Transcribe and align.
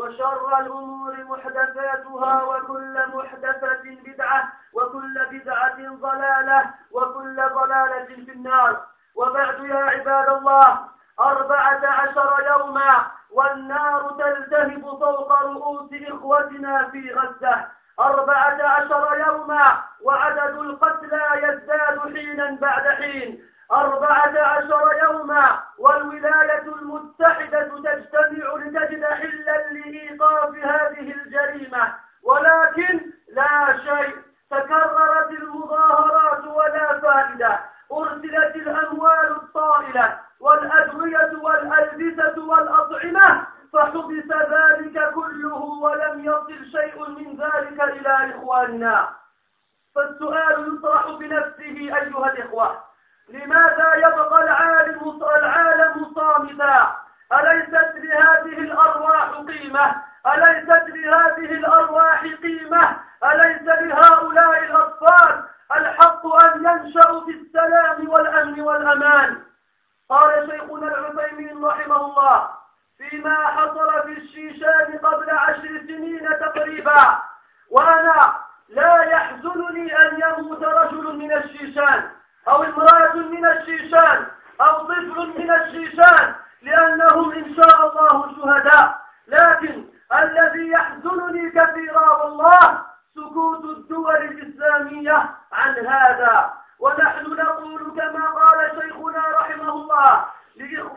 وشر 0.00 0.58
الأمور 0.60 1.24
محدثاتها 1.24 2.42
وكل 2.42 2.98
محدثة 3.14 3.82
بدعة 3.84 4.52
وكل 4.72 5.26
بدعة 5.30 5.76
ضلالة 5.94 6.64
وكل 6.92 7.36
ضلالة 7.36 8.04
في 8.24 8.32
النار. 8.32 8.80
وبعد 9.14 9.64
يا 9.64 9.76
عباد 9.76 10.28
الله 10.28 10.80
أربعة 11.20 11.80
عشر 11.86 12.46
يوما 12.46 13.06
والنار 13.30 14.10
تلتهب 14.18 14.80
فوق 14.80 15.42
رؤوس 15.42 15.90
إخوتنا 16.08 16.88
في 16.88 17.14
غزة. 17.14 17.66
أربعة 18.00 18.62
عشر 18.62 19.24
يوما 19.26 19.82
وعدد 20.02 20.58
القتلى 20.58 21.22
يزداد 21.42 22.00
حينا 22.14 22.56
بعد 22.60 22.88
حين. 22.88 23.44
أربعة 23.72 24.40
عشر 24.40 24.90
يوما 25.02 25.62
والولاية 25.78 26.62
المتحدة 26.62 27.62
تجتمع 27.62 28.54
لتجد 28.56 29.04
حلا 29.04 29.70
لإيقاف 29.70 30.54
هذه 30.54 31.14
الجريمة. 31.14 31.94
ولكن 32.22 33.00
لا 33.32 33.78
شيء 33.78 34.16
تكررت 34.50 35.30
المظاهرات 35.30 36.44
ولا 36.44 37.00
فائدة. 37.00 37.60
أرسلت 37.92 38.56
الأموال 38.56 39.30
الطائلة 39.30 40.18
والأدوية 40.40 41.30
والألبسة 41.42 42.44
والأطعمة 42.44 43.46
فحبس 43.72 44.30
ذلك 44.50 45.10
كله 45.14 45.56
ولم 45.82 46.24
يصل 46.24 46.64
شيء 46.72 47.08
من 47.08 47.36
ذلك 47.36 47.80
إلى 47.80 48.30
إخواننا. 48.36 49.08
فالسؤال 49.94 50.74
يطرح 50.74 51.10
بنفسه 51.10 51.76
أيها 51.96 52.32
الإخوة 52.32 52.89
لماذا 53.30 53.94
يبقى 53.94 54.44
العالم 54.44 55.20
العالم 55.36 56.12
صامتا؟ 56.14 56.96
أليست 57.32 57.92
لهذه 57.94 58.58
الأرواح 58.58 59.28
قيمة؟ 59.30 59.94
أليست 60.26 60.84
لهذه 60.88 61.52
الأرواح 61.52 62.22
قيمة؟ 62.42 62.96
أليس 63.24 63.62
لهؤلاء 63.62 64.58
الأطفال 64.64 65.44
الحق 65.76 66.26
أن 66.26 66.64
ينشأوا 66.64 67.24
في 67.24 67.30
السلام 67.30 68.08
والأمن 68.08 68.60
والأمان؟ 68.60 69.42
قال 70.08 70.50
شيخنا 70.50 70.86
العثيمين 70.98 71.64
رحمه 71.64 71.96
الله 71.96 72.48
فيما 72.98 73.46
حصل 73.46 74.02
في 74.02 74.12
الشيشان 74.20 74.98
قبل 75.02 75.30
عشر 75.30 75.80
سنين 75.86 76.28
تقريبا 76.40 77.18
وأنا 77.70 78.32
لا 78.68 79.02
يحزنني 79.02 79.98
أن 79.98 80.20
يموت 80.26 80.62
رجل 80.64 81.16
من 81.16 81.32
الشيشان. 81.32 82.10
أو 82.48 82.62
امرأة 82.62 83.14
من 83.16 83.46
الشيشان 83.46 84.26
أو 84.60 84.86
طفل 84.86 85.32
من 85.38 85.50
الشيشان 85.50 86.34
لأنهم 86.62 87.32
إن 87.32 87.54
شاء 87.54 87.86
الله 87.86 88.34
شهداء. 88.36 89.00
لكن 89.28 89.84
الذي 90.12 90.68
يحزنني 90.70 91.50
كثيرا 91.50 92.10
والله 92.10 92.82
سكوت 93.14 93.64
الدول 93.64 94.16
الإسلامية 94.16 95.30
عن 95.52 95.86
هذا. 95.86 96.52
ونحن 96.78 97.26
نقول 97.26 97.92
كما 97.96 98.26
قال 98.26 98.70
شيخنا 98.82 99.22
رحمه 99.40 99.68
الله 99.72 100.24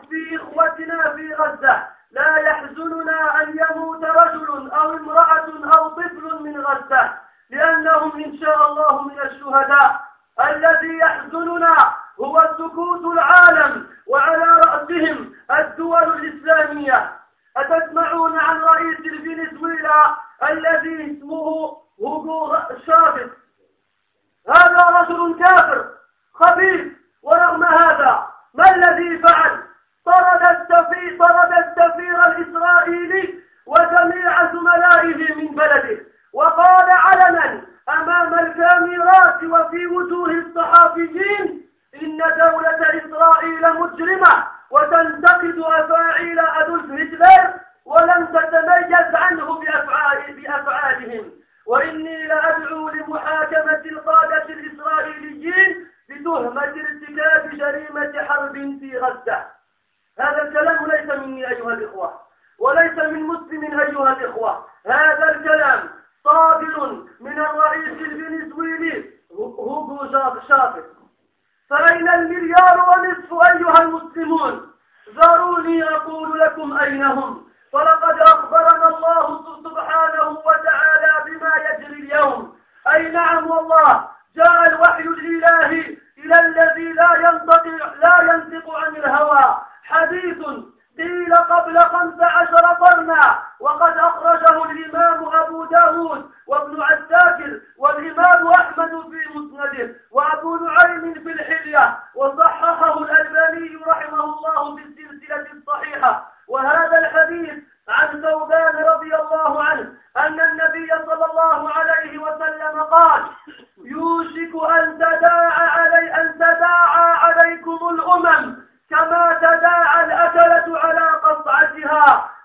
في 0.08 0.36
إخوتنا 0.36 1.12
في 1.16 1.34
غزة 1.34 1.86
لا 2.10 2.36
يحزننا 2.36 3.42
أن 3.42 3.58
يموت 3.58 4.04
رجل 4.04 4.70
أو 4.70 4.96
امرأة 4.96 5.48
أو 5.78 5.88
طفل 5.88 6.42
من 6.42 6.60
غزة 6.60 7.12
لأنهم 7.50 8.24
إن 8.24 8.38
شاء 8.38 8.68
الله 8.68 9.02
من 9.02 9.20
الشهداء. 9.20 10.00
الذي 10.40 10.98
يحزننا 10.98 11.92
هو 12.20 12.48
سكوت 12.58 13.04
العالم 13.14 13.86
وعلى 14.06 14.44
رأسهم 14.66 15.13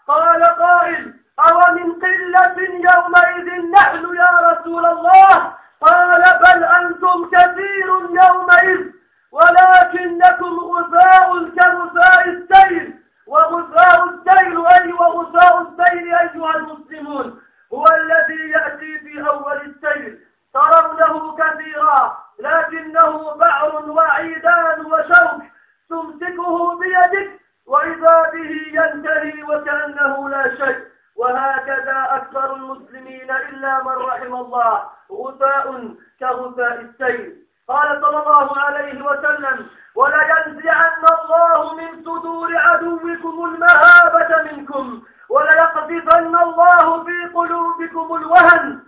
قال 0.08 0.44
قائل 0.44 1.14
أو 1.40 1.74
من 1.74 1.92
قلة 1.94 2.56
يومئذ 2.60 3.72
نحن 3.72 4.16
يا 4.16 4.32
رسول 4.52 4.86
الله؟ 4.86 5.54
قال 5.82 6.22
بل 6.42 6.64
أنتم 6.64 7.26
كثير 7.32 7.88
يومئذ 8.24 8.86
ولكنكم 9.32 10.60
غثاء 10.60 11.50
كغثاء 11.50 12.30
السيل 12.30 12.96
وغثاء 13.28 14.04
السيل 14.10 14.66
أي 14.68 14.94
وغثاء 14.94 15.62
السيل 15.62 16.16
أيها 16.16 16.56
المسلمون 16.56 17.42
هو 17.74 17.86
الذي 17.88 18.50
يأتي 18.50 19.00
في 19.00 19.28
أول 19.28 19.58
السيل 19.62 20.20
ترونه 20.54 21.36
كثيرا 21.38 22.18
لكنه 22.40 23.34
بعر 23.36 23.90
وعيدان 23.90 24.86
وشوك. 24.86 25.42
تمسكه 25.90 26.80
بيدك 26.80 27.40
وإذا 27.70 28.30
به 28.34 28.52
ينتهي 28.74 29.44
وكأنه 29.44 30.30
لا 30.30 30.56
شيء. 30.56 30.80
وهكذا 31.16 32.08
أكثر 32.10 32.56
المسلمين 32.56 33.32
إلا 33.32 33.84
من 33.84 33.96
رحم 34.10 34.36
الله. 34.36 34.90
غثاء 35.12 35.94
كغثاء 36.20 36.82
السيل. 36.82 37.36
قال 37.68 38.02
صلى 38.02 38.18
الله 38.18 38.60
عليه 38.60 39.06
وسلم 39.06 39.68
ولينزعن 39.96 41.04
الله 41.20 41.76
من 41.76 42.04
صدور 42.04 42.58
عدوكم 42.58 43.36
المهابة 43.46 44.52
منكم. 44.52 45.02
وليقذفن 45.30 46.36
الله 46.36 47.04
في 47.04 47.18
قلوبكم 47.34 48.16
الوهن. 48.16 48.80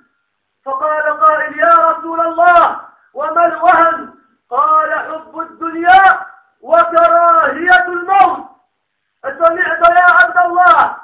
فقال 0.66 1.20
قائل 1.20 1.60
يا 1.60 1.74
رسول 1.90 2.22
الله 2.22 2.80
وما 3.14 3.46
الوهن؟ 3.46 4.14
قال 4.50 4.94
حب 4.94 5.40
الدنيا 5.40 6.20
وكراهية 6.62 7.86
الموت. 7.88 8.52
سمعت 9.24 9.90
يا 9.90 10.12
عبد 10.12 10.38
الله. 10.38 10.96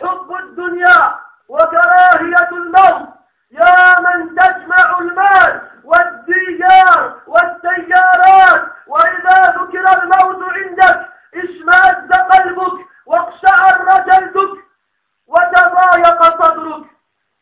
حب 0.00 0.36
الدنيا 0.40 1.16
وكراهية 1.48 2.48
الموت. 2.52 3.08
يا 3.50 4.00
من 4.00 4.34
تجمع 4.34 4.98
المال 4.98 5.60
والديار 5.84 7.20
والسيارات. 7.26 8.64
وإذا 8.86 9.50
ذكر 9.50 10.02
الموت 10.02 10.52
عندك 10.52 11.08
اشمأز 11.34 12.12
قلبك 12.12 12.86
واقشعر 13.06 14.04
جلدك 14.06 14.64
وتضايق 15.26 16.22
صدرك. 16.42 16.86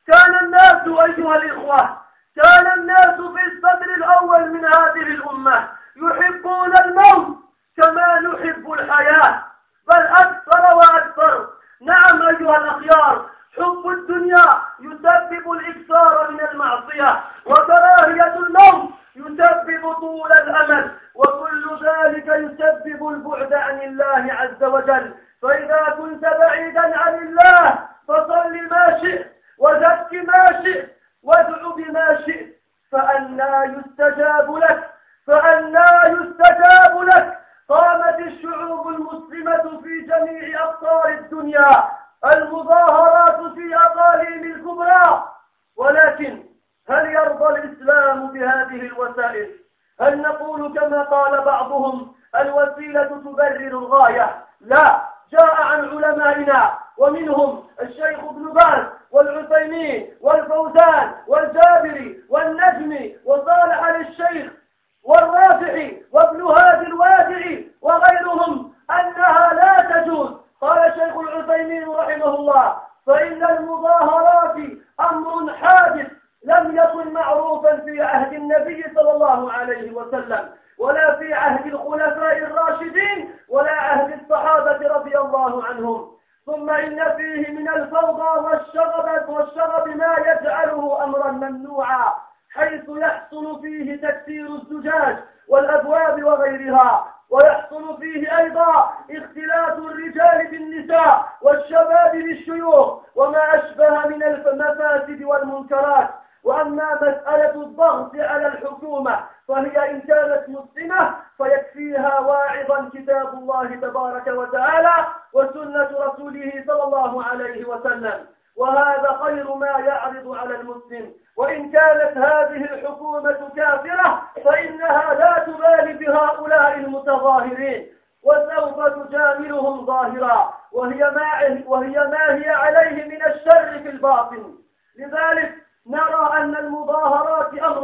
كان 0.06 0.34
الناس 0.34 0.82
أيها 0.86 1.36
الإخوة 1.36 1.98
كان 2.36 2.66
الناس 2.78 3.14
في 3.14 3.46
الصدر 3.46 3.94
الأول 3.96 4.50
من 4.50 4.64
هذه 4.64 5.02
الأمة 5.02 5.68
يحبون 5.96 6.76
الموت 6.76 7.38
كما 7.76 8.20
نحب 8.20 8.72
الحياة. 8.72 9.42
بل 9.88 10.02
أكثر 10.06 10.74
وأكثر. 10.76 11.48
نعم 11.80 12.22
أيها 12.22 12.56
الأخيار 12.56 13.26
حب 13.56 13.88
الدنيا 13.88 14.62
يسبب 14.80 15.52
الإكثار 15.52 16.30
من 16.30 16.40
المعصية 16.52 17.20
وكراهية 17.46 18.34
الموت 18.36 18.90
يسبب 19.16 19.92
طول 19.92 20.32
الأمل 20.32 20.90
وكل 21.14 21.78
ذلك 21.86 22.26
يسبب 22.28 23.08
البعد 23.08 23.52
عن 23.52 23.80
الله 23.80 24.32
عز 24.32 24.64
وجل. 24.64 25.14
فإذا 25.42 25.94
كنت 25.98 26.22
بعيدا 26.22 26.98
عن 26.98 27.14
الله 27.14 27.78
فصل 28.08 28.52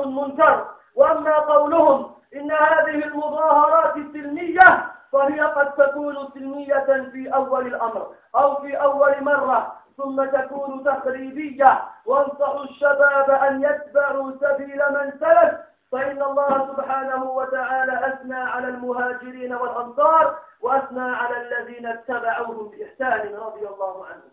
منكر 0.08 0.66
وأما 0.94 1.38
قولهم 1.38 2.12
إن 2.36 2.52
هذه 2.52 3.04
المظاهرات 3.04 3.96
السلمية 3.96 4.86
فهي 5.12 5.40
قد 5.40 5.74
تكون 5.74 6.28
سلمية 6.34 7.08
في 7.12 7.34
أول 7.34 7.66
الأمر 7.66 8.14
أو 8.36 8.54
في 8.56 8.76
أول 8.76 9.24
مرة 9.24 9.76
ثم 9.96 10.24
تكون 10.24 10.84
تخريبية. 10.84 11.82
وانصح 12.06 12.54
الشباب 12.54 13.30
أن 13.30 13.62
يتبعوا 13.64 14.32
سبيل 14.40 14.82
من 14.90 15.12
سلف 15.20 15.54
فإن 15.92 16.22
الله 16.22 16.66
سبحانه 16.72 17.24
وتعالى 17.30 18.06
أثنى 18.08 18.36
على 18.40 18.68
المهاجرين 18.68 19.54
والأنصار 19.54 20.38
وأثنى 20.60 21.16
على 21.16 21.36
الذين 21.40 21.86
اتبعوهم 21.86 22.68
بإحسان 22.68 23.34
رضي 23.34 23.66
الله 23.68 24.06
عنهم. 24.06 24.32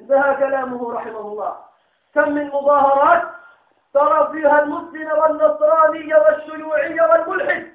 انتهى 0.00 0.34
كلامه 0.34 0.92
رحمه 0.92 1.20
الله. 1.20 1.56
كم 2.14 2.32
من 2.32 2.46
مظاهرات؟ 2.48 3.22
ترى 3.94 4.28
فيها 4.32 4.62
المسلم 4.62 5.08
والنصراني 5.18 6.14
والشيوعي 6.14 7.00
والملحد 7.00 7.66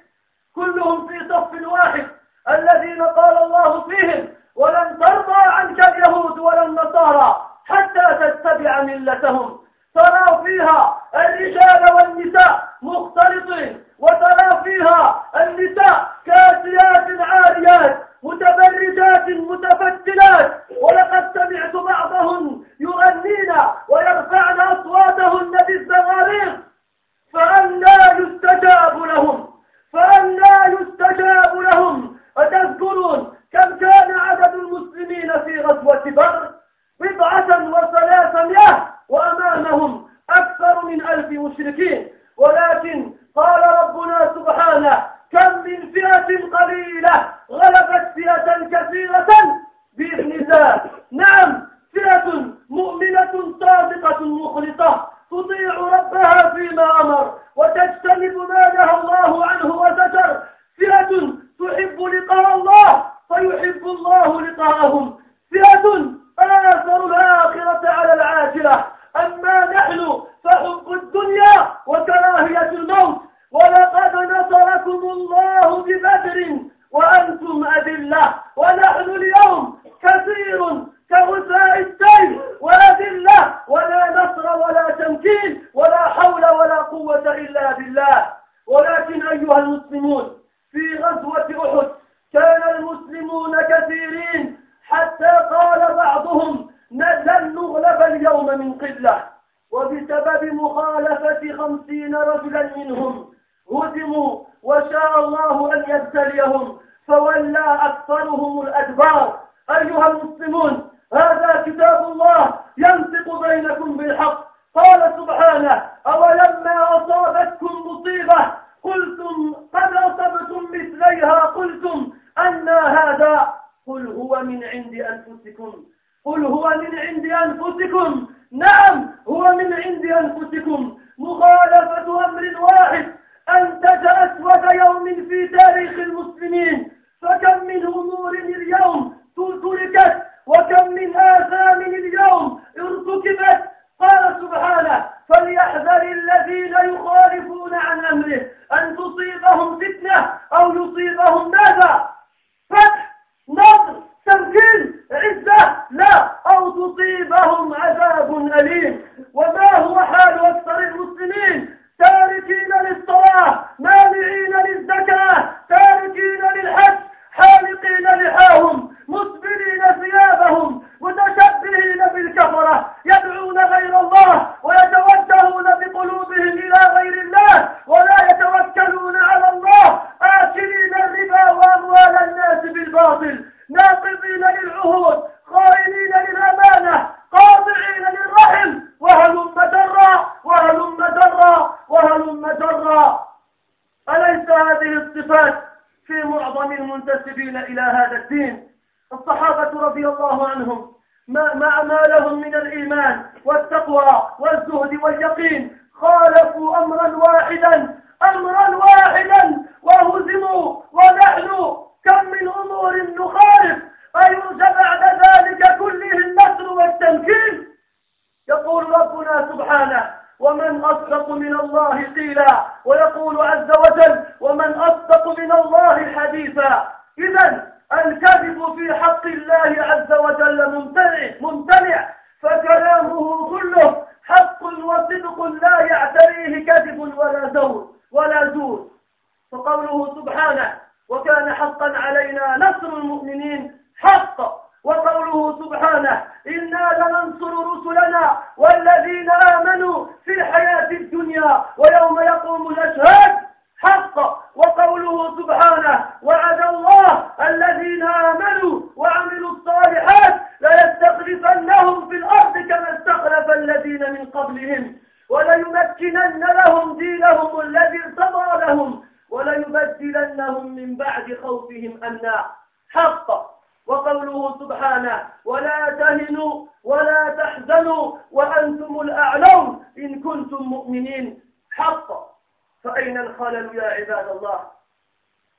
كلهم 0.54 1.08
في 1.08 1.28
صف 1.28 1.72
واحد 1.72 2.06
الذين 2.50 3.02
قال 3.02 3.38
الله 3.42 3.82
فيهم 3.88 4.28
ولن 4.54 4.98
ترضى 5.00 5.34
عنك 5.36 5.88
اليهود 5.88 6.38
ولا 6.38 6.62
النصارى 6.66 7.46
حتى 7.64 8.18
تتبع 8.20 8.82
ملتهم 8.82 9.58
ترى 9.94 10.42
فيها 10.44 11.02
الرجال 11.14 11.84
والنساء 11.94 12.68
مختلطين 12.82 13.84
وترى 13.98 14.62
فيها 14.64 15.24
النساء 15.36 16.08
كاسيات 16.26 17.20
عاريات 17.20 18.05
متبرجات 18.22 19.28
متفتلات 19.28 20.62
ولقد 20.82 21.30
سمعت 21.34 21.76
بعضهن 21.76 22.62
يغنين 22.80 23.52
ويرفعن 23.88 24.60
أصواتهن 24.60 25.50
بالزماريخ 25.68 26.54
فأنا 27.32 28.18
يستجاب 28.18 29.02
لهم 29.02 29.50
فأنا 29.92 30.66
يستجاب 30.66 31.56
لهم. 31.56 32.16
أتذكرون 32.36 33.32
كم 33.52 33.76
كان 33.78 34.18
عدد 34.18 34.54
المسلمين 34.54 35.32
في 35.44 35.60
غزوة 35.60 36.02
بر 36.10 36.50
بضعة 37.00 37.48
وثلاثمائة 37.68 38.88
وأمامهم 39.08 40.08
أكثر 40.30 40.84
من 40.84 41.02
ألف 41.08 41.30
مشركين. 41.30 42.08
ولكن 42.36 43.12
قال 43.36 43.62
ربنا 43.82 44.32
سبحانه 44.34 45.06
كم 45.32 45.62
من 45.64 45.92
فئة 45.92 46.56
قليلة 46.58 47.28
غلبت 47.50 48.12
فئة 48.14 48.68
كثيرة 48.72 49.26
بإذن 49.96 50.32
الله. 50.32 50.80
نعم 51.12 51.66
فئة 51.92 52.44
مؤمنة 52.70 53.54
صادقة 53.60 54.24
مخلصة 54.24 55.06
تطيع 55.30 55.74
ربها 55.74 56.54
فيما 56.54 57.00
أمر 57.00 57.34
وتجتنب 57.56 58.36
ما 58.36 58.74
نهى 58.74 59.00
الله 59.00 59.46
عنه 59.46 59.66
وستر 59.66 60.42
فئة 60.76 61.10
تحب 61.60 62.00
لقاء 62.00 62.54
الله 62.54 63.04
فيحب 63.28 63.86
الله 63.86 64.40
لقاءهم. 64.40 65.20
فئة 65.50 66.14
آثر 66.38 67.06
الآخرة 67.06 67.88
على 67.90 68.12
العاجلة. 68.12 68.84
أما 69.16 69.72
نحن 69.72 70.22
فحب 70.44 70.92
الدنيا 70.92 71.45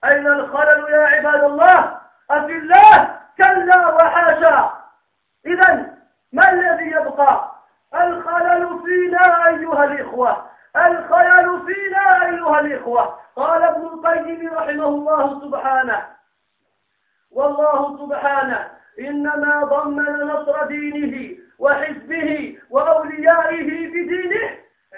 أين 0.05 0.27
الخلل 0.27 0.89
يا 0.89 1.07
عباد 1.07 1.43
الله؟ 1.43 1.97
أفي 2.31 2.51
الله 2.57 3.17
كلا 3.37 3.87
وحاشا. 3.87 4.71
إذا 5.45 5.93
ما 6.33 6.49
الذي 6.51 6.91
يبقى؟ 6.91 7.51
الخلل 7.95 8.79
فينا 8.85 9.47
أيها 9.47 9.83
الإخوة 9.83 10.45
الخلل 10.75 11.65
فينا 11.65 12.25
أيها 12.25 12.59
الإخوة. 12.59 13.19
قال 13.35 13.63
ابن 13.63 13.81
القيم 13.81 14.53
رحمه 14.53 14.85
الله 14.87 15.41
سبحانه 15.41 16.05
والله 17.31 17.97
سبحانه 17.97 18.67
إنما 18.99 19.63
ضمن 19.63 20.19
نصر 20.27 20.65
دينه 20.65 21.37
وحزبه 21.59 22.57
وأوليائه 22.69 23.87
بدينه 23.87 24.49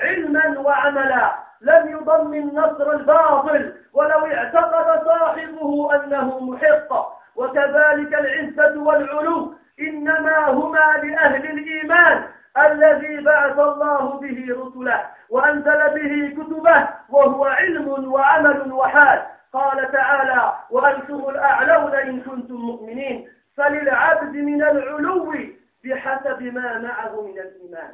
علما 0.02 0.60
وعملا. 0.60 1.49
لم 1.62 1.92
يضمن 1.92 2.46
نصر 2.46 2.92
الباطل 2.92 3.74
ولو 3.94 4.26
اعتقد 4.26 5.06
صاحبه 5.06 5.96
أنه 5.96 6.40
محق. 6.40 7.20
وكذلك 7.36 8.14
العزة 8.14 8.82
والعلو 8.82 9.54
إنما 9.80 10.50
هما 10.50 10.98
لأهل 11.04 11.46
الإيمان 11.46 12.24
الذي 12.58 13.22
بعث 13.22 13.60
الله 13.60 14.20
به 14.20 14.46
رسله 14.50 15.06
وأنزل 15.30 15.90
به 15.90 16.44
كتبه 16.44 16.88
وهو 17.10 17.46
علم 17.46 18.14
وعمل 18.14 18.72
وحال. 18.72 19.22
قال 19.54 19.92
تعالى 19.92 20.54
وأنتم 20.70 21.30
الأعلون 21.30 21.96
إن 21.96 22.22
كنتم 22.22 22.56
مؤمنين. 22.56 23.30
فللعبد 23.58 24.36
من 24.36 24.64
العلو 24.64 25.34
بحسب 25.84 26.42
ما 26.44 26.78
معه 26.78 27.22
من 27.22 27.40
الإيمان. 27.40 27.92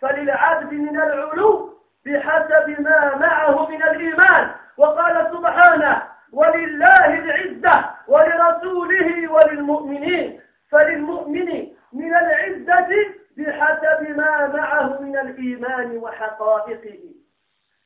فللعبد 0.00 0.72
من 0.72 0.96
العلو 1.00 1.75
بحسب 2.06 2.80
ما 2.80 3.16
معه 3.16 3.68
من 3.68 3.82
الإيمان. 3.82 4.50
وقال 4.76 5.30
سبحانه 5.32 6.02
ولله 6.32 7.18
العزة 7.18 7.84
ولرسوله 8.08 9.32
وللمؤمنين. 9.32 10.40
فللمؤمن 10.70 11.66
من 11.92 12.14
العزة 12.14 12.88
بحسب 13.36 14.16
ما 14.16 14.46
معه 14.56 15.00
من 15.00 15.18
الإيمان 15.18 15.98
وحقائقه. 15.98 16.98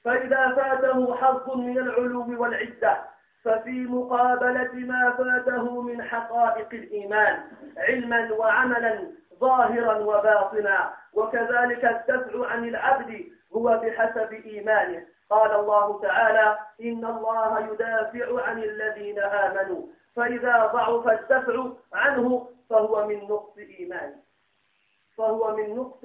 فإذا 0.05 0.49
فاته 0.57 1.17
حظ 1.17 1.57
من 1.57 1.79
العلوم 1.79 2.41
والعزة 2.41 2.97
ففي 3.45 3.87
مقابلة 3.87 4.71
ما 4.75 5.11
فاته 5.19 5.83
من 5.83 6.03
حقائق 6.03 6.69
الإيمان 6.73 7.39
علما 7.79 8.33
وعملا 8.33 8.99
ظاهرا 9.41 9.99
وباطنا. 9.99 10.93
وكذلك 11.13 11.85
الدفع 11.85 12.47
عن 12.51 12.65
العبد 12.65 13.25
هو 13.57 13.81
بحسب 13.83 14.33
إيمانه. 14.33 15.07
قال 15.31 15.53
الله 15.53 16.01
تعالى 16.03 16.59
إن 16.81 17.05
الله 17.05 17.73
يدافع 17.73 18.43
عن 18.43 18.63
الذين 18.63 19.19
آمنوا. 19.19 19.83
فإذا 20.17 20.67
ضعف 20.67 21.09
الدفع 21.09 21.67
عنه 21.93 22.49
فهو 22.71 23.07
من 23.07 23.19
نقص 23.29 23.59
إيمانه. 23.59 24.17
فهو 25.19 25.57
من 25.57 25.77
نقص 25.77 26.05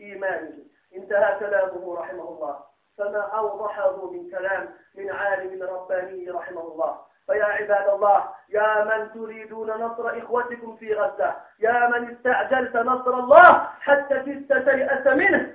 إيمانه. 0.00 0.52
انتهى 0.96 1.38
كلامه 1.38 1.94
رحمه 2.00 2.28
الله. 2.28 2.58
فما 2.98 3.20
أوضحه 3.20 4.10
من 4.10 4.30
كلام 4.30 4.68
من 4.94 5.10
عالم 5.10 5.62
رباني 5.62 6.30
رحمه 6.30 6.60
الله. 6.60 6.98
فيا 7.26 7.44
عباد 7.44 7.88
الله 7.88 8.28
يا 8.48 8.84
من 8.84 9.12
تريدون 9.12 9.70
نصر 9.70 10.18
إخوتكم 10.18 10.76
في 10.76 10.94
غزة 10.94 11.36
يا 11.60 11.88
من 11.88 12.10
استعجلت 12.10 12.76
نصر 12.76 13.18
الله 13.18 13.68
حتى 13.80 14.14
كدت 14.14 14.52
تيأس 14.52 15.06
منه 15.06 15.54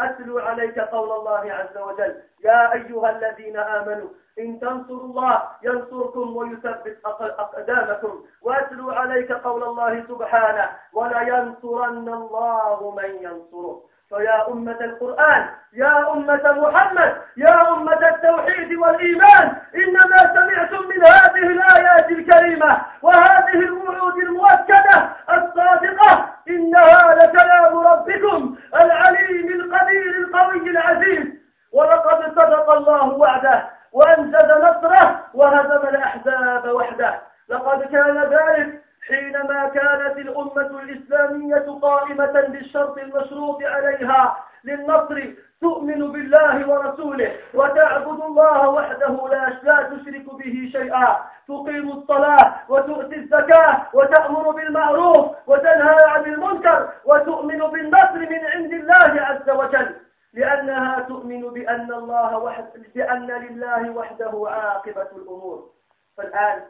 أتلو 0.00 0.38
عليك 0.38 0.78
قول 0.78 1.10
الله 1.12 1.52
عز 1.52 1.76
وجل. 1.78 2.22
يا 2.44 2.72
أيها 2.72 3.10
الذين 3.10 3.56
آمنوا 3.56 4.08
إن 4.38 4.60
تنصروا 4.60 5.04
الله 5.04 5.42
ينصركم 5.62 6.36
ويثبت 6.36 6.98
أقدامكم. 7.04 8.24
وأتلو 8.42 8.90
عليك 8.90 9.32
قول 9.32 9.62
الله 9.62 10.04
سبحانه 10.08 10.70
ولا 10.92 11.20
ينصرن 11.22 12.08
الله 12.08 12.94
من 12.96 13.10
ينصره. 13.22 13.82
فيا 14.08 14.48
أمة 14.48 14.76
القرآن 14.80 15.46
يا 15.72 16.12
أمة 16.12 16.40
محمد 16.52 17.16
يا 17.36 17.72
أمة 17.72 18.08
التوحيد 18.08 18.72
والإيمان 18.78 19.56
إنما 19.74 20.18
سمعتم 20.34 20.88
من 20.88 21.04
هذه 21.06 21.46
الآيات 21.46 22.10
الكريمة 22.10 22.78
وهذه 23.02 23.54
الوعود 23.54 24.16
المؤكدة 24.16 25.08
الصادقة 25.30 26.28
إنها 26.48 27.14
لكلام 27.14 27.78
ربكم 27.78 28.56
العليم 28.74 29.48
القدير 29.60 30.16
القوي 30.18 30.70
العزيز. 30.70 31.26
ولقد 31.72 32.22
صدق 32.40 32.70
الله 32.70 33.08
وعده 33.12 33.64
وأنجز 33.92 34.50
نصره 34.50 35.20
وهزم 35.34 35.88
الأحزاب 35.88 36.68
وحده. 36.68 37.20
لقد 37.48 37.82
كان 37.82 38.18
ذلك 38.18 38.82
حينما 39.08 39.68
كانت 39.68 40.18
الأمة 40.18 40.80
الإسلامية 40.82 41.66
قائمة 41.82 42.40
بالشرط 42.48 42.98
المشروط 42.98 43.62
عليها 43.62 44.44
للنصر 44.64 45.34
تؤمن 45.60 46.12
بالله 46.12 46.68
ورسوله 46.68 47.36
وتعبد 47.54 48.20
الله 48.20 48.68
وحده 48.68 49.28
لا 49.62 49.82
تشرك 49.82 50.34
به 50.34 50.68
شيئا. 50.72 51.16
تقيم 51.48 51.92
الصلاة 51.92 52.54
وتؤتي 52.68 53.16
الزكاة 53.16 53.86
وتأمر 53.92 54.50
بالمعروف 54.50 55.26
وتنهى 55.46 56.04
عن 56.04 56.24
المنكر 56.24 56.88
وتؤمن 57.04 57.58
بالنصر 57.58 58.18
من 58.18 58.44
عند 58.44 58.72
الله 58.72 59.22
عز 59.22 59.50
وجل. 59.50 59.96
لأنها 60.32 61.00
تؤمن 61.00 61.40
بأن 61.40 61.92
الله 61.92 62.38
وحد 62.38 62.66
بأن 62.94 63.26
لله 63.26 63.90
وحده 63.90 64.46
عاقبة 64.46 65.08
الأمور. 65.16 65.70
فالآن 66.16 66.62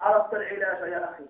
عرفت 0.00 0.34
العلاج 0.34 0.92
يا 0.92 1.04
أخي. 1.04 1.24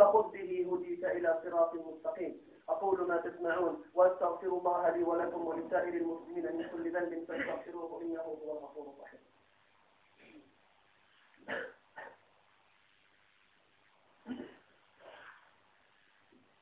فخذ 0.00 0.30
به 0.30 0.68
هديت 0.72 1.04
إلى 1.04 1.40
صراط 1.44 1.74
مستقيم. 1.74 2.40
أقول 2.68 3.08
ما 3.08 3.16
تسمعون 3.16 3.84
وأستغفر 3.94 4.46
الله 4.46 4.90
لي 4.90 5.02
ولكم 5.02 5.46
ولسائر 5.46 5.94
المسلمين 5.94 6.56
من 6.56 6.68
كل 6.68 6.92
ذنب 6.92 7.24
فاستغفروه 7.28 8.02
إنه 8.02 8.20
هو 8.20 8.52
الغفور 8.52 8.94
الرحيم. 8.96 9.20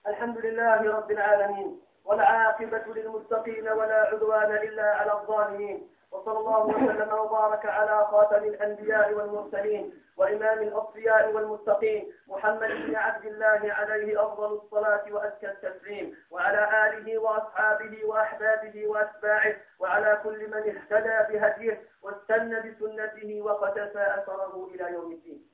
الحمد 0.07 0.39
لله 0.39 0.83
رب 0.97 1.11
العالمين. 1.11 1.88
والعاقبة 2.09 2.83
للمتقين 2.95 3.69
ولا 3.69 4.01
عدوان 4.01 4.53
إلا 4.57 4.95
على 4.95 5.13
الظالمين 5.13 5.91
وصلى 6.13 6.39
الله 6.39 6.67
وسلم 6.67 7.13
وبارك 7.13 7.67
على 7.67 8.07
خاتم 8.11 8.45
الأنبياء 8.45 9.13
والمرسلين 9.15 10.03
وإمام 10.17 10.59
الأصفياء 10.63 11.33
والمتقين 11.33 12.13
محمد 12.27 12.69
بن 12.69 12.97
عبد 12.97 13.27
الله 13.27 13.73
عليه 13.73 14.27
أفضل 14.27 14.53
الصلاة 14.53 15.05
وأزكى 15.13 15.51
التسليم 15.51 16.17
وعلى 16.31 16.89
آله 16.89 17.19
وأصحابه 17.19 18.05
وأحبابه 18.05 18.87
وأتباعه 18.87 19.57
وعلى 19.79 20.21
كل 20.23 20.51
من 20.51 20.77
اهتدى 20.77 21.33
بهديه 21.33 21.83
واستنى 22.03 22.61
بسنته 22.61 23.43
وقتفى 23.43 24.15
أثره 24.19 24.71
إلى 24.75 24.93
يوم 24.93 25.13
الدين. 25.13 25.49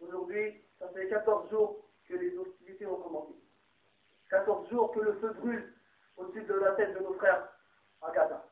Aujourd'hui, 0.00 0.62
ça 0.78 0.88
fait 0.88 1.08
14 1.08 1.50
jours 1.50 1.76
que 2.08 2.14
les 2.14 2.36
hostilités 2.36 2.86
ont 2.86 2.96
commencé. 2.96 3.45
14 4.30 4.68
jours 4.70 4.92
que 4.92 5.00
le 5.00 5.12
feu 5.14 5.32
brûle 5.40 5.72
au-dessus 6.16 6.42
de 6.42 6.54
la 6.54 6.72
tête 6.72 6.94
de 6.94 7.04
nos 7.04 7.14
frères 7.14 7.48
à 8.02 8.10
Gaza. 8.12 8.44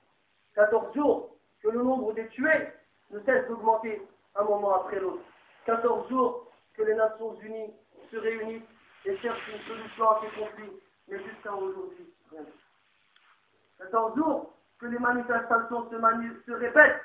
14 0.55 0.95
jours 0.95 1.37
que 1.63 1.69
le 1.69 1.83
nombre 1.83 2.13
des 2.13 2.29
tués 2.29 2.69
ne 3.11 3.21
cesse 3.21 3.47
d'augmenter 3.49 4.03
un 4.37 4.45
moment 4.45 4.75
après 4.77 5.01
l'autre. 5.01 5.23
14 5.67 6.09
jours 6.09 6.53
que 6.75 6.83
les 6.83 6.95
Nations 6.95 7.35
Unies 7.41 7.75
se 8.11 8.17
réunissent 8.17 8.63
et 9.05 9.17
cherchent 9.19 9.49
une 9.49 9.63
solution 9.63 10.11
à 10.11 10.21
ces 10.21 10.41
conflits, 10.41 10.73
mais 11.09 11.23
jusqu'à 11.23 11.53
aujourd'hui, 11.55 12.13
rien. 12.31 12.45
14 13.79 14.17
jours 14.17 14.55
que 14.79 14.87
les 14.87 14.99
manifestations 14.99 15.91
se, 15.91 15.97
se 16.47 16.53
répètent, 16.53 17.03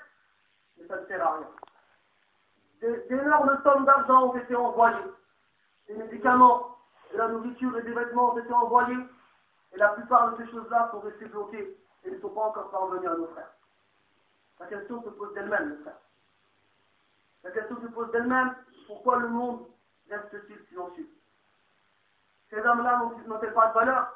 mais 0.78 0.88
ça 0.88 1.02
ne 1.02 1.06
sert 1.08 1.26
à 1.26 1.38
rien. 1.38 3.00
D'énormes 3.10 3.60
sommes 3.64 3.86
d'argent 3.86 4.30
ont 4.30 4.36
été 4.38 4.56
envoyées, 4.56 5.12
des 5.88 5.96
médicaments, 5.96 6.79
la 7.18 7.28
nourriture 7.28 7.78
et 7.78 7.82
des 7.82 7.94
vêtements 7.94 8.34
ont 8.34 8.38
été 8.38 8.54
envoyés, 8.54 9.06
et 9.74 9.78
la 9.78 9.90
plupart 9.90 10.32
de 10.32 10.44
ces 10.44 10.52
choses-là 10.52 10.90
sont 10.92 11.00
restées 11.00 11.26
bloquées 11.26 11.78
et 12.04 12.12
ne 12.12 12.20
sont 12.20 12.30
pas 12.30 12.42
encore 12.42 12.70
parvenus 12.70 13.10
à 13.10 13.16
nos 13.16 13.28
frères. 13.28 13.52
La 14.60 14.66
question 14.68 15.04
se 15.04 15.10
pose 15.10 15.34
d'elle-même, 15.34 15.70
mes 15.70 15.78
frères. 15.84 16.00
La 17.44 17.52
question 17.52 17.82
se 17.82 17.88
pose 17.88 18.12
d'elle-même, 18.12 18.56
pourquoi 18.88 19.18
le 19.18 19.30
monde 19.30 19.66
reste-t-il 20.10 20.66
silencieux? 20.68 21.10
Ces 22.50 22.60
hommes-là 22.60 23.00
n'ont-ils 23.28 23.54
pas 23.54 23.68
de 23.68 23.74
valeur? 23.74 24.14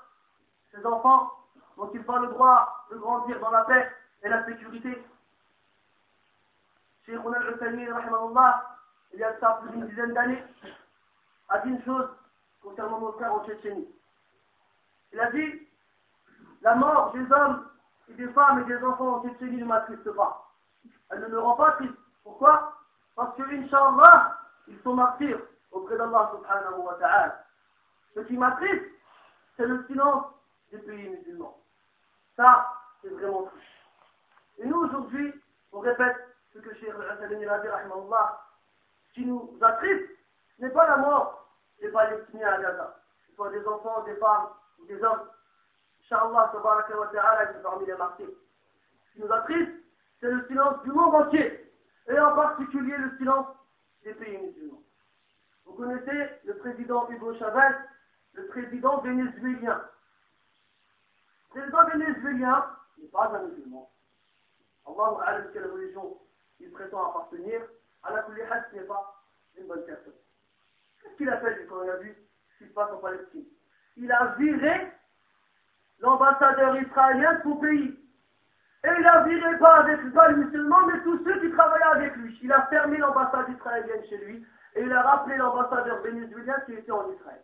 Ces 0.71 0.86
enfants 0.86 1.32
n'ont-ils 1.77 2.03
pas 2.03 2.19
le 2.19 2.27
droit 2.27 2.86
de 2.91 2.97
grandir 2.97 3.39
dans 3.39 3.51
la 3.51 3.63
paix 3.63 3.91
et 4.23 4.29
la 4.29 4.45
sécurité? 4.45 5.03
Cheikh 7.06 7.19
al 7.25 7.79
il 9.13 9.19
y 9.19 9.23
a 9.23 9.39
ça 9.39 9.60
plus 9.62 9.69
d'une 9.69 9.88
dizaine 9.88 10.13
d'années, 10.13 10.43
a 11.49 11.60
dit 11.60 11.69
une 11.69 11.84
chose 11.84 12.10
concernant 12.63 12.99
nos 12.99 13.12
frères 13.13 13.34
en 13.34 13.45
Tchétchénie. 13.45 13.88
Il 15.12 15.19
a 15.19 15.32
dit 15.32 15.67
la 16.62 16.76
mort 16.76 17.12
des 17.12 17.32
hommes 17.32 17.69
et 18.10 18.13
des 18.13 18.28
femmes 18.30 18.62
et 18.62 18.63
des 18.65 18.84
enfants 18.84 19.17
en 19.17 19.23
Tchétchénie 19.23 19.58
ne 19.58 19.65
m'attriste 19.65 20.10
pas. 20.12 20.52
Elle 21.10 21.21
ne 21.21 21.28
me 21.28 21.39
rend 21.39 21.56
pas 21.56 21.73
triste. 21.73 21.93
Pourquoi? 22.23 22.73
Parce 23.15 23.36
que, 23.36 23.43
Inch'Allah, 23.43 24.38
ils 24.67 24.80
sont 24.82 24.95
martyrs 24.95 25.39
auprès 25.71 25.97
d'Allah 25.97 26.32
subhanahu 26.34 26.80
wa 26.82 26.95
ta'ala. 26.95 27.45
Ce 28.15 28.21
qui 28.21 28.38
m'attriste, 28.38 28.86
c'est 29.58 29.65
le 29.65 29.86
silence 29.88 30.26
des 30.71 30.80
pays 30.80 31.10
musulmans. 31.10 31.60
Ça, 32.36 32.73
c'est 33.02 33.10
vraiment 33.10 33.43
triste. 33.43 33.67
Et 34.60 34.65
nous, 34.65 34.78
aujourd'hui, 34.78 35.34
on 35.71 35.80
répète 35.80 36.15
ce 36.54 36.60
que 36.60 36.73
Cheikh 36.76 36.89
Al-Assadini 36.89 37.45
a 37.45 37.60
dit, 37.60 37.67
ce 39.08 39.13
qui 39.13 39.26
nous 39.26 39.58
attriste, 39.62 40.10
ce 40.58 40.63
n'est 40.63 40.71
pas 40.71 40.88
la 40.88 40.97
mort 40.97 41.42
des 41.79 41.89
Palestiniens 41.89 42.53
à 42.53 42.62
Gaza. 42.62 42.99
Ce 43.27 43.36
soit 43.36 43.49
des 43.51 43.65
enfants, 43.67 44.03
des 44.03 44.15
femmes, 44.15 44.49
ou 44.79 44.86
des 44.86 45.03
hommes. 45.03 45.29
Inch'Allah, 46.01 46.49
tabaraka 46.51 46.93
est 46.93 47.62
parmi 47.62 47.86
les 47.86 47.95
martyrs. 47.95 48.27
Ce 49.07 49.13
qui 49.13 49.21
nous 49.21 49.31
attriste, 49.31 49.71
c'est 50.19 50.29
le 50.29 50.45
silence 50.47 50.81
du 50.83 50.91
monde 50.91 51.15
entier, 51.15 51.71
et 52.07 52.19
en 52.19 52.36
particulier 52.36 52.97
le 52.97 53.17
silence 53.17 53.47
des 54.03 54.13
pays 54.13 54.38
musulmans. 54.38 54.81
Vous 55.65 55.73
connaissez 55.73 56.29
le 56.43 56.57
président 56.57 57.09
Hugo 57.09 57.33
Chavez, 57.38 57.75
le 58.33 58.47
président 58.47 59.01
vénézuélien. 59.01 59.81
Le 61.55 61.62
président 61.62 61.86
vénézuélien 61.86 62.65
n'est 62.97 63.07
pas 63.07 63.31
un 63.33 63.43
musulman. 63.43 63.89
Allah 64.86 65.17
alam 65.25 65.51
quelle 65.53 65.71
religion 65.71 66.17
il 66.59 66.71
prétend 66.71 67.09
appartenir. 67.09 67.62
À 68.03 68.12
la 68.12 68.25
ce 68.25 68.75
n'est 68.75 68.83
pas 68.83 69.23
une 69.57 69.67
bonne 69.67 69.86
personne. 69.86 70.13
Qu'est-ce 71.03 71.15
qu'il 71.15 71.29
a 71.29 71.37
fait 71.37 71.65
quand 71.69 71.83
on 71.83 71.89
a 71.89 71.97
vu 71.97 72.15
ce 72.53 72.63
qui 72.63 72.69
se 72.69 72.73
passe 72.73 72.91
en 72.91 72.97
Palestine? 72.97 73.45
Il 73.97 74.11
a 74.11 74.35
viré 74.39 74.91
l'ambassadeur 75.99 76.75
israélien 76.81 77.33
de 77.35 77.43
son 77.43 77.55
pays. 77.57 77.99
Et 78.85 78.89
il 78.99 79.07
a 79.07 79.23
viré 79.23 79.57
pas 79.59 79.77
avec 79.77 80.13
pas 80.13 80.29
les 80.29 80.43
musulmans, 80.43 80.87
mais 80.87 80.99
tous 81.03 81.23
ceux 81.23 81.39
qui 81.39 81.51
travaillaient 81.51 82.05
avec 82.05 82.15
lui. 82.17 82.37
Il 82.43 82.51
a 82.51 82.63
fermé 82.63 82.97
l'ambassade 82.97 83.49
israélienne 83.49 84.03
chez 84.09 84.17
lui 84.17 84.45
et 84.75 84.81
il 84.81 84.91
a 84.91 85.01
rappelé 85.01 85.37
l'ambassadeur 85.37 86.01
vénézuélien 86.01 86.59
qui 86.65 86.73
était 86.73 86.91
en 86.91 87.09
Israël. 87.11 87.41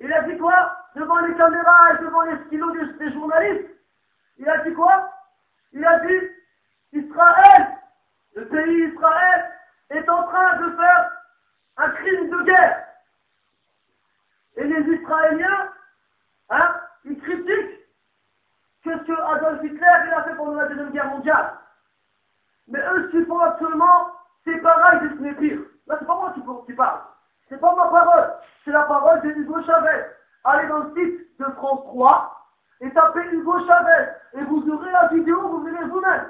Il 0.00 0.12
a 0.12 0.22
dit 0.22 0.36
quoi? 0.36 0.76
Devant 0.96 1.20
les 1.20 1.34
caméras 1.34 1.94
et 1.94 2.04
devant 2.04 2.22
les 2.22 2.44
stylos 2.46 2.72
des, 2.98 3.12
journalistes. 3.12 3.70
Il 4.36 4.48
a 4.48 4.58
dit 4.58 4.74
quoi? 4.74 5.10
Il 5.72 5.84
a 5.84 6.00
dit 6.00 6.28
Israël, 6.92 7.68
le 8.34 8.46
pays 8.48 8.92
Israël, 8.92 9.50
est 9.92 10.08
en 10.08 10.22
train 10.24 10.56
de 10.56 10.76
faire 10.76 11.10
un 11.76 11.90
crime 11.90 12.30
de 12.30 12.42
guerre. 12.44 12.86
Et 14.56 14.64
les 14.64 14.96
Israéliens, 14.96 15.72
hein, 16.50 16.74
ils 17.04 17.18
critiquent 17.20 17.80
ce 18.84 18.90
que 18.90 19.12
Adolf 19.12 19.62
Guerre 20.92 21.06
mondiale. 21.06 21.52
Mais 22.68 22.80
eux, 22.80 23.06
ce 23.06 23.10
qu'ils 23.10 23.26
font 23.26 23.38
actuellement, 23.38 24.10
c'est 24.44 24.58
pareil, 24.58 25.00
c'est 25.02 25.16
ce 25.16 25.22
n'est 25.22 25.34
pire. 25.34 25.60
Là, 25.86 25.96
c'est 25.98 26.06
pas 26.06 26.16
moi 26.16 26.32
qui, 26.66 26.72
parle. 26.74 27.00
C'est 27.48 27.60
pas 27.60 27.74
ma 27.74 27.88
parole. 27.88 28.32
C'est 28.64 28.70
la 28.70 28.84
parole 28.84 29.20
de 29.22 29.30
Hugo 29.30 29.62
Chavez. 29.62 30.06
Allez 30.44 30.68
dans 30.68 30.78
le 30.78 30.94
site 30.94 31.38
de 31.38 31.44
France 31.52 31.84
3 31.84 32.38
et 32.80 32.90
tapez 32.92 33.26
Hugo 33.32 33.66
Chavez. 33.66 34.12
Et 34.34 34.42
vous 34.44 34.68
aurez 34.70 34.90
la 34.90 35.08
vidéo, 35.08 35.40
vous 35.48 35.62
verrez 35.64 35.84
vous-même. 35.84 36.26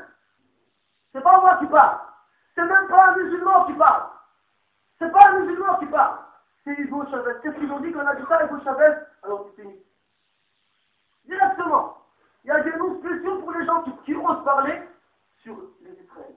C'est 1.13 1.23
pas 1.23 1.41
moi 1.41 1.57
qui 1.57 1.67
parle. 1.67 1.99
C'est 2.55 2.65
même 2.65 2.89
pas 2.89 3.11
un 3.11 3.17
musulman 3.17 3.65
qui 3.67 3.73
parle. 3.75 4.11
C'est 4.99 5.11
pas 5.11 5.29
un 5.29 5.41
musulman 5.41 5.79
qui 5.79 5.87
parle. 5.87 6.19
C'est 6.65 6.73
Hugo 6.73 7.05
Chavez. 7.11 7.33
Qu'est-ce 7.43 7.57
qu'ils 7.57 7.73
ont 7.73 7.81
dit 7.81 7.93
quand 7.93 8.05
on 8.05 8.07
a 8.07 8.15
dit 8.15 8.25
ça, 8.29 8.45
Hugo 8.45 8.61
Chavez? 8.63 8.95
Alors 9.23 9.47
c'est 9.47 9.63
fini. 9.63 9.77
Directement. 11.25 11.99
Il 12.45 12.49
y 12.49 12.51
a 12.51 12.61
des 12.61 12.77
noms 12.77 12.99
spéciaux 12.99 13.39
pour 13.39 13.53
les 13.53 13.65
gens 13.65 13.83
qui, 14.05 14.15
osent 14.15 14.45
parler 14.45 14.83
sur 15.43 15.57
les 15.83 15.93
Israéliens. 15.93 16.35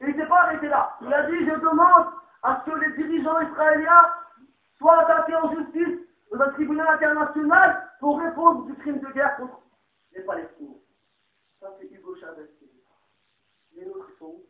Et 0.00 0.08
il 0.08 0.16
s'est 0.16 0.26
pas 0.26 0.42
arrêté 0.42 0.68
là. 0.68 0.96
Il 1.02 1.12
a 1.12 1.30
dit, 1.30 1.44
je 1.44 1.54
demande 1.54 2.06
à 2.42 2.62
ce 2.64 2.70
que 2.70 2.78
les 2.78 2.92
dirigeants 2.92 3.40
israéliens 3.40 4.14
soient 4.78 5.02
attaqués 5.02 5.36
en 5.36 5.54
justice 5.54 5.98
dans 6.32 6.40
un 6.40 6.50
tribunal 6.52 6.88
international 6.88 7.90
pour 8.00 8.18
répondre 8.18 8.64
du 8.64 8.74
crime 8.76 9.00
de 9.00 9.12
guerre 9.12 9.36
contre 9.36 9.60
les 10.14 10.22
Palestiniens. 10.22 10.78
Ça, 11.60 11.68
c'est 11.78 11.86
Hugo 11.92 12.16
Chavez 12.16 12.48
qui 12.58 12.64
dit 12.64 12.80
ça. 12.86 12.94
Les 13.76 13.84
nôtres, 13.84 14.08
ils 14.14 14.18
sont 14.18 14.26
où 14.26 14.46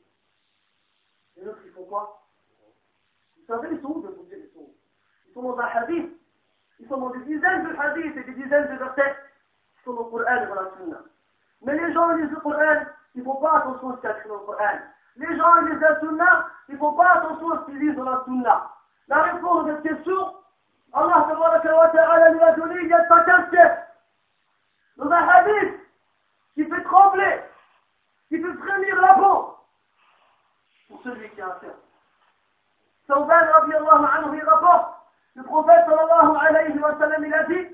Les 1.37 1.45
nôtres, 1.45 1.63
ils 1.65 1.73
font 1.73 1.85
quoi 1.87 2.25
Vous 3.37 3.40
savez, 3.51 3.69
ils 3.73 3.81
sont 3.81 3.89
où, 3.89 4.07
ils 4.09 4.51
sont 4.55 4.61
où 4.61 4.75
Ils 5.29 5.35
sont 5.35 5.43
dans 5.43 5.59
un 5.59 5.67
hadith. 5.67 6.11
Ils 6.79 6.89
sont 6.89 6.99
dans 6.99 7.11
des 7.11 7.25
dizaines 7.25 7.65
de 7.65 7.77
hadiths 7.77 8.17
et 8.17 8.25
des 8.25 8.33
dizaines 8.33 8.69
de 8.69 8.77
versets 8.77 9.17
qui 9.77 9.85
sont 9.85 9.95
dans 9.95 10.05
le 10.05 10.11
Coran 10.11 10.43
et 10.43 10.47
dans 10.47 10.55
la 10.55 10.71
Sunna. 10.77 10.99
Mais 11.63 11.75
les 11.75 11.93
gens, 11.93 12.11
ils 12.13 12.23
lisent 12.23 12.31
le 12.31 12.41
Coran, 12.41 12.87
ils 13.15 13.21
ne 13.21 13.25
font 13.25 13.37
pas 13.37 13.59
attention 13.59 13.91
à 13.91 13.97
ce 13.97 14.01
qu'il 14.01 14.09
y 14.09 14.13
a 14.13 14.29
dans 14.29 14.41
le 14.41 14.47
Coran. 14.47 14.79
Les 15.17 15.37
gens, 15.37 15.57
ils 15.57 15.69
lisent 15.69 15.81
la 15.81 16.01
Sunna, 16.01 16.47
ils 16.69 16.75
ne 16.75 16.79
font 16.79 16.93
pas 16.95 17.11
attention 17.13 17.51
à 17.53 17.59
ce 17.59 17.65
qu'ils 17.67 17.79
lisent 17.81 17.97
dans 17.97 18.11
la 18.11 18.23
Sunna. 18.25 18.71
La 19.09 19.23
réponse 19.23 19.69
à 19.69 19.75
cette 19.75 19.83
question, 19.83 20.35
Allah 20.93 21.27
ta'ala 21.29 22.31
nous 22.31 22.43
a 22.43 22.53
donné 22.53 22.83
il 22.83 22.89
y 22.89 22.93
a 22.93 23.05
15 23.05 23.51
siècles. 23.51 23.87
Dans 24.97 25.11
un 25.11 25.29
hadith 25.29 25.81
qui 26.55 26.65
fait 26.65 26.83
trembler, 26.83 27.41
qui 28.29 28.41
fait 28.41 28.55
frémir 28.55 29.01
la 29.01 29.15
peau 29.15 29.57
pour 30.89 31.03
celui 31.03 31.31
qui 31.31 31.41
a 31.41 31.49
affaire. 31.49 31.75
Le 35.35 35.43
prophète 35.43 35.85
sallallahu 35.87 36.37
alayhi 36.37 36.79
wa 36.79 36.99
sallam, 36.99 37.33
a 37.33 37.45
dit, 37.45 37.67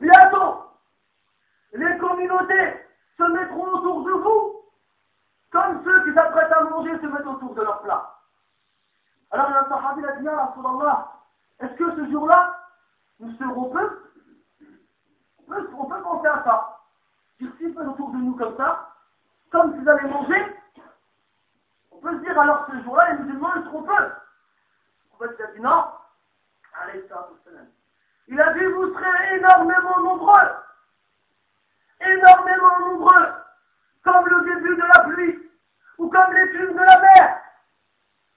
bientôt, 0.00 0.64
les 1.72 1.98
communautés 1.98 2.86
se 3.16 3.22
mettront 3.24 3.66
autour 3.66 4.04
de 4.04 4.10
vous, 4.12 4.62
comme 5.50 5.84
ceux 5.84 6.04
qui 6.04 6.14
s'apprêtent 6.14 6.52
à 6.52 6.64
manger 6.64 6.98
se 6.98 7.06
mettent 7.06 7.26
autour 7.26 7.54
de 7.54 7.62
leur 7.62 7.82
plat. 7.82 8.14
Alors, 9.32 9.48
le 9.48 9.68
sahabi 9.68 10.04
a 10.06 10.12
dit, 10.16 10.26
est-ce 11.60 11.74
que 11.74 11.96
ce 11.96 12.10
jour-là, 12.10 12.56
nous 13.20 13.32
serons 13.36 13.70
peu? 13.70 14.02
On 15.48 15.84
peut, 15.86 16.02
penser 16.02 16.28
à 16.28 16.44
ça. 16.44 16.78
S'ils 17.38 17.74
se 17.74 17.80
autour 17.80 18.10
de 18.10 18.16
nous 18.18 18.36
comme 18.36 18.56
ça, 18.56 18.90
comme 19.50 19.74
s'ils 19.74 19.88
allaient 19.88 20.08
manger, 20.08 20.56
peut 22.00 22.12
se 22.12 22.22
dire 22.22 22.38
alors 22.38 22.66
ce 22.70 22.82
jour-là, 22.82 23.12
les 23.12 23.18
musulmans, 23.18 23.54
ils 23.56 23.64
seront 23.64 23.82
peu. 23.82 24.10
Fait, 25.18 25.36
il 25.38 25.42
a 25.42 25.46
dit 25.52 25.60
non. 25.60 25.84
Il 28.28 28.40
a 28.40 28.52
dit 28.54 28.64
vous 28.64 28.94
serez 28.94 29.36
énormément 29.36 30.00
nombreux. 30.00 30.50
Énormément 32.00 32.80
nombreux. 32.80 33.28
Comme 34.02 34.26
le 34.26 34.54
début 34.54 34.76
de 34.76 34.82
la 34.82 35.00
pluie. 35.04 35.50
Ou 35.98 36.08
comme 36.08 36.32
l'étude 36.32 36.72
de 36.72 36.78
la 36.78 37.00
mer. 37.00 37.40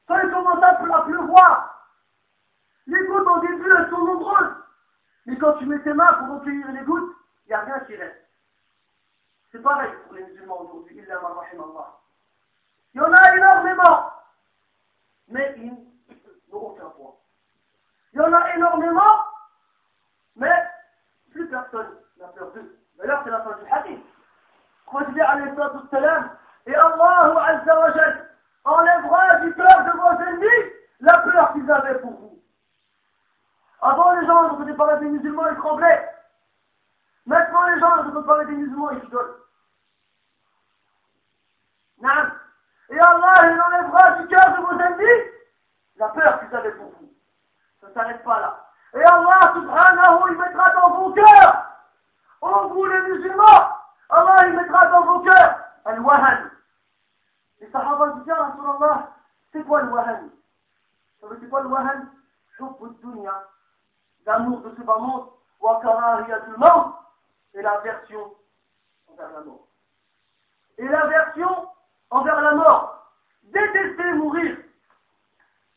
Quand 0.07 0.19
il 0.19 0.31
commence 0.31 0.63
à 0.63 0.73
pleuvoir, 0.73 1.73
les 2.87 3.05
gouttes 3.05 3.27
au 3.27 3.39
début, 3.39 3.71
elles 3.77 3.89
sont 3.89 4.03
nombreuses. 4.03 4.55
Mais 5.25 5.37
quand 5.37 5.53
tu 5.53 5.65
mets 5.65 5.79
tes 5.79 5.93
mains 5.93 6.13
pour 6.13 6.39
recueillir 6.39 6.69
les 6.73 6.83
gouttes, 6.83 7.15
il 7.45 7.49
n'y 7.49 7.53
a 7.53 7.61
rien 7.61 7.79
qui 7.81 7.95
reste. 7.95 8.27
C'est 9.51 9.61
pareil 9.61 9.93
pour 10.03 10.15
les 10.15 10.23
musulmans 10.25 10.61
aujourd'hui. 10.61 11.01
Il 12.93 12.97
y 12.97 13.01
en 13.01 13.13
a 13.13 13.35
énormément. 13.35 14.11
Mais 15.27 15.55
ils 15.57 15.71
n'ont 16.51 16.59
aucun 16.59 16.89
poids. 16.89 17.17
Il 18.13 18.17
y 18.17 18.21
en 18.21 18.33
a 18.33 18.55
énormément, 18.55 19.25
mais 20.35 20.63
plus 21.31 21.47
personne 21.47 21.97
n'a 22.17 22.27
peur 22.27 22.51
d'eux. 22.51 22.77
D'ailleurs, 22.97 23.21
c'est 23.23 23.31
la 23.31 23.41
fin 23.41 23.57
du 23.57 23.71
hadith. 23.71 24.05
Et 26.65 26.75
Allah 26.75 27.45
Azza 27.45 27.79
wa 27.79 27.93
enlèvera 28.65 29.35
du 29.37 29.53
cœur 29.55 29.83
de 29.83 29.91
vos 29.91 30.21
ennemis 30.21 30.73
la 30.99 31.17
peur 31.19 31.53
qu'ils 31.53 31.69
avaient 31.71 31.99
pour 31.99 32.11
vous. 32.11 32.41
Avant, 33.81 34.11
les 34.13 34.25
gens, 34.27 34.49
quand 34.49 34.63
on 34.65 34.75
parler 34.75 34.99
des 35.05 35.11
musulmans, 35.11 35.49
ils 35.49 35.57
tremblaient. 35.57 36.09
Maintenant, 37.25 37.67
les 37.67 37.79
gens, 37.79 38.03
quand 38.03 38.19
on 38.19 38.23
parler 38.23 38.45
des 38.45 38.53
musulmans, 38.53 38.91
ils 38.91 38.99
rigolent. 38.99 39.39
Non. 42.01 42.42
Et 42.93 42.99
Allah, 42.99 43.51
il 43.51 43.59
enlèvera 43.59 44.11
du 44.11 44.27
cœur 44.27 44.55
de 44.55 44.61
vos 44.61 44.79
ennemis 44.79 45.31
la 45.95 46.09
peur 46.09 46.39
qu'ils 46.39 46.55
avaient 46.55 46.73
pour 46.73 46.91
vous. 46.99 47.11
Ça 47.81 47.87
ne 47.87 47.93
s'arrête 47.93 48.23
pas 48.23 48.39
là. 48.39 48.69
Et 48.93 49.03
Allah, 49.03 49.51
subhanahu, 49.55 50.31
il 50.31 50.37
mettra 50.37 50.69
dans 50.73 50.89
vos 50.91 51.13
cœurs, 51.13 51.65
en 52.41 52.67
vous 52.67 52.85
les 52.85 53.01
musulmans, 53.01 53.67
Allah, 54.09 54.47
il 54.47 54.53
mettra 54.53 54.85
dans 54.87 55.05
vos 55.05 55.19
cœurs, 55.21 55.57
al-wahan. 55.85 56.49
Les 57.59 57.71
sahaba 57.71 58.09
disent, 58.09 58.27
Ya 58.27 58.35
Rasulallah, 58.35 59.09
c'est 59.51 59.63
quoi 59.63 59.81
le 59.81 59.89
wahan 59.89 60.29
Ça 61.19 61.27
veut 61.27 61.37
dire 61.37 61.49
quoi 61.49 61.61
le 61.61 61.69
wahan 61.69 62.05
Hubb 62.59 62.99
dunya 63.01 63.43
l'amour 64.27 64.61
de 64.61 64.69
ce 64.77 64.81
bas 64.83 64.99
monde, 64.99 65.29
monde, 66.57 66.93
et 67.55 67.61
l'aversion 67.61 68.33
envers 69.11 69.31
la 69.31 69.41
mort. 69.41 69.67
Et 70.77 70.87
l'aversion 70.87 71.67
envers 72.09 72.41
la 72.41 72.55
mort. 72.55 73.11
Détester 73.43 74.13
mourir. 74.13 74.57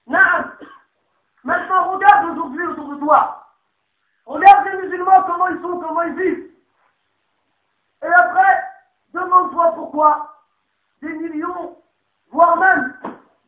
Naam. 0.07 0.53
Maintenant, 1.45 1.93
regarde 1.93 2.31
aujourd'hui 2.31 2.67
autour 2.67 2.95
de 2.95 3.01
toi. 3.01 3.47
Regarde 4.25 4.67
les 4.67 4.83
musulmans, 4.83 5.23
comment 5.23 5.49
ils 5.49 5.61
sont, 5.61 5.81
comment 5.81 6.03
ils 6.03 6.15
vivent. 6.15 6.51
Et 8.03 8.07
après, 8.07 8.65
demande-toi 9.12 9.73
pourquoi 9.73 10.43
des 11.03 11.12
millions, 11.12 11.77
voire 12.31 12.57
même 12.57 12.99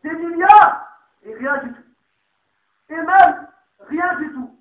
des 0.03 0.13
milliards, 0.13 0.87
et 1.23 1.35
rien 1.35 1.57
du 1.59 1.73
tout. 1.73 1.83
Et 2.91 2.97
même 2.97 3.49
rien 3.81 4.15
du 4.17 4.33
tout. 4.33 4.59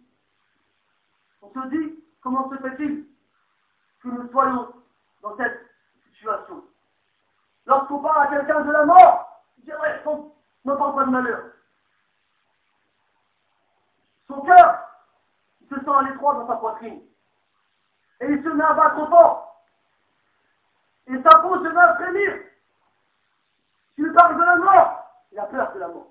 On 1.41 1.49
se 1.49 1.67
dit, 1.69 2.03
comment 2.21 2.49
se 2.49 2.57
fait-il 2.57 3.05
que 4.01 4.07
nous 4.07 4.29
soyons 4.31 4.73
dans 5.21 5.37
cette 5.37 5.59
situation? 6.09 6.63
Lorsqu'on 7.66 8.00
parle 8.00 8.26
à 8.26 8.26
quelqu'un 8.28 8.60
de 8.60 8.72
la 8.72 8.84
mort, 8.84 9.42
il 9.58 9.64
dit, 9.64 9.72
ouais, 9.72 10.02
ne 10.64 10.74
parle 10.74 10.94
pas 10.94 11.04
de 11.04 11.10
malheur. 11.10 11.44
Son 14.26 14.40
cœur, 14.42 14.88
il 15.60 15.68
se 15.68 15.74
sent 15.84 15.90
à 15.90 16.02
l'étroit 16.02 16.34
dans 16.34 16.46
sa 16.46 16.56
poitrine. 16.56 17.02
Et 18.20 18.26
il 18.26 18.42
se 18.42 18.48
met 18.48 18.64
à 18.64 18.72
battre 18.72 19.08
fort. 19.08 19.64
Et 21.06 21.22
sa 21.22 21.38
peau 21.38 21.56
se 21.62 21.68
met 21.68 21.80
à 21.80 21.94
frémir. 21.96 22.32
Tu 23.94 24.04
lui 24.04 24.12
parles 24.14 24.36
de 24.36 24.42
la 24.42 24.56
mort, 24.56 25.04
il 25.32 25.38
a 25.38 25.46
peur 25.46 25.72
de 25.72 25.78
la 25.78 25.88
mort. 25.88 26.08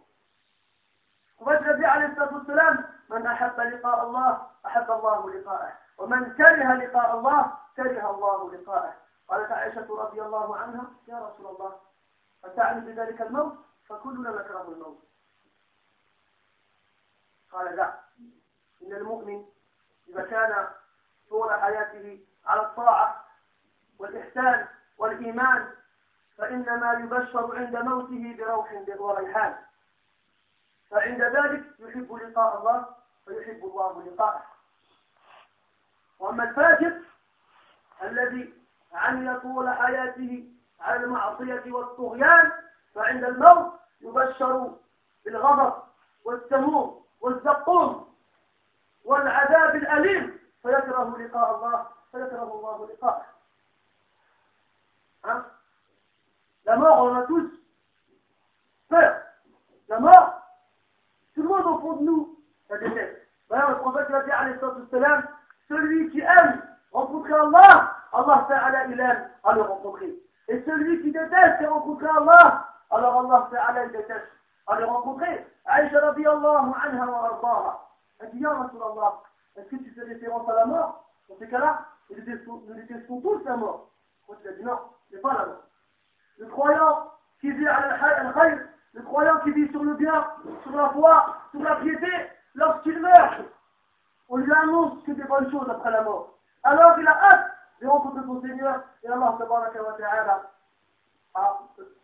On 1.39 1.45
va 1.45 1.57
te 1.57 1.77
dire, 1.77 1.89
alayhi 1.89 2.15
salam, 2.15 2.85
من 3.11 3.27
أحب 3.27 3.59
لقاء 3.59 4.03
الله 4.07 4.41
أحب 4.65 4.91
الله 4.91 5.29
لقاءه 5.29 5.73
ومن 5.97 6.33
كره 6.33 6.73
لقاء 6.73 7.17
الله 7.17 7.51
كره 7.75 8.11
الله 8.11 8.53
لقاءه 8.53 8.93
قالت 9.28 9.52
عائشة 9.52 9.86
رضي 10.02 10.22
الله 10.22 10.56
عنها 10.56 10.90
يا 11.08 11.18
رسول 11.18 11.46
الله 11.46 11.80
أتعني 12.44 12.80
بذلك 12.80 13.20
الموت؟ 13.20 13.54
فكلنا 13.88 14.30
نكره 14.30 14.68
الموت. 14.68 15.02
قال 17.52 17.76
لا. 17.76 18.00
إن 18.82 18.92
المؤمن 18.92 19.44
إذا 20.08 20.22
كان 20.22 20.68
طول 21.30 21.54
حياته 21.54 22.26
على 22.46 22.60
الطاعة 22.60 23.24
والإحسان 23.98 24.68
والإيمان 24.98 25.70
فإنما 26.36 26.92
يبشر 26.92 27.56
عند 27.56 27.76
موته 27.76 28.36
بروح 28.38 28.84
وريحان 28.98 29.56
فعند 30.90 31.22
ذلك 31.22 31.64
يحب 31.78 32.14
لقاء 32.14 32.58
الله 32.58 32.96
ويحب 33.26 33.64
الله 33.64 34.02
لقاءه. 34.02 34.46
وأما 36.18 36.44
الفاجر 36.44 37.00
الذي 38.02 38.55
عمل 38.96 39.40
طول 39.40 39.68
حياته 39.68 40.48
على 40.80 41.04
المعصية 41.04 41.62
والطغيان 41.72 42.52
فعند 42.94 43.24
الموت 43.24 43.72
يبشر 44.00 44.70
بالغضب 45.24 45.72
والسموم 46.24 47.04
والزقوم 47.20 48.14
والعذاب 49.04 49.76
الأليم 49.76 50.38
فيكره 50.62 51.16
لقاء 51.18 51.56
الله 51.56 51.86
فيكره 52.12 52.42
الله 52.54 52.88
لقاءه 52.92 53.36
mort, 56.76 57.02
on 57.04 57.16
a 57.16 57.22
tous 57.26 57.50
peur. 58.88 59.16
La 59.88 60.00
mort, 60.00 60.42
tout 61.34 61.42
le 61.42 61.48
monde 61.48 61.66
au 61.66 61.78
fond 61.80 61.96
de 61.96 62.04
nous, 62.04 62.38
la 62.70 62.78
déteste. 62.78 63.22
D'ailleurs, 63.50 63.70
le 63.70 63.76
prophète 63.76 64.10
a 64.10 64.22
dit, 64.22 65.26
celui 65.68 66.10
qui 66.10 66.20
aime 66.20 66.62
rencontrer 66.92 67.34
Allah, 67.34 67.96
Allah 68.12 68.46
Ta'ala, 68.48 68.86
il 68.86 69.00
aime 69.00 69.28
à 69.44 69.52
le 69.54 69.62
rencontrer. 69.62 70.14
Et 70.48 70.62
celui 70.64 71.02
qui 71.02 71.12
déteste 71.12 71.68
rencontrer 71.68 72.08
Allah, 72.08 72.68
alors 72.90 73.20
Allah 73.20 73.48
Ta'ala, 73.50 73.84
il 73.86 73.92
déteste 73.92 74.30
le 74.78 74.84
rencontrer. 74.84 75.46
Aïcha 75.66 76.00
radiallahu 76.00 76.72
anha 76.82 77.06
wa 77.06 77.24
ardaha. 77.24 77.88
Elle 78.20 78.30
dit, 78.30 78.40
Ya 78.40 78.50
Rasulallah, 78.50 79.20
est-ce 79.56 79.68
que 79.68 79.76
tu 79.76 79.90
fais 79.90 80.02
référence 80.02 80.48
à 80.48 80.54
la 80.54 80.66
mort 80.66 81.04
Dans 81.28 81.36
ces 81.38 81.48
cas-là, 81.48 81.80
nous 82.10 82.74
détestons 82.74 83.20
tous 83.20 83.44
la 83.44 83.56
mort. 83.56 83.90
Moi, 84.28 84.36
tu 84.42 84.48
as 84.48 84.52
dit 84.52 84.64
non, 84.64 84.78
c'est 85.10 85.20
pas 85.20 85.34
la 85.34 85.46
mort. 85.46 85.62
Le 86.38 86.46
croyant 86.46 87.10
qui 87.40 87.50
vit 87.50 87.68
à 87.68 87.76
al 87.76 88.68
le 88.96 89.02
croyant 89.02 89.38
qui 89.40 89.50
vit 89.50 89.70
sur 89.70 89.84
le 89.84 89.94
bien, 89.94 90.26
sur 90.62 90.74
la 90.74 90.88
foi, 90.90 91.36
sur 91.50 91.62
la 91.62 91.76
piété, 91.76 92.10
lorsqu'il 92.54 92.98
meurt, 92.98 93.42
on 94.30 94.38
lui 94.38 94.52
annonce 94.52 95.02
que 95.04 95.12
des 95.12 95.24
bonnes 95.24 95.50
choses 95.50 95.68
après 95.68 95.90
la 95.90 96.00
mort. 96.00 96.38
Alors 96.62 96.98
il 96.98 97.06
a 97.06 97.12
hâte 97.12 97.55
de 97.80 97.86
rencontrer 97.86 98.22
son 98.26 98.40
Seigneur 98.40 98.82
et 99.02 99.08
Allah 99.08 99.36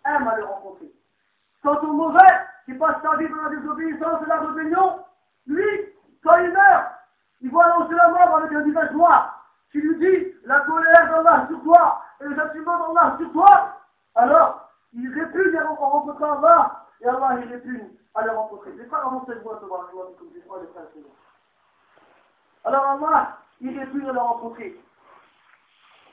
aime 0.05 0.29
à 0.29 0.37
le 0.37 0.45
rencontrer. 0.45 0.93
Quant 1.63 1.79
au 1.81 1.93
mauvais, 1.93 2.19
qui 2.65 2.75
passe 2.75 3.03
sa 3.03 3.17
vie 3.17 3.29
dans 3.29 3.43
la 3.43 3.51
désobéissance 3.51 4.23
et 4.25 4.29
la 4.29 4.41
rébellion, 4.41 5.05
lui, 5.47 5.67
quand 6.23 6.37
il 6.37 6.53
meurt, 6.53 6.93
il 7.41 7.51
voit 7.51 7.65
annoncer 7.67 7.95
la 7.95 8.09
mort 8.09 8.37
avec 8.37 8.53
un 8.53 8.63
visage 8.63 8.93
noir, 8.93 9.47
qui 9.71 9.79
lui 9.81 9.97
dit 9.99 10.35
la 10.45 10.61
colère 10.61 11.11
d'Allah 11.11 11.47
sur 11.49 11.63
toi 11.63 12.03
et 12.21 12.25
le 12.25 12.37
châtiment 12.37 12.79
d'Allah 12.79 13.17
sur 13.19 13.33
toi, 13.33 13.77
alors 14.15 14.71
il 14.93 15.09
répugne 15.13 15.57
à 15.57 15.67
rencontrer 15.67 16.25
Allah 16.25 16.87
et 17.01 17.09
Allah 17.09 17.39
il 17.43 17.53
répugne 17.53 17.89
à 18.15 18.23
le 18.23 18.31
rencontrer. 18.33 18.73
Les 18.73 18.85
frères 18.85 19.07
avancent 19.07 19.27
cette 19.27 19.43
voix, 19.43 19.59
comme 19.59 20.29
les 20.35 20.43
frères 20.43 20.87
Alors 22.65 22.85
Allah, 22.85 23.39
il 23.61 23.79
répugne 23.79 24.09
à 24.09 24.13
le 24.13 24.19
rencontrer. 24.19 24.79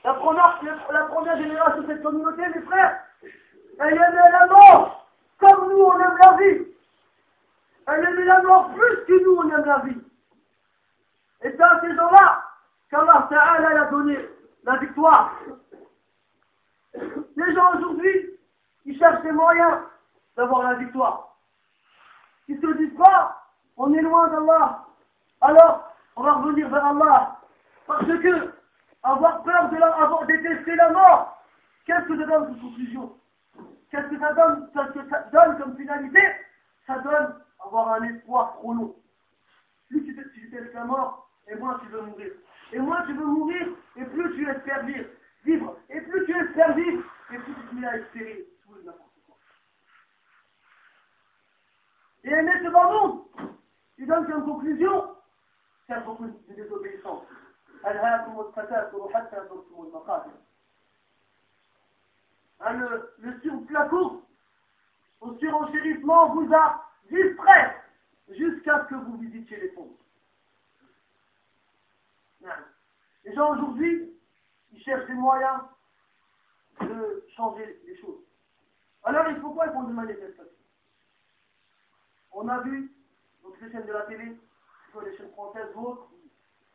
La 0.04 0.14
première, 0.14 1.36
génération 1.36 1.82
de 1.82 1.86
cette 1.86 2.02
communauté, 2.02 2.42
mes 2.54 2.62
frères, 2.62 3.04
elle 3.80 3.94
aimait 3.94 4.30
la 4.32 4.46
mort 4.46 5.06
comme 5.38 5.70
nous 5.70 5.82
on 5.82 5.98
aime 5.98 6.18
la 6.22 6.36
vie. 6.36 6.66
Elle 7.86 8.04
aimait 8.04 8.24
la 8.24 8.42
mort 8.42 8.70
plus 8.74 9.04
que 9.06 9.24
nous 9.24 9.36
on 9.36 9.50
aime 9.50 9.64
la 9.64 9.78
vie. 9.80 10.00
Et 11.42 11.50
c'est 11.50 11.62
à 11.62 11.80
ces 11.80 11.94
gens-là 11.94 12.44
qu'Allah 12.90 13.26
Ta'ala 13.30 13.82
a 13.82 13.84
donné 13.86 14.18
la 14.64 14.76
victoire. 14.76 15.34
Les 16.94 17.54
gens 17.54 17.74
aujourd'hui, 17.76 18.38
ils 18.84 18.98
cherchent 18.98 19.22
des 19.22 19.32
moyens 19.32 19.78
d'avoir 20.36 20.62
la 20.70 20.74
victoire. 20.74 21.36
Ils 22.48 22.60
se 22.60 22.72
disent 22.78 22.96
pas, 22.98 23.42
on 23.76 23.92
est 23.94 24.02
loin 24.02 24.28
d'Allah. 24.28 24.84
Alors, 25.40 25.94
on 26.16 26.22
va 26.22 26.32
revenir 26.32 26.68
vers 26.68 26.84
Allah. 26.84 27.36
Parce 27.86 28.06
que, 28.06 28.52
avoir 29.02 29.42
peur 29.42 29.70
de 29.70 29.76
la, 29.76 29.86
avoir 29.94 30.26
détesté 30.26 30.74
la 30.74 30.90
mort, 30.90 31.42
qu'est-ce 31.86 32.06
que 32.06 32.18
ça 32.18 32.26
donne 32.26 32.46
comme 32.46 32.60
conclusion? 32.60 33.16
Qu'est-ce 33.90 34.08
que 34.08 34.18
ça 34.18 34.32
donne, 34.34 34.70
qu'est-ce 34.72 34.92
que 34.92 35.08
ça 35.08 35.20
donne 35.32 35.58
comme 35.58 35.76
finalité? 35.76 36.20
Ça 36.86 36.98
donne 36.98 37.34
avoir 37.64 37.94
un 37.94 38.02
espoir 38.04 38.54
trop 38.54 38.74
long. 38.74 38.96
Plus 39.88 40.04
tu 40.04 40.14
détestes 40.14 40.74
la 40.74 40.84
mort, 40.84 41.28
et 41.48 41.56
moins 41.56 41.78
tu 41.80 41.86
veux 41.86 42.02
mourir. 42.02 42.32
Et 42.72 42.78
moins 42.78 43.04
tu 43.06 43.12
veux 43.14 43.26
mourir, 43.26 43.68
et 43.96 44.04
plus 44.04 44.34
tu 44.36 44.48
espères 44.48 44.84
vivre. 44.84 45.08
vivre. 45.44 45.76
Et 45.88 46.00
plus 46.00 46.24
tu 46.26 46.36
espères 46.36 46.74
vivre, 46.74 47.02
et 47.32 47.38
plus 47.38 47.54
tu 47.54 47.66
te 47.66 47.74
mets 47.74 47.86
à 47.86 47.96
espérer 47.96 48.46
tout 48.64 48.74
et. 48.78 48.92
Et 52.22 52.30
aimer 52.30 52.52
ce 52.62 52.68
monde, 52.68 53.24
il 53.98 54.06
donne 54.06 54.26
comme 54.26 54.44
conclusion, 54.44 55.16
faire 55.86 56.04
beaucoup 56.04 56.26
de 56.26 56.54
désobéissance. 56.54 57.24
Hein, 62.62 62.72
le, 62.74 63.14
le 63.18 63.40
sur 63.40 63.54
au 65.20 65.34
surenchérissement 65.38 66.34
vous 66.34 66.52
a 66.54 66.86
distrait 67.10 67.82
jusqu'à 68.28 68.84
ce 68.84 68.90
que 68.90 68.94
vous 68.96 69.16
visitiez 69.18 69.60
les 69.60 69.70
fonds. 69.70 69.96
Les 73.24 73.34
gens 73.34 73.52
aujourd'hui, 73.52 74.12
ils 74.72 74.82
cherchent 74.82 75.06
des 75.06 75.14
moyens 75.14 75.60
de 76.80 77.24
changer 77.36 77.80
les 77.86 77.96
choses. 78.00 78.20
Alors 79.04 79.28
il 79.28 79.40
faut 79.40 79.50
quoi 79.50 79.66
Ils 79.66 79.72
font 79.72 79.84
des 79.84 79.92
manifestations. 79.92 80.44
On 82.32 82.48
a 82.48 82.60
vu, 82.60 82.90
donc 83.42 83.60
les 83.60 83.70
chaînes 83.72 83.86
de 83.86 83.92
la 83.92 84.02
télé, 84.02 84.36
les 85.04 85.16
chaînes 85.16 85.32
françaises 85.32 85.68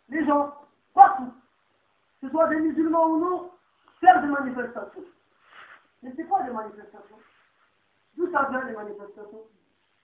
les 0.10 0.26
gens, 0.26 0.64
partout, 0.95 1.31
que 2.19 2.27
ce 2.27 2.29
soit 2.31 2.47
des 2.47 2.60
musulmans 2.60 3.05
ou 3.08 3.19
non, 3.19 3.51
faire 3.99 4.21
des 4.21 4.27
manifestations. 4.27 5.03
Mais 6.01 6.13
c'est 6.15 6.23
quoi 6.23 6.41
des 6.43 6.51
manifestations? 6.51 7.19
D'où 8.17 8.31
ça 8.31 8.47
vient 8.49 8.63
les 8.63 8.73
manifestations? 8.73 9.43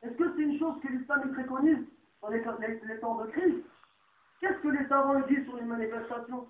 Est-ce 0.03 0.15
que 0.15 0.35
c'est 0.35 0.41
une 0.41 0.59
chose 0.59 0.79
que 0.81 0.89
l'islam 0.89 1.33
préconise 1.33 1.85
dans 2.21 2.29
les, 2.29 2.43
temps 2.43 3.15
de 3.15 3.31
crise? 3.31 3.63
Qu'est-ce 4.39 4.59
que 4.59 4.67
les 4.67 4.87
savants 4.87 5.19
disent 5.21 5.45
sur 5.45 5.55
les 5.55 5.63
manifestations? 5.63 6.49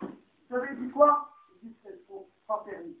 Vous 0.00 0.08
savez, 0.48 0.74
dit 0.76 0.90
quoi? 0.90 1.30
Ils 1.62 1.68
disent 1.68 1.78
qu'elles 1.82 2.00
sont 2.08 2.26
pas 2.46 2.64
permis. 2.64 2.96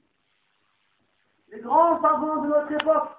Les 1.48 1.60
grands 1.60 2.00
savants 2.00 2.42
de 2.42 2.48
notre 2.48 2.72
époque, 2.72 3.10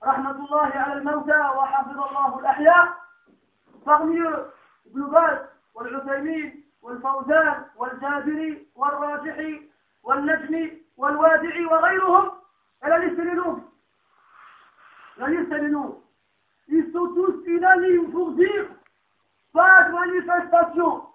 Rahmatullahi 0.00 0.72
al-Mawta 0.72 1.56
wa 1.56 2.96
parmi 3.84 4.18
eux, 4.18 4.52
Ibn 4.86 5.02
Wa 10.96 11.80
ghayruhum, 11.80 12.30
et 12.84 12.88
la 12.88 12.98
liste 12.98 13.18
est 13.18 13.34
longue. 13.34 13.62
La 15.18 15.28
liste 15.28 15.52
est 15.52 15.68
longue. 15.68 15.96
Ils 16.68 16.90
sont 16.92 17.08
tous 17.08 17.42
unanimes 17.46 18.10
pour 18.10 18.32
dire 18.32 18.68
pas 19.52 19.84
de 19.84 19.92
manifestation. 19.92 21.06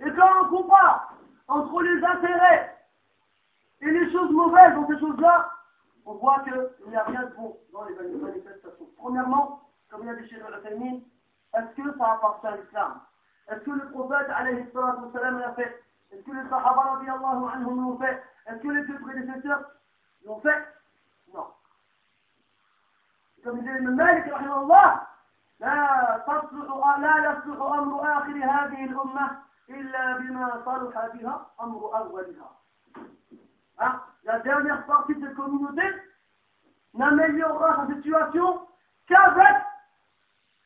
Et 0.00 0.10
quand 0.12 0.42
on 0.42 0.48
compare 0.48 1.14
entre 1.48 1.82
les 1.82 2.04
intérêts 2.04 2.76
et 3.80 3.90
les 3.90 4.12
choses 4.12 4.30
mauvaises 4.30 4.74
dans 4.74 4.86
ces 4.88 4.98
choses-là, 4.98 5.50
on 6.04 6.14
voit 6.14 6.40
qu'il 6.40 6.88
n'y 6.88 6.96
a 6.96 7.04
rien 7.04 7.22
de 7.24 7.34
bon 7.34 7.56
dans 7.72 7.84
les 7.84 7.94
manifestations. 7.94 8.88
Premièrement, 8.96 9.68
comme 9.90 10.02
il 10.02 10.08
a 10.08 10.14
dit 10.16 10.28
chez 10.28 10.36
le 10.36 10.44
est-ce 11.54 11.76
que 11.76 11.98
ça 11.98 12.12
appartient 12.12 12.46
à 12.46 12.56
l'islam? 12.56 13.00
Prophète 13.46 14.30
alayhi 14.30 14.66
l'a 14.74 15.52
fait 15.54 15.82
Est-ce 16.12 16.22
que 16.22 16.30
les 16.30 16.48
sahaba 16.48 17.00
anhum 17.54 17.80
l'ont 17.80 17.98
fait 17.98 18.22
Est-ce 18.46 18.62
que 18.62 18.68
les 18.68 18.98
prédécesseurs 18.98 19.70
fait 20.42 20.66
Non. 21.34 21.46
Comme 23.44 23.60
disait 23.60 23.80
Malik, 23.80 24.26
Allah, 24.28 25.08
لا 25.60 26.24
تصلح 26.26 26.98
لا 26.98 27.16
يصلح 27.18 27.62
أمر 27.62 28.18
آخر 28.18 28.36
هذه 28.36 28.84
الأمة 28.84 29.38
إلا 29.70 30.16
بما 30.18 30.62
صلح 30.64 31.06
بها 31.14 31.46
أمر 31.60 31.96
أولها. 31.98 32.50
Hein? 33.78 34.00
La 34.24 34.38
dernière 34.40 34.84
partie 34.86 35.14
de 35.14 35.26
cette 35.26 35.36
communauté 35.36 35.82
n'améliorera 36.94 37.76
sa 37.86 37.94
situation 37.94 38.66
qu'avec 39.06 39.56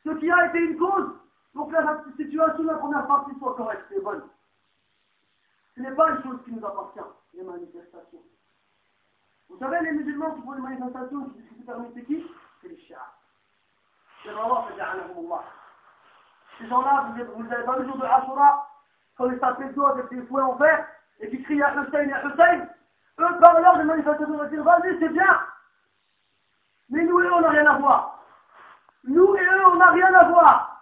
ce 0.04 0.10
qui 0.10 0.30
a 0.30 0.46
été 0.46 0.58
une 0.58 0.78
cause 0.78 1.12
pour 1.56 1.68
que 1.68 1.72
la 1.72 2.04
situation 2.16 2.64
la 2.64 2.74
première 2.74 3.06
partie 3.06 3.34
soit 3.38 3.54
correcte 3.54 3.90
et 3.90 4.00
bonne. 4.00 4.22
Ce 5.74 5.80
n'est 5.80 5.92
pas 5.92 6.10
une 6.10 6.22
chose 6.22 6.38
qui 6.44 6.52
nous 6.52 6.64
appartient, 6.64 7.00
les 7.34 7.42
manifestations. 7.42 8.22
Vous 9.48 9.58
savez, 9.58 9.80
les 9.80 9.92
musulmans 9.92 10.34
qui 10.34 10.42
font 10.42 10.52
les 10.52 10.60
manifestations, 10.60 11.30
qui 11.30 11.60
se 11.60 11.66
permettent, 11.66 11.92
c'est 11.94 12.04
qui? 12.04 12.24
C'est 12.60 12.68
les 12.68 12.78
chiites. 12.78 12.96
Ces 14.22 14.30
gens-là, 14.32 14.64
vous 17.34 17.42
n'avez 17.44 17.64
pas 17.64 17.76
le 17.76 17.84
jour 17.86 17.96
de 17.96 18.04
Ashura, 18.04 18.68
quand 19.16 19.30
ils 19.30 19.38
tapent 19.38 19.60
les 19.60 19.70
doigts 19.70 19.92
avec 19.92 20.08
des 20.10 20.22
fouets 20.26 20.42
en 20.42 20.56
fer, 20.56 20.86
et 21.20 21.30
qui 21.30 21.42
crient 21.42 21.62
à 21.62 21.74
Hussein 21.74 22.10
à 22.10 22.26
eux, 22.26 23.38
par 23.40 23.60
l'heure 23.60 23.78
des 23.78 23.84
manifestations, 23.84 24.36
vont 24.36 24.48
dire, 24.48 24.62
vas-y, 24.62 24.98
c'est 24.98 25.08
bien. 25.08 25.40
Mais 26.90 27.02
nous 27.04 27.20
et 27.20 27.26
eux, 27.26 27.32
on 27.34 27.40
n'a 27.40 27.50
rien 27.50 27.66
à 27.66 27.78
voir. 27.78 28.22
Nous 29.04 29.36
et 29.36 29.44
eux, 29.44 29.66
on 29.68 29.76
n'a 29.76 29.90
rien 29.90 30.12
à 30.14 30.24
voir. 30.28 30.75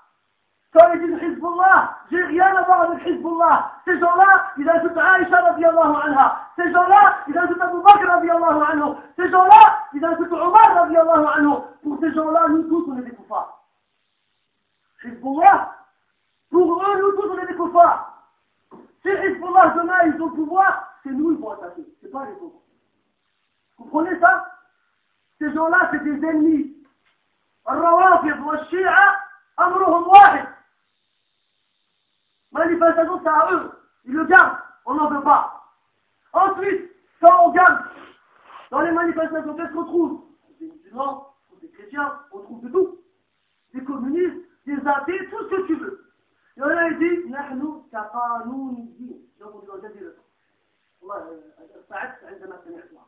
Quand 0.73 0.93
ils 0.93 1.01
disent 1.01 1.23
Hezbollah, 1.23 1.97
j'ai 2.12 2.23
rien 2.25 2.55
à 2.55 2.62
voir 2.62 2.81
avec 2.81 3.05
Hezbollah. 3.05 3.71
Ces 3.85 3.99
gens-là, 3.99 4.51
ils 4.57 4.69
ajoutent 4.69 4.97
Aïcha 4.97 5.41
radiallahu 5.41 5.95
anha. 6.03 6.41
Ces 6.55 6.71
gens-là, 6.71 7.17
ils 7.27 7.38
ajoutent 7.38 7.62
Abu 7.62 7.81
Bakr 7.81 8.07
radiallahu 8.07 8.62
anhu. 8.71 8.95
Ces 9.15 9.29
gens-là, 9.31 9.79
ils 9.93 10.05
ajoutent 10.05 10.31
Omar 10.31 10.73
radiallahu 10.75 11.25
anhu. 11.38 11.55
Pour 11.83 11.99
ces 11.99 12.13
gens-là, 12.13 12.47
nous 12.49 12.63
tous, 12.63 12.85
on 12.88 12.97
est 12.99 13.01
des 13.01 13.15
koufars. 13.15 13.63
Hezbollah, 15.03 15.75
pour 16.51 16.83
eux, 16.83 17.01
nous 17.01 17.12
tous, 17.13 17.29
on 17.31 17.38
est 17.39 17.47
des 17.47 17.55
koufars. 17.55 18.27
Si 19.01 19.09
Hezbollah 19.09 19.69
demain, 19.69 20.03
ils 20.05 20.21
ont 20.21 20.27
le 20.27 20.33
pouvoir, 20.33 20.99
c'est 21.03 21.09
nous, 21.09 21.31
ils 21.31 21.39
vont 21.39 21.51
attaquer. 21.51 21.85
C'est 22.01 22.12
pas 22.12 22.25
les 22.25 22.33
autres. 22.33 22.59
gens-là, 25.53 25.89
c'est 25.91 26.03
des 26.03 26.27
ennemis. 26.27 26.75
الروافض 27.69 28.45
والشيعة 28.45 29.19
أمرهم 29.59 30.07
واحد. 30.07 30.47
Manifestation, 32.53 33.19
c'est 33.23 33.29
à 33.29 33.49
eux. 33.53 33.71
Ils 34.05 34.13
le 34.13 34.25
gardent. 34.25 34.57
On 34.85 34.95
n'en 34.95 35.09
veut 35.09 35.21
pas. 35.21 35.63
Ensuite, 36.33 36.91
quand 37.21 37.47
on 37.47 37.51
garde 37.51 37.85
dans 38.71 38.81
les 38.81 38.91
manifestations, 38.91 39.55
qu'est-ce 39.55 39.73
qu'on 39.73 39.85
trouve 39.85 40.23
Des 40.59 40.67
musulmans, 40.67 41.33
des 41.62 41.69
chrétiens, 41.69 42.19
on 42.31 42.39
trouve 42.41 42.62
de 42.63 42.69
tout. 42.69 42.99
Des 43.73 43.83
communistes, 43.83 44.45
des 44.65 44.77
athées, 44.88 45.29
tout 45.29 45.43
ce 45.49 45.55
que 45.55 45.67
tu 45.67 45.75
veux. 45.75 46.05
Et 46.57 46.62
on 46.62 46.65
a 46.65 46.89
dit, 46.91 47.29
نحن 47.29 47.83
كقانونيين. 47.91 49.21
Donc 49.39 49.55
on 49.55 49.59
dit 49.59 49.67
dans 49.67 49.75
le 49.75 49.89
dire 49.93 50.12
والله 51.01 51.41
سعدت 51.89 52.23
عندما 52.23 52.62
سمعتها. 52.65 53.05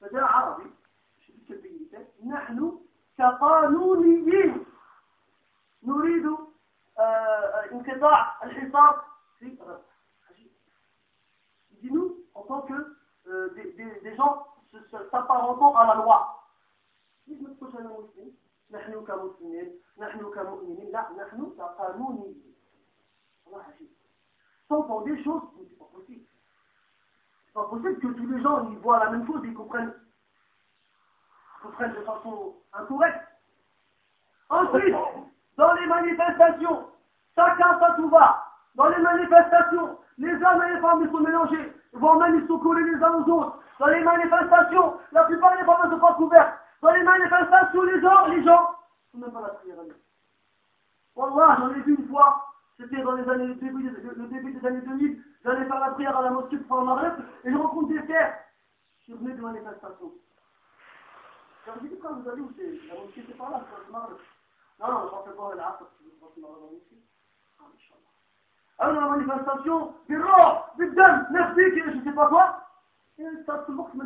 فجاء 0.00 0.24
عربي 0.24 0.70
في 1.20 1.32
كيف 1.48 2.26
نحن 2.26 2.78
كقانونيين 3.18 4.64
نريد 5.82 6.36
انقطاع 7.72 8.44
الحصار 8.44 9.04
في 9.38 9.58
غزة. 9.60 9.90
Dis-nous, 11.82 12.26
en 12.34 12.42
tant 12.42 12.60
que 12.62 12.96
euh, 13.26 13.48
des, 13.54 13.72
des, 13.72 14.00
des 14.00 14.14
gens 14.16 14.46
s'apparentant 15.10 15.74
à 15.76 15.86
la 15.86 15.94
loi. 15.94 16.40
نحن 18.70 19.04
كمسلمين 19.04 19.80
نحن 19.98 20.30
كمؤمنين 20.30 20.90
لا 20.92 21.10
نحن 21.18 21.52
كقانونيين 21.58 22.54
الله 23.46 23.62
عجيب 23.62 23.90
s'entend 24.68 25.00
des 25.02 25.22
choses 25.24 25.42
mais 25.56 25.66
c'est 25.68 25.78
pas 25.78 25.90
possible 25.92 26.26
c'est 27.46 27.52
pas 27.52 27.64
possible 27.64 27.98
que 27.98 28.06
tous 28.06 28.26
les 28.26 28.42
gens 28.42 28.70
ils 28.70 28.78
voient 28.78 29.04
la 29.04 29.10
même 29.10 29.26
chose 29.26 29.44
et 29.44 29.48
ils 29.48 29.54
comprennent 29.54 29.94
comprennent 31.62 31.94
de 31.94 32.02
façon 32.02 32.54
incorrecte 32.72 33.26
ensuite 34.48 34.94
dans 35.57 35.73
les 35.73 35.87
manifestations 35.87 36.87
chacun 37.35 37.79
ça 37.79 37.93
tout 37.95 38.09
va 38.09 38.45
dans 38.75 38.87
les 38.89 39.01
manifestations 39.01 39.97
les 40.17 40.33
hommes 40.33 40.63
et 40.63 40.73
les 40.73 40.79
femmes 40.79 41.11
sont 41.11 41.19
mélangés 41.19 41.73
voire 41.93 42.17
même 42.17 42.39
ils 42.39 42.47
sont 42.47 42.73
les 42.73 43.03
uns 43.03 43.13
aux 43.13 43.29
autres 43.29 43.59
dans 43.79 43.87
les 43.87 44.03
manifestations 44.03 44.97
la 45.11 45.23
plupart 45.25 45.57
des 45.57 45.65
femmes 45.65 45.85
ne 45.85 45.91
sont 45.91 45.99
pas 45.99 46.13
couvertes 46.13 46.53
dans 46.81 46.91
les 46.91 47.03
manifestations 47.03 47.83
les 47.83 48.01
gens 48.01 48.25
les 48.27 48.43
gens 48.43 48.75
ne 49.13 49.21
même 49.21 49.31
pas 49.31 49.41
la 49.41 49.49
prière 49.49 49.77
Wallah 51.15 51.57
j'en 51.59 51.69
ai 51.69 51.81
vu 51.81 51.95
une 51.95 52.07
fois 52.07 52.45
c'était 52.77 53.01
dans 53.01 53.13
les 53.13 53.27
années, 53.29 53.47
le 53.47 53.55
début, 53.55 53.89
le 53.89 54.27
début 54.27 54.51
des 54.51 54.67
années 54.67 54.81
2000, 54.81 55.23
j'allais 55.43 55.65
faire 55.65 55.79
la 55.79 55.91
prière 55.91 56.17
à 56.17 56.23
la 56.23 56.31
mosquée 56.31 56.57
pour 56.57 56.79
le 56.81 56.85
Maghreb, 56.85 57.13
et 57.45 57.51
je 57.51 57.55
rencontre 57.55 57.87
des 57.87 58.01
frères. 58.03 58.37
Je 58.99 59.03
suis 59.03 59.13
venu 59.13 59.33
de 59.33 59.41
manifestation. 59.41 60.11
Leur 61.65 61.79
dis, 61.79 61.89
quand 62.01 62.15
vous 62.15 62.29
allez 62.29 62.41
où 62.41 62.51
c'est? 62.57 62.87
La 62.89 62.99
mosquée, 62.99 63.23
c'est 63.27 63.37
pas 63.37 63.49
là, 63.49 63.61
c'est 63.63 63.91
le. 63.91 64.34
Ah. 64.79 65.09
Alors, 68.77 69.01
la 69.01 69.07
manifestation, 69.07 69.95
des 70.09 70.17
rois, 70.17 70.73
des 70.77 70.89
dames, 70.91 71.27
merci, 71.31 71.61
je 71.75 72.03
sais 72.03 72.15
pas 72.15 72.27
quoi. 72.27 72.61
Et 73.17 73.23
ça 73.45 73.65
se 73.65 73.71
moque, 73.71 73.93
me. 73.93 74.05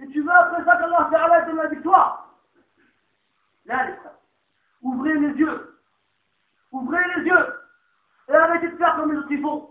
Et 0.00 0.08
tu 0.08 0.22
veux 0.22 0.32
après 0.32 0.64
ça 0.64 0.76
qu'Allah 0.76 1.08
Ta'ala 1.10 1.42
donne 1.42 1.56
la 1.56 1.68
victoire 1.68 2.28
Là, 3.66 3.86
les 3.86 3.94
frères, 3.94 4.18
ouvrez 4.82 5.14
les 5.14 5.34
yeux. 5.38 5.78
Ouvrez 6.72 7.04
les 7.16 7.22
yeux 7.22 7.60
et 8.28 8.34
arrêtez 8.34 8.68
de 8.68 8.76
faire 8.76 8.96
comme 8.96 9.12
les 9.12 9.18
autres 9.18 9.30
ils 9.30 9.40
font. 9.42 9.70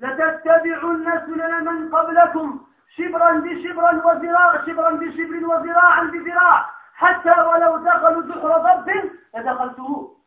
لتتبعن 0.00 1.20
سنن 1.26 1.64
من 1.64 1.94
قبلكم 1.94 2.66
شبرا 2.96 3.32
بشبرا 3.32 3.92
وذراع 4.06 4.66
شبرا 4.66 4.90
بشبر 4.90 5.44
وذراعا 5.44 6.04
بذراع 6.04 6.79
حتى 6.99 7.29
ولو 7.41 7.77
دخلوا 7.77 8.21
جحر 8.21 8.57
ضب 8.57 9.11
لدخلتموه 9.35 10.17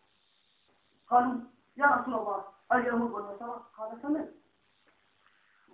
قالوا 1.11 1.41
يا 1.77 1.87
رسول 1.87 2.15
الله 2.15 2.45
اليهود 2.73 3.11
والنصارى 3.11 3.63
قال 3.79 4.03
كمان 4.03 4.29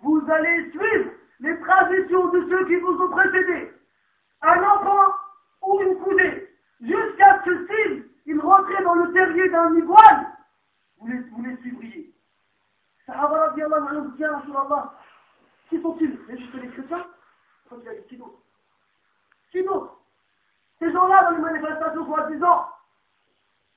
Vous 0.01 0.21
allez 0.29 0.71
suivre 0.71 1.11
les 1.39 1.59
traditions 1.61 2.27
de 2.27 2.41
ceux 2.49 2.65
qui 2.67 2.75
vous 2.75 3.01
ont 3.01 3.09
précédés. 3.09 3.73
Un 4.41 4.63
enfant 4.63 5.13
ou 5.63 5.81
une 5.81 5.97
coudée, 5.99 6.49
jusqu'à 6.81 7.41
ce 7.43 7.49
qu'il 7.49 8.09
il 8.25 8.39
rentrait 8.39 8.83
dans 8.83 8.95
le 8.95 9.11
terrier 9.13 9.49
d'un 9.49 9.73
iguane, 9.75 10.27
vous 10.99 11.07
les, 11.07 11.19
vous 11.19 11.43
les 11.43 11.57
suivriez. 11.57 12.13
Sahaba 13.05 13.47
radiallahu 13.47 13.87
anhu 13.87 14.11
dit, 14.17 14.25
Rasulallah, 14.25 14.93
qui 15.69 15.81
sont-ils 15.81 16.19
Mais 16.27 16.37
juste 16.37 16.53
les 16.55 16.69
chrétiens 16.69 17.05
Quand 17.69 17.77
il 17.81 17.87
a 17.87 17.95
dit 17.95 18.07
qui 18.07 18.17
d'autre 18.17 18.39
Qui 19.51 19.63
d'autre 19.63 19.97
ces 20.80 20.90
gens-là 20.92 21.24
dans 21.24 21.30
les 21.32 21.42
manifestations 21.42 22.06
soi-disant, 22.06 22.68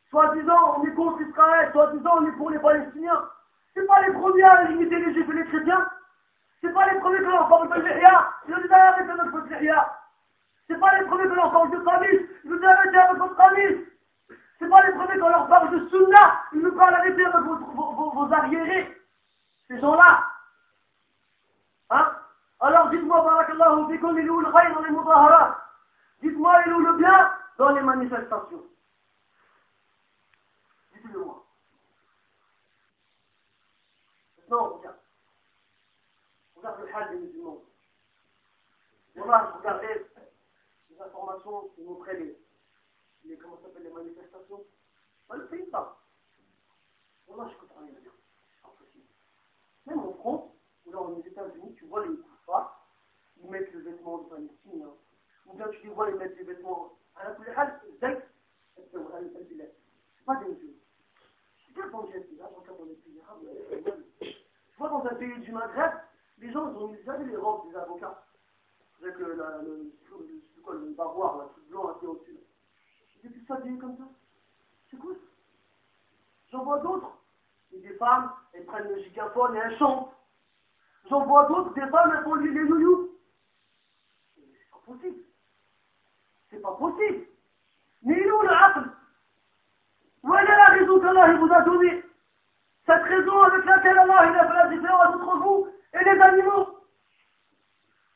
soi-disant 0.09 0.75
on 0.77 0.85
est 0.85 0.93
contre 0.93 1.21
Israël, 1.21 1.69
soi-disant 1.73 2.17
on 2.19 2.27
est 2.27 2.31
pour 2.31 2.49
les 2.49 2.59
Palestiniens, 2.59 3.29
c'est 3.73 3.85
pas 3.85 4.01
les 4.07 4.13
premiers 4.13 4.43
à 4.43 4.63
limiter 4.63 4.97
les 4.99 5.13
juifs 5.13 5.29
et 5.29 5.33
les 5.33 5.45
chrétiens, 5.45 5.85
c'est 6.61 6.73
pas 6.73 6.91
les 6.93 6.99
premiers 6.99 7.17
que 7.17 7.23
l'on 7.23 7.47
parle 7.49 7.69
de 7.69 7.87
Jihya, 7.87 8.29
ils 8.47 8.55
ont 8.55 8.57
dit 8.57 8.73
arrêtez 8.73 9.03
notre 9.05 9.47
Jihya, 9.49 9.99
c'est 10.67 10.79
pas 10.79 10.97
les 10.97 11.05
premiers 11.05 11.27
que 11.27 11.33
l'on 11.33 11.51
parle 11.51 11.71
de 11.71 11.77
Qamis, 11.79 12.25
ils 12.45 12.53
ont 12.53 12.57
dit 12.57 12.65
arrêtez 12.65 13.17
votre 13.17 13.35
Qamis, 13.35 13.85
c'est 14.59 14.69
pas 14.69 14.85
les 14.85 14.93
premiers 14.93 15.19
qu'on 15.19 15.29
leur 15.29 15.47
parle 15.47 15.71
de 15.71 15.89
Sunna, 15.89 16.39
ils 16.53 16.61
nous 16.61 16.71
parlent 16.71 16.95
avec 16.95 17.17
vos, 17.17 17.55
vos, 17.55 18.11
vos, 18.11 18.33
arriérés. 18.33 18.97
Ces 19.67 19.77
gens-là. 19.79 20.23
Hein? 21.89 22.11
Alors 22.61 22.89
dites-moi, 22.89 23.21
barakallahu 23.23 23.91
fikum, 23.91 24.17
il 24.17 24.25
est 24.25 24.29
où 24.29 24.39
le 24.39 24.51
dans 24.51 24.81
les 24.81 24.89
Dites-moi, 26.23 26.63
il 26.65 26.71
est 26.71 26.77
le 26.77 26.97
bien 26.97 27.37
dans 27.57 27.69
les 27.71 27.81
manifestations? 27.81 28.63
Dites-le 30.93 31.19
moi. 31.19 31.45
Maintenant, 34.37 34.67
on 34.67 34.77
regarde. 34.77 34.99
On 36.55 36.59
regarde 36.59 36.79
le 36.79 36.95
hal 36.95 37.09
des 37.09 37.27
musulmans. 37.27 37.61
Voilà, 39.17 39.51
je 39.51 39.57
regardais 39.57 40.05
les 40.89 41.01
informations 41.01 41.67
qui 41.75 41.81
montraient 41.81 42.17
les 42.17 42.37
les, 43.25 43.37
comment 43.37 43.59
les 43.77 43.89
manifestations. 43.89 44.65
Dans 45.27 45.35
le 45.35 45.47
pays, 45.47 45.69
ça. 45.71 45.97
Voilà, 47.27 47.51
je 47.51 47.57
comprends 47.57 47.81
rien. 47.81 47.93
Même 49.87 49.99
en 49.99 50.13
France, 50.13 50.51
ou 50.85 50.91
là 50.93 51.01
aux 51.01 51.21
États-Unis, 51.21 51.75
tu 51.75 51.85
vois 51.85 52.05
les 52.05 52.15
koufars, 52.15 52.87
ils 53.41 53.49
mettent 53.49 53.73
le 53.73 53.81
vêtement 53.81 54.19
de 54.19 54.29
Palestine. 54.29 54.83
Hein. 54.83 54.95
Ou 55.47 55.55
bien 55.55 55.67
tu 55.69 55.83
les 55.83 55.89
vois, 55.93 56.09
ils 56.09 56.15
mettent 56.15 56.37
les 56.37 56.43
vêtements. 56.43 56.97
À 57.15 57.29
la 57.29 57.35
zek, 57.35 58.23
c'est 58.75 60.25
pas 60.25 60.35
des 60.37 60.45
musulmans. 60.45 60.73
C'est 61.75 61.91
dans 61.91 62.01
le 62.03 62.11
geste, 62.11 62.27
là, 62.37 62.49
je 62.49 62.59
regarde 62.59 62.79
dans 62.79 62.85
les 62.85 62.95
pays 62.95 63.21
arabes. 63.21 63.39
Tu 64.19 64.77
vois, 64.77 64.89
dans 64.89 65.05
un 65.05 65.15
pays 65.15 65.39
du 65.39 65.51
Maghreb, 65.51 65.91
les 66.39 66.51
gens, 66.51 66.69
ils 66.71 66.77
ont 66.77 66.87
mis, 66.87 66.97
vous 67.01 67.25
les 67.25 67.35
robes 67.35 67.69
des 67.69 67.75
avocats. 67.75 68.25
Avec 69.01 69.17
le, 69.17 69.33
le, 69.35 69.35
le, 69.35 70.61
quoi, 70.63 70.75
le 70.75 70.91
baroir, 70.91 71.37
là, 71.37 71.49
tout 71.53 71.61
blanc, 71.69 71.87
là, 71.87 71.95
qui 71.99 72.05
est 72.05 72.07
au-dessus. 72.07 72.37
C'est 73.21 73.29
tout 73.29 73.45
ça 73.47 73.59
dit 73.61 73.77
comme 73.77 73.97
ça? 73.97 74.03
C'est 74.89 74.97
quoi 74.97 75.13
J'en 76.51 76.63
vois 76.63 76.79
d'autres. 76.79 77.17
Des 77.71 77.95
femmes, 77.95 78.31
elles 78.53 78.65
prennent 78.65 78.87
le 78.87 79.01
gigaphone 79.01 79.55
et 79.55 79.59
elles 79.59 79.77
chantent. 79.77 80.13
J'en 81.09 81.25
vois 81.25 81.47
d'autres, 81.47 81.73
des 81.73 81.87
femmes, 81.87 82.13
elles 82.15 82.23
font 82.23 82.35
les 82.35 82.51
nouyous. 82.51 83.17
C'est 84.35 84.69
pas 84.71 84.77
possible. 84.85 85.23
C'est 86.53 86.61
pas 86.61 86.73
possible. 86.73 87.25
Est 88.05 88.31
où 88.31 88.41
le 88.43 88.49
aql 88.51 88.89
est 90.23 90.45
la 90.45 90.65
raison 90.65 90.99
qu'Allah 90.99 91.33
vous 91.33 91.51
a 91.51 91.61
donnée 91.61 92.03
Cette 92.85 93.03
raison 93.03 93.41
avec 93.41 93.65
laquelle 93.65 93.97
Allah 93.97 94.19
a 94.19 94.47
fait 94.47 94.53
la 94.53 94.67
différence 94.67 95.15
entre 95.15 95.37
vous 95.37 95.67
et 95.93 96.03
les 96.03 96.21
animaux. 96.21 96.79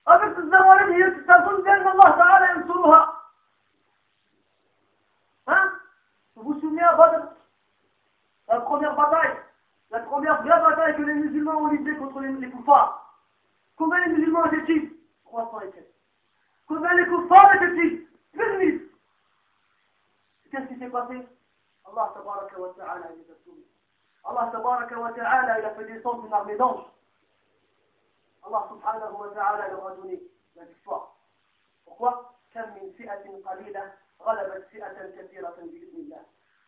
Avec 0.05 0.35
cette 0.35 0.49
zawalid, 0.49 0.93
il 0.93 0.99
y 0.99 1.03
a 1.03 1.15
cette 1.15 1.27
raison 1.27 1.63
qu'Allah 1.63 2.15
Ta'ala. 2.15 3.13
Hein? 5.47 5.71
Vous 6.35 6.53
vous 6.53 6.59
souvenez 6.59 6.83
à 6.83 6.95
Badr 6.95 7.29
La 8.49 8.59
première 8.59 8.95
bataille, 8.95 9.37
la 9.89 9.99
première 10.01 10.43
vraie 10.43 10.61
bataille 10.61 10.95
que 10.95 11.01
les 11.01 11.13
musulmans 11.15 11.63
ont 11.63 11.67
livrée 11.67 11.95
contre 11.97 12.19
les, 12.19 12.33
les. 12.33 12.51
Combien 13.77 14.05
les 14.05 14.13
musulmans 14.13 14.45
étaient-ils? 14.45 14.91
300 15.25 15.59
et 15.61 15.71
quelques. 15.71 15.87
Combien 16.67 16.93
les 16.93 17.07
koufars 17.07 17.55
étaient-ils? 17.55 18.06
Plus 18.37 18.53
de 18.53 18.57
1000. 18.57 18.89
Qu'est-ce 20.51 20.67
qui 20.67 20.79
s'est 20.79 20.89
passé 20.89 21.27
Allah 21.85 22.11
tabaraka 22.13 22.59
wa 22.59 22.73
ta'ala 22.77 23.07
il 23.15 23.31
a 23.31 23.35
sauvé. 23.43 23.63
Allah 24.23 24.49
tabaraka 24.51 24.99
wa 24.99 25.11
ta'ala 25.11 25.59
il 25.59 25.65
a 25.65 25.71
fait 25.71 25.85
descendre 25.85 26.25
une 26.25 26.33
armée 26.33 26.55
d'anges. 26.55 26.85
Allah 28.45 28.67
subhanahu 28.69 29.13
wa 29.19 29.29
ta'ala 29.29 29.69
leur 29.69 29.87
a 29.87 29.95
donné 29.95 30.21
la 30.55 30.65
victoire. 30.65 31.17
Pourquoi 31.85 32.33
كم 32.53 32.69
من 32.75 32.93
فئة 32.97 33.41
قليلة 33.45 33.93
غلبت 34.21 34.67
فئة 34.71 35.11
كثيرة 35.17 35.55
بإذن 35.57 35.97
الله. 35.99 36.21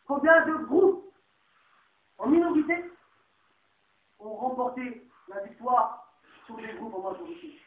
Combien 0.07 0.45
de 0.45 0.53
groupes 0.65 1.13
en 2.17 2.28
minorité 2.28 2.84
ont 4.20 4.34
remporté 4.36 5.07
la 5.28 5.41
victoire 5.43 6.11
sur 6.47 6.57
les 6.57 6.74
groupes 6.74 6.95
en 6.95 7.11
majorité 7.11 7.61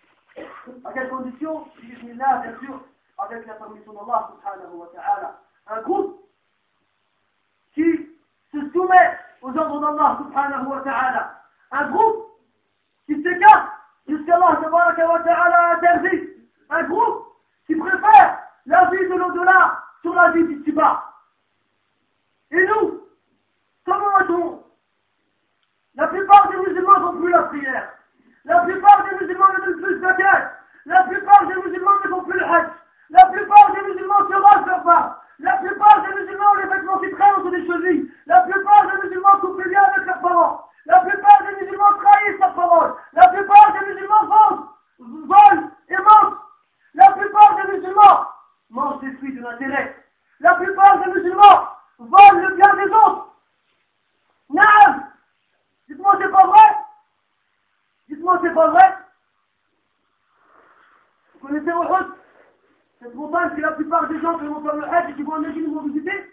À 0.84 0.92
quelles 0.92 1.09
conditions 1.09 1.68
Bismillah, 1.80 2.38
bien 2.38 2.59
sûr. 2.61 2.80
Avec 3.22 3.46
la 3.46 3.54
permission 3.54 3.92
d'Allah. 3.92 4.30
Un 5.68 5.80
groupe 5.82 6.20
qui 7.74 8.10
se 8.52 8.70
soumet 8.72 9.18
aux 9.40 9.56
ordres 9.56 9.80
d'Allah 9.80 10.18
subhanahu 10.18 10.66
wa 10.66 10.80
ta'ala. 10.80 11.42
Un 11.70 11.90
groupe 11.90 12.26
qui 13.06 13.22
s'écarte 13.22 13.68
jusqu'à 14.08 14.34
Allah 14.34 14.60
wa 14.60 15.20
ta'ala 15.20 15.76
interdit. 15.76 16.30
Un 16.70 16.82
groupe 16.84 17.26
qui 17.66 17.74
préfère 17.74 18.38
la 18.66 18.90
vie 18.90 19.08
de 19.08 19.14
l'au-delà 19.14 19.82
sur 20.00 20.14
la 20.14 20.30
vie 20.32 20.56
du 20.56 20.72
bas. 20.72 21.04
Et 22.50 22.66
nous, 22.66 23.02
comment 23.84 24.18
est-on 24.20 24.62
La 25.94 26.08
plupart 26.08 26.50
des 26.50 26.56
musulmans 26.58 27.00
n'ont 27.00 27.20
plus 27.20 27.30
la 27.30 27.42
prière. 27.44 27.92
La 28.44 28.60
plupart 28.62 29.04
des 29.04 29.16
musulmans 29.16 29.46
ne 29.58 29.66
donnent 29.66 29.82
plus 29.82 29.94
de 29.94 30.00
zakat. 30.00 30.52
La 30.86 31.04
plupart 31.04 31.46
des 31.46 31.54
musulmans 31.54 31.98
ne 32.04 32.10
font 32.10 32.24
plus 32.24 32.38
le 32.38 32.44
hajj. 32.44 32.68
La 33.12 33.26
plupart 33.26 33.72
des 33.72 33.82
musulmans 33.82 34.26
se 34.26 34.34
rasent 34.34 34.66
leur 34.66 34.82
part. 34.84 35.22
La 35.38 35.58
plupart 35.58 36.02
des 36.02 36.14
musulmans 36.14 36.50
ont 36.52 36.56
les 36.56 36.66
vêtements 36.66 36.98
qui 36.98 37.10
traînent 37.10 37.34
entre 37.34 37.50
les 37.50 37.66
chevilles. 37.66 38.10
La 38.24 38.40
plupart 38.40 38.86
des 38.86 39.02
musulmans 39.02 39.38
coupent 39.40 39.64
liens 39.64 39.82
avec 39.82 40.06
leurs 40.06 40.20
parents. 40.20 40.70
La 40.86 41.00
plupart 41.00 41.42
des 41.42 41.62
musulmans 41.62 41.92
trahissent 42.00 42.40
leur 42.40 42.54
parole. 42.54 42.94
La 43.12 43.28
plupart 43.28 43.72
des 43.74 43.86
musulmans 43.92 44.26
vendent, 44.26 44.66
volent 45.28 45.70
et 45.88 45.96
mentent. 45.96 46.38
La 46.94 47.12
plupart 47.12 47.56
des 47.56 47.72
musulmans 47.72 48.26
mangent 48.70 49.00
des 49.00 49.12
fruits 49.16 49.34
de 49.34 49.42
l'intérêt. 49.42 49.94
La 50.40 50.54
plupart 50.54 50.98
des 51.04 51.12
musulmans 51.12 51.68
volent 51.98 52.48
le 52.48 52.54
bien 52.54 52.74
des 52.76 52.92
autres. 52.94 53.26
Non 54.48 54.62
Dites-moi 55.86 56.16
c'est 56.18 56.30
pas 56.30 56.46
vrai? 56.46 56.76
Dites-moi 58.08 58.38
c'est 58.42 58.54
pas 58.54 58.68
vrai? 58.68 58.96
Vous 61.34 61.46
connaissez 61.46 61.70
Uhud? 61.70 62.21
C'est 63.03 63.61
la 63.61 63.72
plupart 63.72 64.09
des 64.09 64.20
gens 64.20 64.38
qui 64.38 64.46
vont 64.46 64.62
faire 64.62 64.76
le 64.76 64.84
Hajj 64.84 65.11
et 65.11 65.14
qui 65.14 65.22
vont 65.22 65.40
vont 65.40 65.86
visiter. 65.88 66.32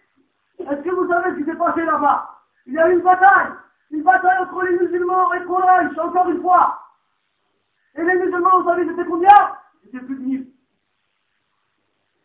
Est-ce 0.59 0.81
que 0.81 0.89
vous 0.89 1.07
savez 1.07 1.31
ce 1.31 1.37
qui 1.37 1.45
s'est 1.45 1.57
passé 1.57 1.83
là-bas? 1.83 2.41
Il 2.67 2.73
y 2.73 2.77
a 2.77 2.89
eu 2.89 2.93
une 2.93 3.01
bataille. 3.01 3.53
Une 3.89 4.03
bataille 4.03 4.37
entre 4.39 4.61
les 4.63 4.77
musulmans 4.77 5.33
et 5.33 5.43
Quraysh, 5.45 5.97
encore 5.97 6.29
une 6.29 6.41
fois. 6.41 6.79
Et 7.95 8.03
les 8.03 8.15
musulmans, 8.19 8.61
vous 8.61 8.69
savez, 8.69 8.87
c'était 8.87 9.05
combien? 9.05 9.57
C'était 9.83 9.99
plus 9.99 10.15
de 10.15 10.21
1000. 10.21 10.51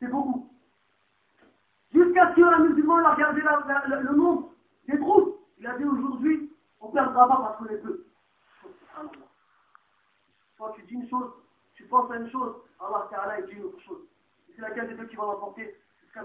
C'est 0.00 0.08
beaucoup. 0.08 0.50
Jusqu'à 1.94 2.30
ce 2.30 2.34
qu'un 2.34 2.58
musulman 2.58 2.98
a 2.98 3.14
regardé 3.14 3.40
le 3.40 4.14
nombre 4.14 4.50
des 4.86 4.98
troupes. 4.98 5.40
Il 5.58 5.66
a 5.66 5.78
dit 5.78 5.84
aujourd'hui, 5.84 6.52
on 6.80 6.90
perdra 6.90 7.28
pas 7.28 7.36
parce 7.36 7.56
qu'on 7.56 7.66
est 7.66 7.78
peu. 7.78 8.04
Quand 10.58 10.70
tu 10.72 10.82
dis 10.82 10.94
une 10.94 11.08
chose, 11.08 11.32
tu 11.74 11.84
penses 11.84 12.10
à 12.10 12.16
une 12.16 12.30
chose, 12.30 12.56
Allah 12.78 13.08
Ta'ala 13.10 13.40
dit 13.42 13.52
une 13.52 13.64
autre 13.64 13.80
chose. 13.80 14.02
C'est 14.54 14.62
laquelle 14.62 14.88
des 14.88 14.94
deux 14.94 15.06
qui 15.06 15.16
va 15.16 15.24
l'emporter 15.24 15.74
C'est 16.12 16.20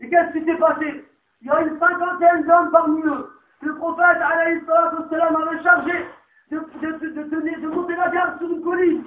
Et 0.00 0.10
qu'est-ce 0.10 0.32
qui 0.32 0.44
s'est 0.44 0.56
passé? 0.56 1.04
Il 1.40 1.46
y 1.48 1.50
a 1.50 1.60
une 1.60 1.78
cinquantaine 1.78 2.44
d'hommes 2.44 2.70
parmi 2.70 3.02
eux. 3.02 3.30
Le 3.60 3.74
prophète 3.76 4.20
avait 4.20 5.62
chargé 5.62 6.06
de, 6.50 6.58
de, 6.58 6.92
de, 6.98 7.60
de, 7.60 7.66
monter 7.68 7.96
la 7.96 8.08
garde 8.10 8.38
sur 8.38 8.50
une 8.50 8.62
colline, 8.62 9.04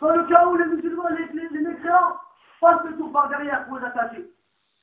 dans 0.00 0.14
le 0.14 0.24
cas 0.24 0.46
où 0.46 0.56
les 0.56 0.66
musulmans, 0.66 1.08
les, 1.08 1.26
les, 1.26 1.48
les 1.48 1.76
passent 2.60 2.84
le 2.84 2.96
tour 2.96 3.12
par 3.12 3.28
derrière 3.28 3.66
pour 3.66 3.78
les 3.78 3.84
attaquer. 3.84 4.30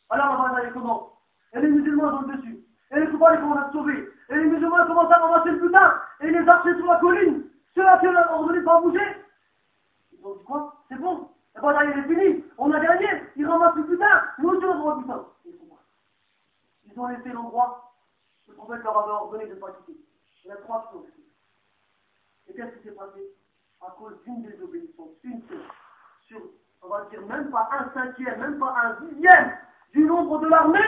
Alors 0.09 0.39
on 0.39 0.53
va 0.53 0.57
aller 0.59 0.71
comment? 0.71 1.13
Et 1.53 1.59
les 1.59 1.69
musulmans 1.69 2.21
sont 2.21 2.27
dessus. 2.27 2.59
Et 2.91 2.99
les 2.99 3.07
coupants, 3.07 3.31
ils 3.31 3.39
commencent 3.39 3.69
à 3.69 3.71
sauver. 3.71 4.09
Et 4.29 4.35
les 4.35 4.45
musulmans 4.45 4.85
commencent 4.85 5.11
à 5.11 5.19
ramasser 5.19 5.51
le 5.51 5.59
putain. 5.59 5.93
Et 6.21 6.29
les 6.29 6.47
archers 6.47 6.75
sur 6.75 6.85
la 6.85 6.97
colline. 6.97 7.43
Ceux 7.73 7.87
à 7.87 7.97
qui 7.97 8.07
on 8.07 8.15
a 8.15 8.31
ordonné 8.31 8.61
pas 8.61 8.81
bouger. 8.81 9.17
Ils 10.11 10.25
ont 10.25 10.35
dit 10.35 10.43
quoi? 10.43 10.75
C'est 10.89 10.99
bon. 10.99 11.29
La 11.63 11.71
bataille 11.71 11.97
est 11.97 12.03
finie. 12.03 12.43
On 12.57 12.71
a 12.73 12.79
gagné. 12.79 13.07
Ils 13.37 13.47
ramassent 13.47 13.75
le 13.75 13.85
putain. 13.85 14.21
Nous 14.37 14.49
aussi 14.49 14.65
on 14.65 14.79
droit 14.79 14.97
putain. 14.99 15.25
Ils 16.85 16.99
ont 16.99 17.07
laissé 17.07 17.29
l'endroit. 17.29 17.93
Le 18.49 18.53
prophète 18.55 18.83
leur 18.83 18.97
avait 18.97 19.11
ordonné 19.11 19.47
de 19.47 19.55
quitter. 19.55 19.99
Il 20.43 20.47
y 20.49 20.51
a 20.51 20.57
trois 20.57 20.89
choses. 20.91 21.07
Et 22.47 22.53
qu'est-ce 22.53 22.77
qui 22.77 22.83
s'est 22.83 22.95
passé? 22.95 23.21
À 23.81 23.91
cause 23.97 24.21
d'une 24.25 24.43
désobéissance, 24.43 25.11
une 25.23 25.41
seule, 25.47 25.63
sur, 26.27 26.39
on 26.81 26.87
va 26.89 27.05
dire, 27.09 27.21
même 27.25 27.49
pas 27.49 27.69
un 27.71 27.89
cinquième, 27.93 28.39
même 28.39 28.59
pas 28.59 28.75
un 28.83 29.05
dixième 29.05 29.57
du 29.93 30.05
nombre 30.05 30.39
de 30.39 30.47
l'armée, 30.47 30.79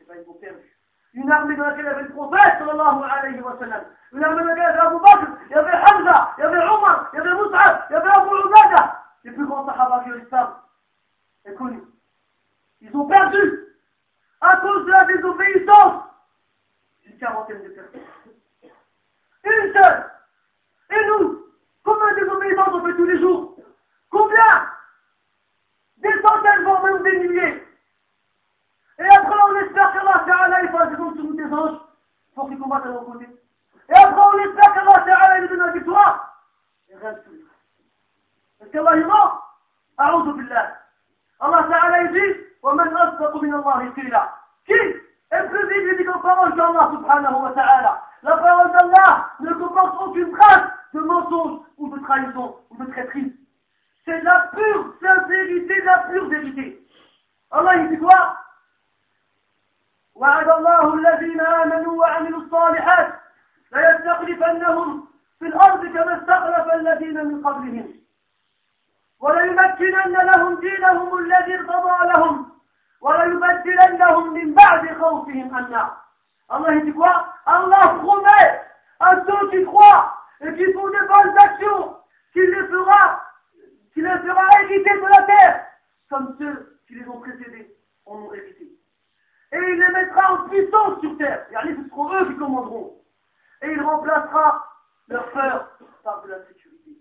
et 0.00 0.04
bien 0.04 0.14
ils 0.16 0.28
ont 0.28 0.34
perdu. 0.34 0.76
Une 1.14 1.30
armée 1.30 1.56
dans 1.56 1.64
laquelle 1.64 1.84
il 1.84 1.88
y 1.88 1.90
avait 1.90 2.02
le 2.02 2.10
prophète, 2.10 2.58
sallallahu 2.58 3.02
alayhi 3.10 3.40
wa 3.40 3.58
sallam. 3.58 3.84
Une 4.12 4.24
armée 4.24 4.42
dans 4.42 4.48
laquelle 4.48 4.64
il 4.64 4.76
y 4.76 4.80
avait 4.80 4.86
Abu 4.86 5.26
il 5.46 5.52
y 5.52 5.54
avait 5.54 5.76
Hamza, 5.76 6.34
il 6.36 6.40
y 6.40 6.44
avait 6.44 6.68
Omar, 6.68 7.10
il 7.12 7.16
y 7.16 7.20
avait 7.20 7.34
Mus'ab, 7.34 7.84
il 7.88 7.92
y 7.92 7.96
avait 7.96 8.10
Abu 8.10 8.28
Ubada. 8.48 9.02
Les 9.24 9.32
plus 9.32 9.46
grands 9.46 9.64
sahaba 9.66 10.02
qui 10.04 10.10
l'islam 10.10 10.54
est 11.44 11.54
connu. 11.54 11.82
Ils 12.80 12.96
ont 12.96 13.06
perdu 13.06 13.68
à 14.40 14.56
cause 14.56 14.86
de 14.86 14.90
la 14.90 15.04
désobéissance 15.04 16.02
d'une 17.04 17.18
quarantaine 17.18 17.62
de 17.62 17.68
personnes. 17.68 18.00
Une 19.44 19.72
seule. 19.72 20.10
Et 20.90 21.06
nous, 21.06 21.46
combien 21.84 22.14
de 22.14 22.20
désobéissances 22.20 22.74
on 22.74 22.84
fait 22.84 22.96
tous 22.96 23.06
les 23.06 23.20
jours 23.20 23.56
Combien? 24.10 24.68
Des 25.98 26.20
centaines, 26.20 26.64
voire 26.64 26.84
même 26.84 27.02
des 27.02 27.18
milliers. 27.18 27.66
Et 28.98 29.04
après, 29.04 29.38
on 29.48 29.56
espère 29.56 29.92
qu'Allah 29.92 30.24
Ta'ala, 30.26 30.62
il 30.62 30.68
fasse 30.70 30.94
sur 30.94 31.24
nous 31.24 31.34
des 31.34 31.52
anges 31.52 31.78
pour 32.34 32.48
qu'ils 32.48 32.58
combattent 32.58 32.86
à 32.86 32.90
nos 32.90 33.02
côtés. 33.02 33.28
Et 33.88 33.94
après, 33.94 34.20
on 34.20 34.38
espère 34.38 34.74
qu'Allah 34.74 35.04
Ta'ala, 35.04 35.38
il 35.38 35.48
donne 35.48 35.58
la 35.58 35.72
victoire. 35.72 36.44
Et 36.88 36.96
rien 36.96 37.12
de 37.12 37.18
tout. 37.20 37.51
انت 38.62 38.76
والله 38.76 39.32
أعوذ 40.00 40.32
بالله. 40.32 40.76
الله 41.42 41.60
تعالى 41.70 41.96
يجيب 42.04 42.36
ومن 42.62 42.96
أصدق 42.96 43.36
من 43.42 43.54
الله 43.54 43.90
قيلا. 43.90 44.28
كي 44.66 45.00
انبريزيبل 45.32 45.96
ديك 45.96 46.08
الباول 46.16 46.52
الله 46.60 46.92
سبحانه 46.96 47.36
وتعالى 47.36 47.92
لا 48.22 48.34
باول 48.36 48.68
د 48.72 48.82
الله 48.82 49.24
ne 49.40 49.52
comporte 49.54 50.12
في 50.14 50.24
trace 50.36 50.70
de 50.94 51.00
mensonge 51.00 51.60
ou 51.78 51.88
de 51.90 51.98
trahison 52.06 52.56
و 52.70 52.74
de 52.78 52.84
traîtrise 52.92 53.32
C'est 54.04 54.20
la 54.22 54.40
pure 54.54 54.94
sincérité, 55.00 55.82
la 55.82 55.98
pure 56.08 56.28
vérité. 56.28 56.78
Allah 57.50 57.76
il 57.76 57.88
dit 57.90 57.98
وعد 60.14 60.48
الله 60.50 60.94
الذين 60.94 61.40
آمنوا 61.40 62.00
وعملوا 62.00 62.40
الصالحات 62.40 63.20
ليستخلفنهم 63.72 65.08
في 65.38 65.46
الأرض 65.46 65.86
كما 65.86 66.18
استخلف 66.18 66.74
الذين 66.74 67.26
من 67.26 67.42
قبلهم 67.46 68.01
وليمكنن 69.21 70.13
لهم 70.25 70.59
دينهم 70.59 71.17
الذي 71.17 71.55
ارتضى 71.55 72.07
لهم 72.13 72.49
وليبدلنهم 73.01 74.33
من 74.33 74.53
بعد 74.53 74.97
خوفهم 75.01 75.55
أمنا 75.55 75.97
Allah 76.49 76.79
dit 76.79 76.93
quoi 76.93 77.33
Allah 77.45 77.99
promet 77.99 78.61
à 78.99 79.15
ceux 79.25 79.49
qui 79.49 79.65
croient 79.65 80.17
et 80.39 80.53
qui 80.53 80.71
font 80.73 80.89
des 80.89 81.07
bonnes 81.07 81.37
actions 81.39 81.97
qu'il 82.31 82.49
les 82.49 82.67
fera, 82.67 83.21
qu'il 83.93 84.03
les 84.03 84.19
fera 84.19 84.61
hériter 84.61 84.97
de 84.97 85.07
la 85.07 85.23
terre, 85.23 85.65
comme 86.09 86.35
ceux 86.39 86.79
qui 86.87 86.95
les 86.95 87.07
ont 87.07 87.19
précédés 87.19 87.75
en 88.05 88.15
ont 88.15 88.33
hérité. 88.33 88.71
Et 89.51 89.57
il 89.57 89.79
les 89.79 89.91
mettra 89.91 90.33
en 90.33 90.49
puissance 90.49 90.99
sur 91.01 91.17
terre. 91.17 91.45
Et 91.51 91.75
ce 91.75 91.89
seront 91.89 92.13
eux 92.15 92.27
qui 92.27 92.37
commanderont. 92.37 93.01
Et 93.61 93.71
il 93.71 93.81
remplacera 93.81 94.65
leur 95.07 95.29
peur 95.31 95.69
par 96.03 96.21
de 96.23 96.29
la 96.29 96.45
sécurité. 96.47 96.91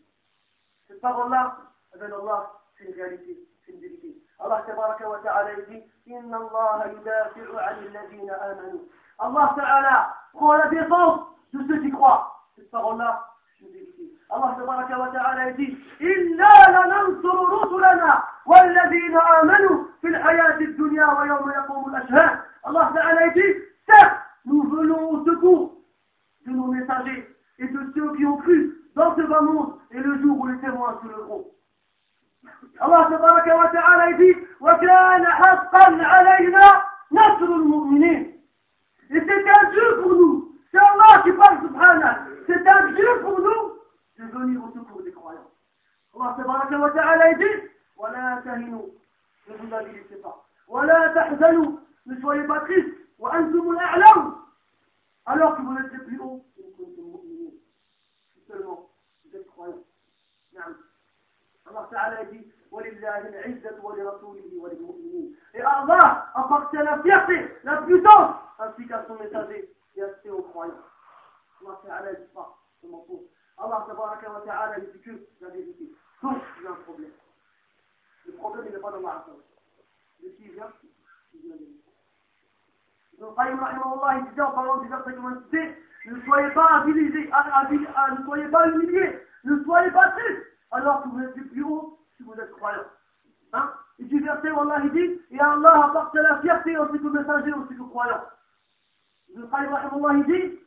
Cette 0.89 1.01
parole-là, 1.01 1.57
أذن 1.96 2.14
الله 2.14 2.48
في 2.78 2.90
الغالبين 2.90 3.38
في 3.66 3.72
سنجريتي 3.72 4.22
الله 4.46 4.60
تبارك 4.60 5.02
وتعالى 5.02 5.50
يقول 5.50 5.82
إن 6.08 6.34
الله 6.36 6.86
يدافع 6.86 7.62
عن 7.62 7.78
الذين 7.78 8.30
آمنوا. 8.32 8.80
الله 9.24 9.56
تعالى 9.56 10.06
prend 10.34 10.54
la 10.54 10.68
défense 10.70 11.20
de 11.54 11.60
ceux 11.68 11.82
qui 11.82 11.92
croient 11.92 12.32
cette 12.56 12.74
الله 14.34 14.54
تبارك 14.54 14.90
وتعالى 14.90 15.42
يقول 15.42 15.78
إنا 16.02 16.54
لننصر 16.78 17.50
رسلنا 17.50 18.24
والذين 18.46 19.18
آمنوا 19.18 19.86
في 20.02 20.08
الحياة 20.08 20.58
الدنيا 20.58 21.20
ويوم 21.20 21.50
يقوم 21.52 21.96
الأشهاد. 21.96 22.40
الله 22.68 22.96
تعالى 22.96 23.22
يقول 23.22 23.64
certes 23.88 24.22
nous 24.46 24.64
venons 24.64 25.10
au 25.12 25.26
secours 25.26 25.74
de 26.46 26.52
nos 26.52 26.68
messagers 26.68 27.28
et 27.60 27.68
de 27.68 27.92
ceux 27.94 28.16
qui 28.16 28.26
ont 28.26 28.38
cru 28.38 28.78
dans 28.96 29.16
ce 29.16 29.22
bas 29.22 29.42
monde 29.42 29.76
et 29.92 30.00
le 30.00 30.22
jour 30.22 30.40
où 30.40 30.48
les 30.48 30.58
témoins 30.60 31.00
se 31.02 31.08
leveront 31.08 31.46
Tabaraka 32.78 33.56
wa 33.56 33.68
ta'ala 33.70 34.14
dit 34.18 34.38
وَكَانَ 34.62 35.26
حَقًّا 35.26 35.86
عَلَيْنَا 36.06 36.82
نَصْرُ 37.12 37.50
الْمُؤْمِنِينَ 37.56 38.32
c'est 39.12 39.50
un 39.50 39.72
Dieu 39.72 40.02
pour 40.02 40.16
nous. 40.16 40.56
C'est 40.72 40.78
Allah 40.78 41.22
qui 41.24 41.34
parle, 41.34 41.60
subhanah. 41.68 42.20
C'est 42.48 42.66
un 42.66 42.92
Dieu 42.94 43.08
pour 43.22 43.42
nous 43.42 43.74
de 44.18 44.24
venir 44.32 44.64
au 44.64 44.72
secours 44.72 45.04
des 45.04 45.12
croyants. 45.12 45.50
Allah 46.16 46.34
tabaraka 46.38 46.78
wa 46.80 46.92
ta'ala 46.92 47.34
dit 47.34 47.44
وَلَا 47.98 48.42
تَهِنُوا 48.46 48.88
Ne 49.50 49.56
vous 49.58 49.74
avilissez 49.74 50.16
pas. 50.24 50.46
وَلَا 50.70 51.14
تَحْزَنُوا 51.14 51.80
Ne 52.06 52.22
soyez 52.22 52.44
pas 52.44 52.62
tristes. 52.62 52.96
وَأَنْتُمُ 53.20 53.72
الْأَعْلَوْا 53.72 54.36
Alors 55.26 55.58
que 55.58 55.62
vous 55.62 55.78
êtes 55.78 55.92
les 55.92 56.06
plus 56.06 56.20
hauts, 56.22 56.46
seulement 58.48 58.90
vous 59.26 59.38
êtes 59.38 59.48
croyants. 59.48 59.84
Allah 61.72 61.88
Et 65.54 65.62
Allah 65.62 66.32
appartient 66.36 66.78
à 66.78 66.84
la 66.84 67.02
fierté, 67.02 67.48
la 67.64 67.82
puissance, 67.82 68.36
ainsi 68.60 68.88
qu'à 68.88 69.06
son 69.08 69.16
messager 69.16 69.74
et 69.96 70.02
à 70.02 70.08
ses 70.22 70.30
aux 70.30 70.42
croyants. 70.44 70.74
Allah 71.62 71.80
Ta'ala 71.86 72.14
dit 72.14 72.34
pas. 72.34 72.58
Allah 73.58 73.86
Ta'ala 73.88 74.80
dit 74.80 75.02
que 75.02 75.12
la 75.42 75.50
vérité. 75.50 75.92
Donc, 76.24 76.38
il 76.58 76.64
y 76.64 76.68
a 76.68 76.72
un 76.72 76.76
problème. 76.76 77.12
Le 78.26 78.34
problème, 78.34 78.66
il 78.68 78.74
n'est 78.74 78.80
pas 78.80 78.92
dans 78.92 79.02
la 79.02 79.26
vient? 80.22 80.72
Il 83.14 83.24
Allah, 83.24 84.22
il 84.34 84.42
en 84.42 84.52
parlant 84.52 84.82
ne 86.06 86.20
soyez 86.26 86.50
pas 86.52 86.84
ne 86.86 88.24
soyez 88.26 88.48
pas 88.48 88.68
humiliés, 88.70 89.20
ne 89.44 89.64
soyez 89.64 89.92
pas 89.92 90.10
tristes 90.12 90.48
alors 90.72 91.04
que 91.04 91.10
vous 91.10 91.22
êtes 91.22 91.34
plus 91.34 91.64
haut 91.64 92.00
si 92.18 92.24
vous 92.24 92.34
êtes 92.34 92.52
croyants. 92.52 92.88
Hein? 93.54 93.72
Et 94.00 94.06
du 94.06 94.20
verset 94.22 94.52
où 94.52 94.60
Allah 94.60 94.82
dit, 94.90 95.20
et 95.30 95.40
Allah 95.40 95.86
apporte 95.86 96.16
la 96.16 96.40
fierté 96.40 96.78
aussi 96.78 97.00
que 97.00 97.08
messager, 97.08 97.54
aussi 97.54 97.76
que 97.76 97.84
croyants. 97.84 98.24
Le 99.36 99.48
il 100.18 100.26
dit, 100.26 100.60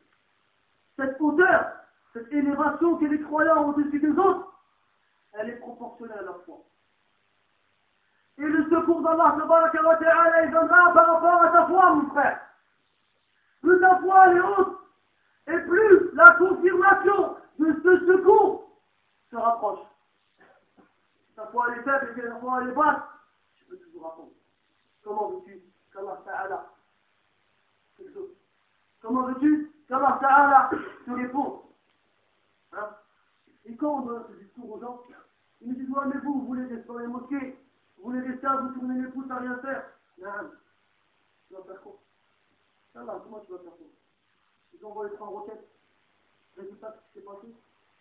cette 0.97 1.21
hauteur, 1.21 1.73
cette 2.13 2.33
élévation 2.33 2.97
que 2.97 3.05
les 3.07 3.21
croyants 3.21 3.65
ont 3.65 3.69
au-dessus 3.71 3.99
des 3.99 4.17
autres, 4.19 4.53
elle 5.33 5.51
est 5.51 5.57
proportionnelle 5.57 6.19
à 6.21 6.23
leur 6.23 6.45
foi. 6.45 6.59
Et 8.39 8.43
le 8.45 8.65
secours 8.65 9.03
d'Allah, 9.03 9.37
il 9.37 10.51
viendra 10.51 10.93
par 10.93 11.07
rapport 11.07 11.43
à 11.43 11.49
ta 11.51 11.67
foi, 11.67 11.95
mon 11.95 12.11
frère. 12.11 12.41
Plus 13.61 13.81
ta 13.81 13.99
foi 13.99 14.35
est 14.35 14.41
haute, 14.41 14.79
et 15.47 15.59
plus 15.59 16.11
la 16.15 16.31
confirmation 16.35 17.37
de 17.59 17.81
ce 17.83 18.07
secours 18.07 18.71
se 19.31 19.37
rapproche. 19.37 19.87
Ta 21.37 21.47
foi 21.49 21.67
elle 21.73 21.81
est 21.81 21.83
faible 21.83 22.19
et 22.19 22.29
ta 22.29 22.37
foi 22.41 22.63
elle 22.63 22.71
est 22.71 22.73
basse, 22.73 23.03
tu 23.57 23.65
peux 23.65 23.77
toujours 23.77 24.07
attendre. 24.07 24.33
Comment 25.03 25.29
veux-tu 25.31 25.63
qu'Allah 25.93 26.23
Ta'ala 26.25 26.71
Comment 29.01 29.23
veux-tu 29.27 29.73
qu'Allah 29.89 30.19
Ta'ala 30.21 30.71
te 31.05 31.11
réponde? 31.11 31.61
Hein? 32.73 32.91
Et 33.67 33.77
quand 33.77 33.99
on 33.99 34.01
donne 34.03 34.25
ce 34.29 34.43
discours 34.43 34.73
aux 34.73 34.81
gens, 34.81 35.03
ils 35.61 35.69
me 35.69 35.75
disent 35.75 35.91
Ouais, 35.91 36.07
mais 36.07 36.21
vous, 36.21 36.41
vous 36.41 36.47
voulez 36.47 36.67
rester 36.67 36.87
dans 36.87 36.99
les 36.99 37.07
mosquées, 37.07 37.59
vous 37.99 38.05
voulez 38.05 38.21
rester 38.21 38.47
à 38.47 38.57
vous 38.57 38.75
tourner 38.75 39.01
les 39.01 39.09
pouces 39.09 39.31
à 39.31 39.37
rien 39.37 39.59
faire. 39.59 39.85
Non, 40.19 40.51
tu 41.49 41.55
vas 41.55 41.63
faire 41.63 41.81
quoi? 41.83 41.99
Va, 42.95 43.21
comment 43.23 43.41
tu 43.41 43.53
vas 43.53 43.59
faire 43.59 43.77
quoi? 43.77 43.87
Ils 44.73 44.85
ont 44.85 44.91
envoyé 44.91 45.13
trois 45.15 45.27
roquettes. 45.29 45.69
Résultat, 46.57 46.95
ce 46.95 47.19
qui 47.19 47.19
s'est 47.19 47.25
passé 47.25 47.49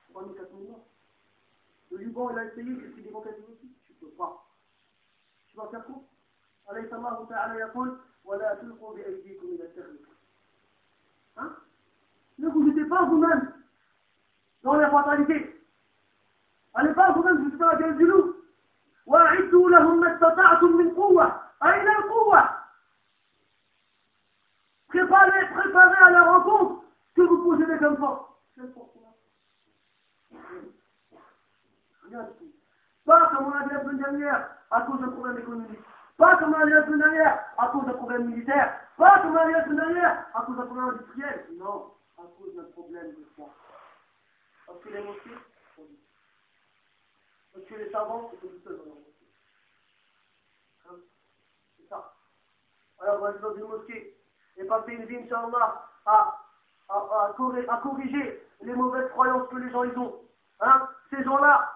3 0.09 0.23
000, 0.23 0.35
4 0.35 0.49
000 0.49 0.61
morts. 0.69 0.85
Le 1.92 1.96
Liban, 1.98 2.30
il 2.30 2.38
a 2.38 2.44
essayé, 2.44 2.70
il 2.70 2.92
fait 2.94 3.02
des 3.02 3.10
roquettes 3.10 3.38
aussi. 3.48 3.68
Tu 3.86 3.92
ne 3.92 3.98
peux 4.00 4.14
pas. 4.16 4.44
Tu 5.50 5.56
vas 5.56 5.68
faire 5.68 5.84
quoi 5.84 6.02
أليس 6.72 6.92
الله 6.92 7.26
تعالى 7.30 7.60
يقول 7.60 7.98
ولا 8.24 8.54
تلقوا 8.54 8.94
بأيديكم 8.94 9.46
إلى 9.46 9.64
التهلكة 9.64 10.08
Hein 11.36 11.50
Ne 12.38 12.48
vous 12.48 12.66
jetez 12.68 12.84
pas 12.84 13.04
vous-même 13.04 13.52
dans 14.62 14.74
la 14.74 14.90
fatalité. 14.90 15.56
Allez 16.74 16.92
pas 16.94 17.12
vous-même 17.12 17.48
jusqu'à 17.50 17.66
la 17.66 17.76
gueule 17.76 17.96
du 17.96 18.06
loup. 18.06 18.34
وأعدوا 19.06 19.70
لهم 19.70 20.00
ما 20.00 20.14
استطعتم 20.14 20.76
من 20.76 20.94
قوة 20.94 21.40
أين 21.64 21.88
القوة 21.88 22.58
Préparez, 24.88 25.46
préparez 25.54 26.02
à 26.02 26.10
la 26.10 26.22
rencontre 26.32 26.82
que 27.14 27.22
vous 27.22 27.42
possédez 27.44 27.78
comme 27.78 27.96
force. 27.98 28.24
Rien 28.56 28.66
du 28.66 28.72
Pas 33.05 33.29
comme 33.29 33.47
on 33.47 33.51
a 33.51 33.63
dit 33.63 33.73
la 33.73 33.81
semaine 33.81 33.97
dernière 33.97 34.49
à 34.71 34.81
cause 34.81 34.99
d'un 34.99 35.09
problème 35.09 35.37
économique. 35.39 35.79
Pas 36.17 36.37
comme 36.37 36.53
on 36.53 36.59
a 36.59 36.65
dit 36.65 36.71
la 36.71 36.85
semaine 36.85 36.99
dernière 36.99 37.45
à 37.57 37.67
cause 37.67 37.85
d'un 37.85 37.93
problème 37.93 38.27
militaire. 38.27 38.79
Pas 38.97 39.19
comme 39.19 39.31
on 39.33 39.37
a 39.37 39.45
dit 39.47 39.53
la 39.53 39.63
semaine 39.63 39.77
dernière 39.77 40.25
à 40.33 40.41
cause 40.41 40.57
d'un 40.57 40.65
problème 40.65 40.89
industriel. 40.89 41.45
Non, 41.53 41.93
à 42.17 42.23
cause 42.37 42.55
d'un 42.55 42.71
problème 42.71 43.11
de 43.11 43.25
foi. 43.35 43.49
Parce 44.67 44.79
que 44.79 44.89
les 44.89 45.03
mosquées 45.03 45.37
Parce 47.53 47.65
que 47.65 47.75
les 47.75 47.91
savants 47.91 48.29
sont 48.29 48.37
tout 48.37 48.59
seuls 48.63 48.77
dans 48.77 48.83
la 48.83 48.89
mosquée. 48.91 49.27
Hein 50.89 50.95
C'est 51.77 51.89
ça. 51.89 52.13
Alors, 53.01 53.17
on 53.17 53.21
va 53.21 53.31
dans 53.33 53.55
une 53.55 53.67
mosquée 53.67 54.17
et 54.57 54.65
passer 54.65 54.93
une 54.93 55.05
vie, 55.05 55.17
Inch'Allah, 55.17 55.89
à, 56.05 56.39
à, 56.89 56.95
à, 56.95 57.33
à, 57.69 57.77
corriger 57.77 58.47
les 58.61 58.73
mauvaises 58.73 59.09
croyances 59.11 59.49
que 59.49 59.57
les 59.57 59.71
gens 59.71 59.83
ils 59.83 59.97
ont. 59.97 60.21
Hein 60.61 60.87
Ces 61.09 61.23
gens-là, 61.23 61.73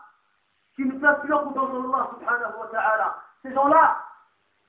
qui 0.77 0.85
ne 0.85 0.97
placent 0.99 1.19
plus 1.21 1.29
leur 1.29 1.43
confiance 1.43 1.71
en 1.71 1.91
Allah 1.91 2.09
subhanahu 2.13 2.59
wa 2.59 2.67
ta'ala. 2.67 3.17
Ces 3.41 3.51
gens-là, 3.51 3.97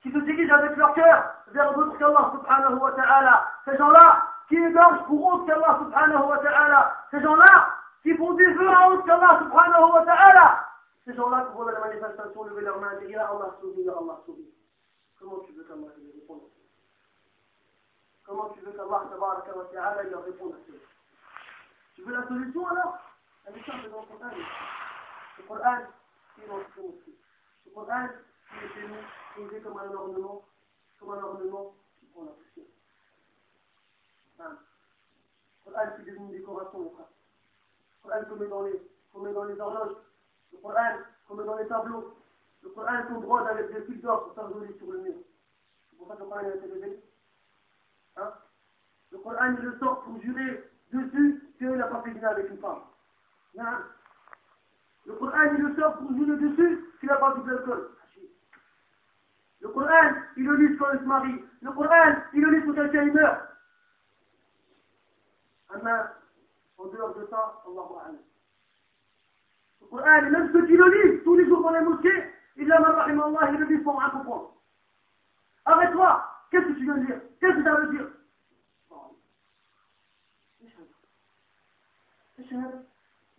qui 0.02 0.10
se 0.10 0.18
dirigent 0.18 0.54
avec 0.54 0.74
leur 0.76 0.94
cœur 0.94 1.34
vers 1.48 1.74
d'autres 1.74 1.98
qu'Allah 1.98 2.32
subhanahu 2.32 2.78
wa 2.78 2.92
ta'ala. 2.92 3.52
Ces 3.66 3.76
gens-là, 3.76 4.26
qui 4.48 4.56
égorgent 4.56 5.04
pour 5.04 5.26
autre 5.26 5.44
qu'Allah 5.44 5.78
subhanahu 5.80 6.28
wa 6.28 6.38
ta'ala. 6.38 6.96
Ces 7.10 7.20
gens-là, 7.20 7.74
qui 8.02 8.14
font 8.16 8.32
du 8.32 8.54
feu 8.54 8.70
à 8.70 8.88
autre 8.88 9.04
qu'Allah 9.04 9.40
subhanahu 9.42 9.92
wa 9.92 10.04
ta'ala. 10.06 10.64
Ces 11.04 11.14
gens-là 11.14 11.46
qui 11.50 11.58
dans 11.58 11.64
la 11.66 11.80
manifestation 11.80 12.44
lever 12.44 12.62
leurs 12.62 12.80
mains 12.80 12.98
et 13.02 13.06
dire 13.06 13.20
Allah 13.20 13.54
sauve, 13.60 13.76
Allah 13.78 14.18
sauve. 14.24 14.36
Comment 15.20 15.40
tu 15.40 15.52
veux 15.52 15.64
qu'Allah 15.64 15.92
les 15.98 16.20
réponde? 16.20 16.40
Comment 18.24 18.48
tu 18.50 18.60
veux 18.60 18.72
qu'Allah 18.72 19.02
ta'ala 19.10 20.02
leur 20.04 20.24
réponde 20.24 20.52
à 20.54 20.56
ça 20.56 20.78
Tu 21.96 22.02
veux 22.02 22.14
la 22.14 22.26
solution 22.26 22.66
alors? 22.66 22.98
Dans 23.46 23.54
le 23.54 23.90
Coran. 23.90 24.30
Le 25.38 25.44
Coran, 25.44 25.78
est 28.62 28.68
chez 28.74 28.88
nous, 28.88 28.96
posé 29.34 29.60
comme 29.60 29.78
un 29.78 29.94
ornement, 29.94 30.44
comme 30.98 31.10
un 31.10 31.22
ornement 31.22 31.74
qui 31.98 32.06
prend. 32.06 32.24
Le 34.38 35.72
Coran 35.72 35.84
devient 35.98 36.16
une 36.16 36.30
décoration. 36.30 36.80
Le 36.82 36.88
Coran 38.02 38.48
dans 38.48 38.62
les, 38.62 38.80
dans 39.32 39.44
les 39.44 39.60
horloges. 39.60 39.96
Le 40.52 40.58
Coran 40.58 41.44
dans 41.44 41.56
les 41.56 41.66
tableaux. 41.66 42.16
Le 42.62 42.70
Coran 42.70 43.02
qu'on 43.06 43.34
avec 43.36 43.72
des 43.72 43.82
fils 43.82 44.00
d'or 44.02 44.24
pour 44.24 44.34
sur 44.34 44.90
le 44.90 44.98
mur. 45.00 45.14
C'est 45.90 45.96
pour 45.96 46.08
ça 46.08 46.14
le 46.14 46.24
Coran 46.24 46.38
a 48.16 48.48
le 49.10 49.18
Coran, 49.18 49.56
il 49.58 49.64
le 49.64 49.78
sort 49.78 50.02
pour 50.02 50.20
jurer 50.20 50.70
dessus 50.92 51.54
qu'il 51.58 51.70
n'a 51.70 51.86
pas 51.86 52.02
fait 52.02 52.24
avec 52.24 52.50
une 52.50 52.58
femme. 52.58 52.82
Le 55.08 55.14
Coran, 55.14 55.54
il 55.56 55.62
le 55.62 55.74
sort 55.74 55.96
pour 55.96 56.10
jouer 56.10 56.26
le 56.26 56.36
dessus 56.36 56.84
s'il 57.00 57.08
n'a 57.08 57.16
pas 57.16 57.34
bu 57.34 57.40
de 57.40 57.50
l'alcool. 57.50 57.90
Le 59.60 59.68
Coran, 59.70 60.12
il 60.36 60.44
le 60.44 60.56
lit 60.56 60.76
quand 60.76 60.92
il 60.92 60.98
se 61.00 61.04
marie. 61.04 61.44
Le 61.62 61.72
Coran, 61.72 62.14
il 62.34 62.42
le 62.42 62.50
lit 62.50 62.66
quand 62.66 62.74
quelqu'un 62.74 63.06
meurt. 63.06 63.40
Amen. 65.70 66.10
En 66.76 66.86
dehors 66.88 67.14
de 67.14 67.26
ça, 67.30 67.62
Allah 67.66 68.18
Le 69.80 69.86
Coran, 69.86 70.22
même 70.30 70.52
ceux 70.52 70.66
qui 70.66 70.76
le 70.76 70.90
lisent 70.90 71.24
tous 71.24 71.36
les 71.36 71.46
jours 71.46 71.62
dans 71.62 71.70
les 71.70 71.80
mosquées, 71.80 72.24
il 72.56 72.68
l'a 72.68 72.76
Allah, 72.76 73.50
il 73.50 73.58
le 73.60 73.64
lit 73.64 73.78
pour 73.78 74.02
un 74.02 74.10
comprendre. 74.10 74.52
Arrête-toi. 75.64 76.24
Qu'est-ce 76.50 76.66
que 76.66 76.72
tu 76.72 76.84
viens 76.84 76.98
de 76.98 77.06
dire? 77.06 77.20
Qu'est-ce 77.40 77.56
que 77.56 77.62
tu 77.62 77.68
as 77.68 77.86
dire? 77.86 78.08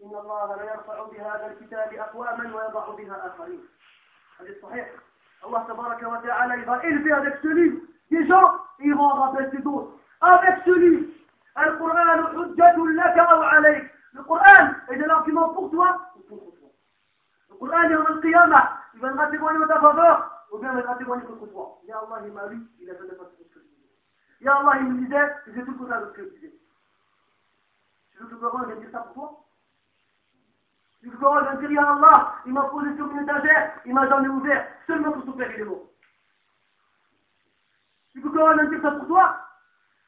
إن 0.04 0.16
الله 0.16 0.56
لا 0.56 0.64
يرفع 0.64 1.04
بهذا 1.04 1.47
الكتاب 1.47 1.93
أقواما 1.93 2.56
ويضع 2.56 2.89
بها 2.89 3.28
آخرين 3.28 3.64
هذا 4.39 4.56
صحيح 4.62 4.89
الله 5.45 5.64
تبارك 5.64 6.04
وتعالى 6.04 6.54
il 6.54 6.66
va 6.66 6.84
élever 6.84 7.12
avec 7.12 7.36
ce 7.41 7.47
livre 7.47 7.82
des 8.12 8.28
gens 8.28 8.60
ils 8.80 8.95
vont 8.95 9.04
en 9.04 9.22
rabaisser 9.22 9.58
d'autres 9.58 9.91
avec 10.22 10.64
ce 10.66 10.72
livre 10.72 11.06
أو 11.58 13.43
عليك 13.43 13.91
le 14.14 14.24
Coran 14.24 14.72
est 14.89 14.97
de 14.97 15.06
l'argument 15.06 15.50
pour 15.50 15.70
toi 15.70 16.00
ou 16.16 16.22
contre 16.30 16.52
toi 16.58 16.70
le 17.50 17.56
Coran 17.56 17.91
يوم 17.91 18.08
القيامة 18.08 18.70
il 18.93 19.00
viendra 19.02 19.28
témoigner 19.28 19.64
en 19.64 19.68
ta 19.68 19.80
faveur 19.80 20.39
ou 20.52 20.58
bien 20.58 20.78
il 20.78 20.84
va 20.84 20.95
témoigner 20.95 21.24
contre 21.26 21.45
toi. 21.47 21.80
Ya 21.88 22.00
Allah, 22.00 22.26
il 22.26 22.34
m'a 22.34 22.47
lu, 22.47 22.68
il 22.82 22.89
a 22.89 22.95
fait 22.95 23.04
ce 23.04 23.08
que 23.08 23.14
je 23.56 23.60
disais. 23.60 23.89
Ya 24.41 24.56
Allah, 24.58 24.80
il 24.80 24.86
me 24.88 25.06
disait, 25.06 25.36
j'ai 25.47 25.64
tout 25.64 25.72
le 25.72 25.78
contraire 25.78 26.02
de 26.02 26.08
ce 26.08 26.12
que 26.14 26.24
je 26.24 26.30
disais. 26.30 26.54
Tu 28.12 28.18
veux 28.18 28.28
que 28.28 28.34
le 28.34 28.39
Coran 28.39 28.66
vienne 28.66 28.80
dire 28.80 28.89
ça 28.91 29.00
pour 29.00 29.14
toi 29.14 29.49
Le 31.02 31.12
Coran 31.12 31.41
vienne 31.41 31.60
dire, 31.60 31.72
Ya 31.72 31.93
Allah, 31.93 32.36
il 32.45 32.54
m'a 32.54 32.64
posé 32.64 32.95
sur 32.95 33.10
une 33.12 33.20
étagère, 33.20 33.72
il 33.86 33.93
m'a 33.93 34.08
jamais 34.08 34.28
ouvert, 34.28 34.68
seulement 34.86 35.12
pour 35.12 35.36
il 35.36 35.41
est 35.41 35.64
mort. 35.64 35.86
Tu 38.12 38.22
le 38.22 38.30
Coran 38.30 38.54
vienne 38.56 38.70
dire 38.70 38.82
ça 38.82 38.91
pour 38.91 39.08
toi 39.08 39.38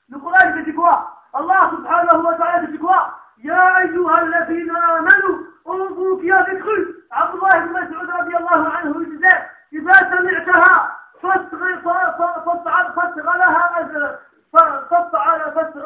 Le 0.09 0.19
Coran, 0.19 0.55
il 0.57 0.65
dit 0.65 0.73
quoi 0.73 1.17
Allah 1.33 1.71
subhanahu 1.71 2.25
wa 2.25 2.35
ta'ala 2.35 2.67
dit 2.67 2.77
quoi 2.77 3.17
Ya 3.43 3.75
ayyuha 3.75 4.17
alladhina 4.17 4.73
amanu, 4.97 5.45
on 5.65 5.93
vous 5.93 6.17
qui 6.19 6.31
avez 6.31 6.59
cru. 6.59 6.95
Abdullah 7.09 7.57
ibn 7.57 7.71
Mas'ud 7.71 8.09
radiallahu 8.09 8.65
anhu, 8.83 9.03
il 9.03 9.17
disait, 9.17 9.47
إذا 9.73 9.93
سمعتها 9.93 10.97
فاصغ 11.21 11.65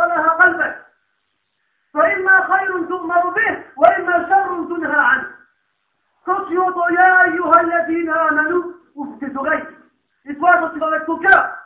لها 0.06 0.30
قلبك 0.30 0.85
فإما 1.96 2.58
خير 2.58 2.86
تؤمر 2.86 3.30
به 3.30 3.64
وإما 3.78 4.30
شر 4.30 4.66
تنهى 4.70 5.00
عنه 5.00 5.28
Quand 6.26 6.46
tu 6.50 6.58
entends 6.58 6.90
Ya 6.90 7.20
ayyuha 7.20 7.60
alladhina 7.60 8.16
toi, 10.46 10.58
quand 10.60 10.70
tu 10.74 10.80
vas 10.80 10.90
mettre 10.92 11.06
ton 11.06 11.18
cœur, 11.20 11.58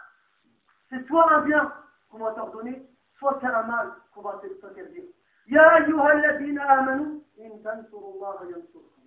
c'est 0.89 1.05
soit 1.07 1.33
un 1.33 1.41
bien 1.41 1.71
qu'on 2.09 2.19
va 2.19 2.31
t'ordonner, 2.31 2.81
soit 3.17 3.37
c'est 3.41 3.47
un 3.47 3.63
mal 3.63 3.91
qu'on 4.13 4.21
va 4.21 4.39
t'interdire. 4.61 5.03
Ya 5.47 5.67
ayyuhalladina 5.73 6.63
amanu, 6.69 7.21
in 7.39 7.57
tansurullaha 7.63 8.45
yansurkum. 8.45 9.03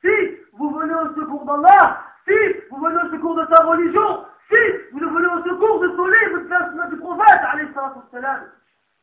Si 0.00 0.38
vous 0.52 0.70
venez 0.70 0.94
au 0.94 1.14
secours 1.14 1.44
d'Allah, 1.44 2.00
si 2.26 2.34
vous 2.70 2.78
venez 2.78 2.96
au 2.96 3.10
secours 3.10 3.34
de 3.36 3.46
sa 3.54 3.64
religion, 3.64 4.24
si 4.48 4.92
vous 4.92 4.98
venez 4.98 5.26
au 5.26 5.42
secours 5.44 5.80
de 5.80 5.88
son 5.96 6.06
livre, 6.06 6.38
de 6.40 6.78
la 6.78 6.86
du 6.86 6.96
prophète, 6.96 7.40
alayhi 7.52 7.72
salatu 7.74 7.98
wassalam, 7.98 8.50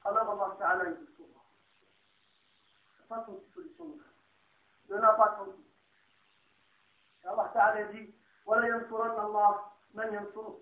Alors 0.05 0.29
Allah 0.31 0.55
Ta'ala 0.59 0.89
il 0.89 0.95
vous 0.95 1.11
sauvera. 1.17 1.41
Il 2.89 2.99
n'y 2.99 3.05
a 3.05 3.15
pas 3.15 3.31
de 3.31 3.53
solution. 3.53 3.99
Il 4.89 4.95
n'y 4.95 4.99
en 4.99 5.03
a 5.03 5.13
pas 5.13 5.37
tant 5.37 5.47
Allah 7.29 7.51
Ta'ala 7.53 7.83
dit 7.85 8.13
Wala 8.45 8.67
yansuran 8.67 9.17
Allah 9.17 9.73
man 9.93 10.13
yansur. 10.13 10.59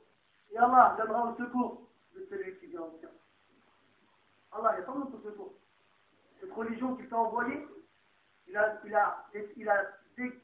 Et 0.52 0.58
Allah 0.58 0.96
donnera 0.98 1.32
au 1.32 1.36
secours 1.36 1.90
de 2.16 2.26
celui 2.30 2.58
qui 2.60 2.68
vient 2.68 2.82
au 2.82 2.98
tien. 3.00 3.10
Allah, 4.52 4.74
il 4.74 4.78
n'y 4.78 4.84
a 4.84 4.86
pas 4.86 4.94
d'autre 4.94 5.24
secours. 5.24 5.54
Cette 6.40 6.52
religion 6.54 6.96
qu'il 6.96 7.08
t'a 7.08 7.18
envoyée, 7.18 7.66
il 8.48 8.58
a, 8.58 8.80
il 8.84 8.94
a, 8.96 9.26
il 9.56 9.70
a 9.70 9.86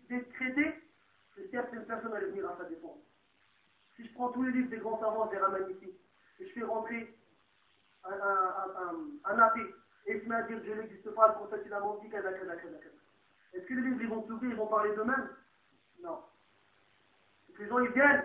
décrété 0.08 0.82
que 1.36 1.48
certaines 1.50 1.86
personnes 1.86 2.14
allaient 2.14 2.28
venir 2.28 2.50
à 2.50 2.58
sa 2.58 2.64
défense. 2.66 3.00
Si 3.96 4.08
je 4.08 4.14
prends 4.14 4.30
tous 4.30 4.44
les 4.44 4.52
livres 4.52 4.70
des 4.70 4.78
grands 4.78 5.00
savants, 5.00 5.30
je 5.30 5.36
les. 5.36 5.98
Et 6.40 6.48
je 6.48 6.54
fais 6.54 6.64
rentrer 6.64 7.18
un, 8.06 8.12
un, 8.12 9.34
un, 9.34 9.40
athée, 9.40 9.76
et 10.06 10.20
qui 10.20 10.28
m'a 10.28 10.42
dit 10.44 10.56
Dieu 10.56 10.76
n'existe 10.76 11.10
pas, 11.16 11.28
le 11.30 11.34
prophète 11.34 11.64
il 11.66 11.74
a 11.74 11.80
menti, 11.80 12.10
kada. 12.10 12.30
Est-ce 12.32 13.66
que 13.66 13.74
les 13.74 13.82
livres 13.82 14.02
ils 14.02 14.10
vont 14.10 14.26
s'ouvrir, 14.28 14.52
ils 14.52 14.58
vont 14.58 14.68
parler 14.68 14.96
d'eux-mêmes? 14.96 15.30
Non. 16.04 16.20
Les 17.60 17.68
gens 17.68 17.80
ils 17.80 17.92
viennent, 17.92 18.24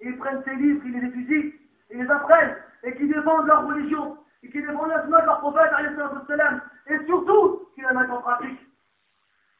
et 0.00 0.08
ils 0.08 0.18
prennent 0.18 0.42
ces 0.44 0.54
livres, 0.54 0.82
ils 0.84 0.98
les 0.98 1.08
étudient, 1.08 1.52
ils 1.90 2.02
les 2.02 2.10
apprennent, 2.10 2.56
et 2.82 2.96
qui 2.96 3.08
défendent 3.08 3.46
leur 3.46 3.66
religion, 3.66 4.18
et 4.42 4.50
qui 4.50 4.60
défendent 4.60 4.90
la 4.90 5.02
semaine 5.02 5.20
de 5.20 5.26
leur 5.26 5.40
prophète, 5.40 5.72
et 6.86 7.06
surtout 7.06 7.68
qu'ils 7.74 7.84
la 7.84 7.92
mettent 7.92 8.10
en 8.10 8.20
pratique. 8.22 8.60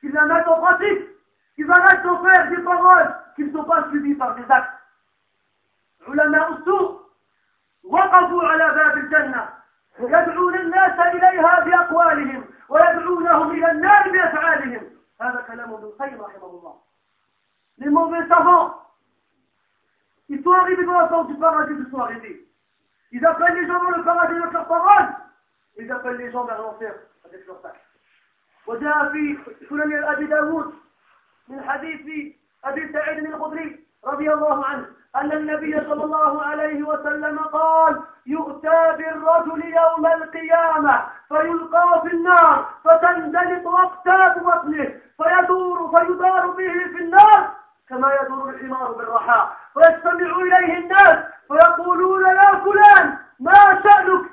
Qu'ils 0.00 0.12
la 0.12 0.24
mettent 0.26 0.48
en 0.48 0.60
pratique, 0.60 1.08
qu'ils 1.54 1.70
arrêtent 1.70 2.02
d'en 2.02 2.22
faire 2.22 2.50
des 2.50 2.62
paroles 2.62 3.14
qui 3.36 3.44
ne 3.44 3.52
sont 3.52 3.64
pas 3.64 3.88
suivies 3.90 4.14
par 4.14 4.34
des 4.34 4.44
actes. 4.48 4.80
Ulama 6.06 6.50
Oustour, 6.50 7.03
وقفوا 7.84 8.42
على 8.44 8.74
باب 8.74 8.98
الجنة 8.98 9.48
يدعون 9.98 10.54
الناس 10.54 11.00
إليها 11.00 11.60
بأقوالهم 11.60 12.44
ويدعونهم 12.68 13.50
إلى 13.50 13.70
النار 13.70 14.10
بأفعالهم 14.10 14.90
هذا 15.20 15.44
كلام 15.46 15.72
ابن 15.74 15.84
القيم 15.84 16.20
رحمه 16.22 16.46
الله 16.46 16.80
Les 17.78 17.90
mauvais 17.90 18.24
savants, 18.28 18.72
ils 20.28 20.40
sont 20.44 20.52
arrivés 20.52 20.84
dans 20.84 20.96
la 21.00 21.08
porte 21.08 21.26
du 21.26 21.34
paradis, 21.34 21.74
ils 21.76 21.90
sont 21.90 21.98
arrêtés. 21.98 22.46
Ils 23.10 23.26
appellent 23.26 23.54
les 23.60 23.66
gens 23.66 23.82
dans 23.82 23.90
le 23.90 24.04
paradis 24.04 24.36
avec 24.36 24.52
leurs 24.52 24.68
paroles, 24.68 25.08
ils 25.76 25.90
appellent 25.90 26.16
les 26.18 26.30
gens 26.30 26.44
vers 26.44 26.62
l'enfer 26.62 26.94
avec 27.24 27.44
leurs 27.46 27.66
actes. 27.66 27.80
وجاء 28.66 29.12
في 29.12 29.38
سنن 29.68 30.04
أبي 30.04 30.26
داود 30.26 30.74
من 31.48 31.62
حديث 31.62 32.34
أبي 32.64 32.92
سعيد 32.92 33.24
الخدري 33.24 33.83
رضي 34.06 34.32
الله 34.32 34.64
عنه 34.66 34.86
أن 35.16 35.32
النبي 35.32 35.80
صلى 35.80 36.04
الله 36.04 36.42
عليه 36.42 36.82
وسلم 36.82 37.38
قال 37.38 38.02
يؤتى 38.26 38.92
بالرجل 38.98 39.64
يوم 39.64 40.06
القيامة 40.06 41.06
فيلقى 41.28 42.02
في 42.02 42.14
النار 42.14 42.68
فتندلق 42.84 43.68
أقتاب 43.68 44.44
بطنه 44.44 45.00
فيدور 45.22 45.96
فيدار 45.98 46.46
به 46.50 46.72
في 46.72 46.98
النار 47.04 47.50
كما 47.88 48.14
يدور 48.22 48.48
الحمار 48.50 48.92
بالرحى 48.92 49.48
فيستمع 49.74 50.36
إليه 50.42 50.78
الناس 50.78 51.24
فيقولون 51.48 52.26
يا 52.26 52.60
فلان 52.64 53.18
ما 53.40 53.82
شأنك؟ 53.82 54.24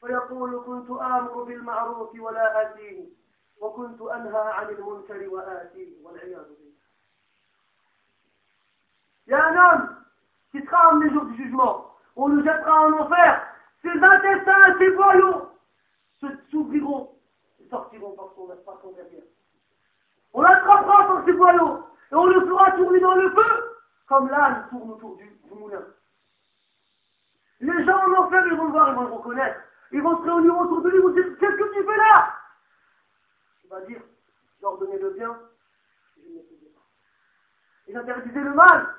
فيقول 0.00 0.62
كنت 0.66 0.90
آمر 0.90 1.42
بالمعروف 1.42 2.20
ولا 2.20 2.62
آتيه 2.62 3.04
وكنت 3.60 4.00
أنهى 4.02 4.52
عن 4.52 4.68
المنكر 4.68 5.28
وآتيه 5.28 6.04
والعياذ 6.04 6.44
بالله. 6.48 6.70
Il 9.26 9.30
y 9.30 9.34
a 9.34 9.46
un 9.46 9.56
homme 9.56 9.96
qui 10.50 10.62
sera 10.62 10.90
amené 10.90 11.06
le 11.06 11.12
jour 11.12 11.24
du 11.26 11.36
jugement. 11.36 11.94
On 12.16 12.28
nous 12.28 12.42
jettera 12.42 12.86
en 12.86 12.92
enfer. 12.92 13.46
Ses 13.82 13.90
intestins, 13.90 14.78
ses 14.78 14.90
voyous 14.90 15.48
s'ouvriront 16.50 17.10
et 17.60 17.68
sortiront 17.68 18.12
par 18.12 18.26
son, 18.34 18.46
par 18.64 18.78
son 18.82 18.92
derrière. 18.92 19.22
On 20.32 20.42
l'attrapera 20.42 21.06
par 21.06 21.24
ses 21.24 21.32
boyaux 21.32 21.86
et 22.12 22.14
on 22.14 22.26
le 22.26 22.40
fera 22.46 22.72
tourner 22.72 23.00
dans 23.00 23.14
le 23.14 23.30
feu 23.30 23.70
comme 24.10 24.28
l'âne 24.28 24.66
tourne 24.70 24.90
autour 24.90 25.16
du, 25.16 25.30
moulin. 25.50 25.84
Les 27.60 27.84
gens 27.84 27.96
en 27.96 28.24
enfer, 28.24 28.44
ils 28.46 28.56
vont 28.56 28.64
le 28.64 28.70
voir, 28.72 28.88
ils 28.88 28.94
vont 28.96 29.04
le 29.04 29.12
reconnaître. 29.12 29.60
Ils 29.92 30.02
vont 30.02 30.16
se 30.18 30.22
réunir 30.22 30.58
autour 30.58 30.82
de 30.82 30.88
lui, 30.88 30.98
ils 30.98 31.02
vont 31.02 31.10
dire 31.10 31.38
Qu'est-ce 31.38 31.56
que 31.56 31.74
tu 31.74 31.84
fais 31.84 31.96
là? 31.96 32.34
Il 33.64 33.70
va 33.70 33.80
dire 33.82 34.00
J'ordonnais 34.60 34.98
le 34.98 35.10
bien, 35.10 35.38
je 36.16 36.28
ne 36.28 36.34
le 36.34 36.42
faisais 36.42 36.70
pas. 36.74 36.80
Et 37.86 37.92
j'interdisais 37.92 38.40
le 38.40 38.54
mal, 38.54 38.94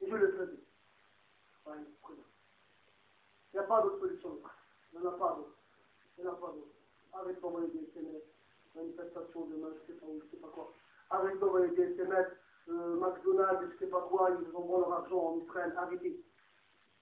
et 0.00 0.08
je 0.08 0.14
le 0.14 0.32
faisais. 0.32 0.60
Il 3.56 3.60
n'y 3.60 3.60
a 3.60 3.62
pas 3.68 3.82
d'autre 3.82 3.98
solution. 4.00 4.38
Il 4.92 5.00
n'y 5.00 5.06
en 5.06 5.10
a 5.10 5.18
pas 5.18 5.34
d'autre. 5.34 5.56
Il 6.18 6.24
n'y 6.24 6.28
en 6.28 6.32
a 6.32 6.36
pas 6.36 6.48
d'autre. 6.48 6.74
Arrête 7.12 7.40
d'envoyer 7.40 7.68
des 7.68 7.84
SMS, 7.84 8.22
manifestation 8.74 9.46
demain, 9.46 9.68
je 9.74 9.80
ne 9.80 9.86
sais 9.86 10.00
pas 10.00 10.06
où, 10.06 10.20
je 10.20 10.24
ne 10.26 10.30
sais 10.30 10.36
pas 10.36 10.48
quoi. 10.48 10.74
Arrête 11.10 11.38
d'envoyer 11.38 11.68
des 11.74 11.82
SMS, 11.94 12.26
euh, 12.68 12.96
McDonald's, 12.96 13.62
je 13.62 13.72
ne 13.72 13.78
sais 13.78 13.86
pas 13.86 14.02
quoi, 14.02 14.30
ils 14.30 14.56
envoient 14.56 14.80
leur 14.80 14.92
argent 14.92 15.18
en 15.18 15.38
Ukraine. 15.38 15.72
Arrêtez. 15.76 16.22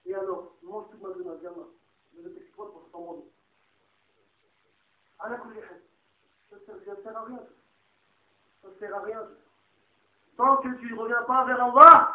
Et 0.05 0.15
alors, 0.15 0.55
mange 0.63 0.85
tout 0.91 1.05
McDonald's, 1.05 1.41
viens 1.41 1.51
là. 1.51 1.65
Je 2.15 2.21
vais 2.21 2.29
t'expliquer 2.29 2.55
pour 2.55 2.87
s'en 2.91 3.01
manger. 3.01 3.25
À 5.19 5.29
la 5.29 5.37
ça 5.37 6.73
ne 6.73 7.01
sert 7.01 7.17
à 7.17 7.23
rien. 7.25 7.39
Ça 8.61 8.69
ne 8.69 8.73
sert 8.75 8.95
à 8.95 8.99
rien. 9.01 9.27
Tant 10.37 10.57
que 10.57 10.69
tu 10.79 10.93
ne 10.93 10.97
reviens 10.97 11.23
pas 11.23 11.45
vers 11.45 11.63
Allah, 11.63 12.14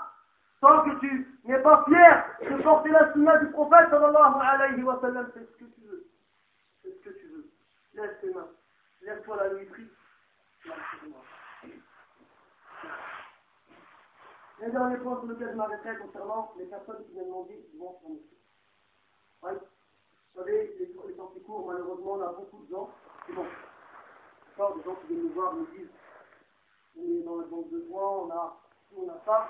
Tant 0.61 0.85
que 0.85 0.99
tu 1.01 1.41
n'es 1.45 1.59
pas 1.63 1.85
fier 1.85 2.37
de 2.43 2.63
porter 2.63 2.91
la 2.91 3.13
sunna 3.13 3.39
du 3.39 3.51
prophète 3.51 3.89
sallallahu 3.89 4.41
alayhi 4.41 4.83
wa 4.83 5.01
sallam, 5.01 5.31
c'est 5.33 5.41
ce 5.41 5.57
que 5.57 5.65
tu 5.65 5.81
veux. 5.81 6.07
C'est 6.83 6.93
ce 6.93 7.01
que 7.01 7.11
tu 7.19 7.27
veux. 7.29 7.51
Laisse 7.95 8.21
tes 8.21 8.33
mains. 8.35 8.49
Lève-toi 9.01 9.37
la 9.37 9.55
nuit 9.55 9.67
triste. 9.69 9.91
Le 14.61 14.71
dernier 14.71 14.97
point 14.99 15.17
sur 15.21 15.27
lequel 15.27 15.51
je 15.51 15.57
m'arrêterai 15.57 15.97
concernant 15.97 16.53
les 16.59 16.67
personnes 16.67 17.03
qui 17.07 17.13
viennent 17.13 17.29
demander 17.29 17.67
du 17.73 17.79
vent 17.79 17.99
sur 18.01 18.11
Oui. 18.11 19.53
Vous 20.35 20.41
savez, 20.41 20.77
les, 20.79 20.87
les 21.09 21.17
sorties 21.17 21.43
courts, 21.43 21.67
malheureusement, 21.67 22.13
on 22.13 22.21
a 22.21 22.33
beaucoup 22.33 22.63
de 22.65 22.71
gens. 22.71 22.91
C'est 23.27 23.33
bon. 23.33 23.45
Des 23.45 24.83
gens 24.85 24.95
qui 24.97 25.07
viennent 25.07 25.23
nous 25.23 25.33
voir, 25.33 25.55
nous 25.55 25.67
disent 25.69 25.89
on 26.99 27.03
est 27.03 27.23
dans 27.23 27.37
le 27.37 27.47
bon 27.47 27.63
besoin, 27.63 28.03
on 28.03 28.31
a 28.31 28.61
on 28.95 29.09
a 29.09 29.19
ça. 29.25 29.49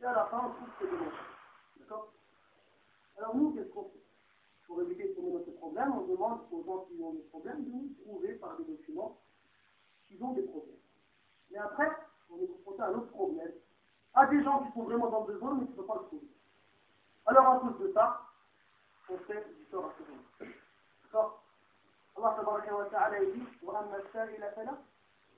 Et 0.00 0.04
à 0.04 0.12
la 0.12 0.24
fin, 0.26 0.38
on 0.38 0.50
trouve 0.50 0.68
que 0.68 0.72
c'est 0.80 0.90
dommage. 0.90 1.12
D'accord 1.78 2.12
Alors 3.18 3.36
nous, 3.36 3.52
qu'est-ce 3.54 3.68
qu'on 3.70 3.84
fait 3.84 4.02
Pour 4.66 4.82
éviter 4.82 5.08
de 5.08 5.12
trouver 5.14 5.32
notre 5.32 5.50
problème, 5.52 5.92
on 5.94 6.06
demande 6.06 6.40
aux 6.50 6.64
gens 6.64 6.86
qui 6.86 7.00
ont 7.02 7.12
des 7.12 7.22
problèmes 7.30 7.64
de 7.64 7.70
nous 7.70 7.94
prouver 8.04 8.34
par 8.34 8.56
des 8.56 8.64
documents 8.64 9.18
qu'ils 10.08 10.22
ont 10.22 10.32
des 10.32 10.42
problèmes. 10.42 10.76
Mais 11.50 11.58
après, 11.58 11.90
on 12.30 12.42
est 12.42 12.46
confronté 12.46 12.82
à 12.82 12.86
un 12.86 12.94
autre 12.94 13.10
problème, 13.10 13.52
à 14.14 14.26
des 14.26 14.42
gens 14.42 14.64
qui 14.64 14.72
sont 14.72 14.82
vraiment 14.84 15.10
dans 15.10 15.26
le 15.26 15.34
besoin, 15.34 15.54
mais 15.54 15.66
qui 15.66 15.72
ne 15.72 15.76
peuvent 15.76 15.86
pas 15.86 16.00
le 16.00 16.06
trouver. 16.06 16.26
Alors, 17.26 17.46
à 17.46 17.58
cause 17.60 17.78
de 17.78 17.92
ça, 17.92 18.20
on 19.08 19.18
fait 19.18 19.46
du 19.58 19.64
tort 19.66 19.86
à 19.86 19.92
ce 19.98 20.04
gens. 20.04 20.48
D'accord 21.04 21.42
Allah 22.16 22.34
tabaraka 22.36 22.76
wa 22.76 22.84
ta'ala 22.86 23.24
dit 23.24 23.42
وَأَمَّا 23.62 23.96
السَّائِلَ 23.96 24.52
فَلَا 24.56 24.74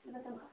فَلَا 0.05 0.19
تَنْهَرْ 0.19 0.51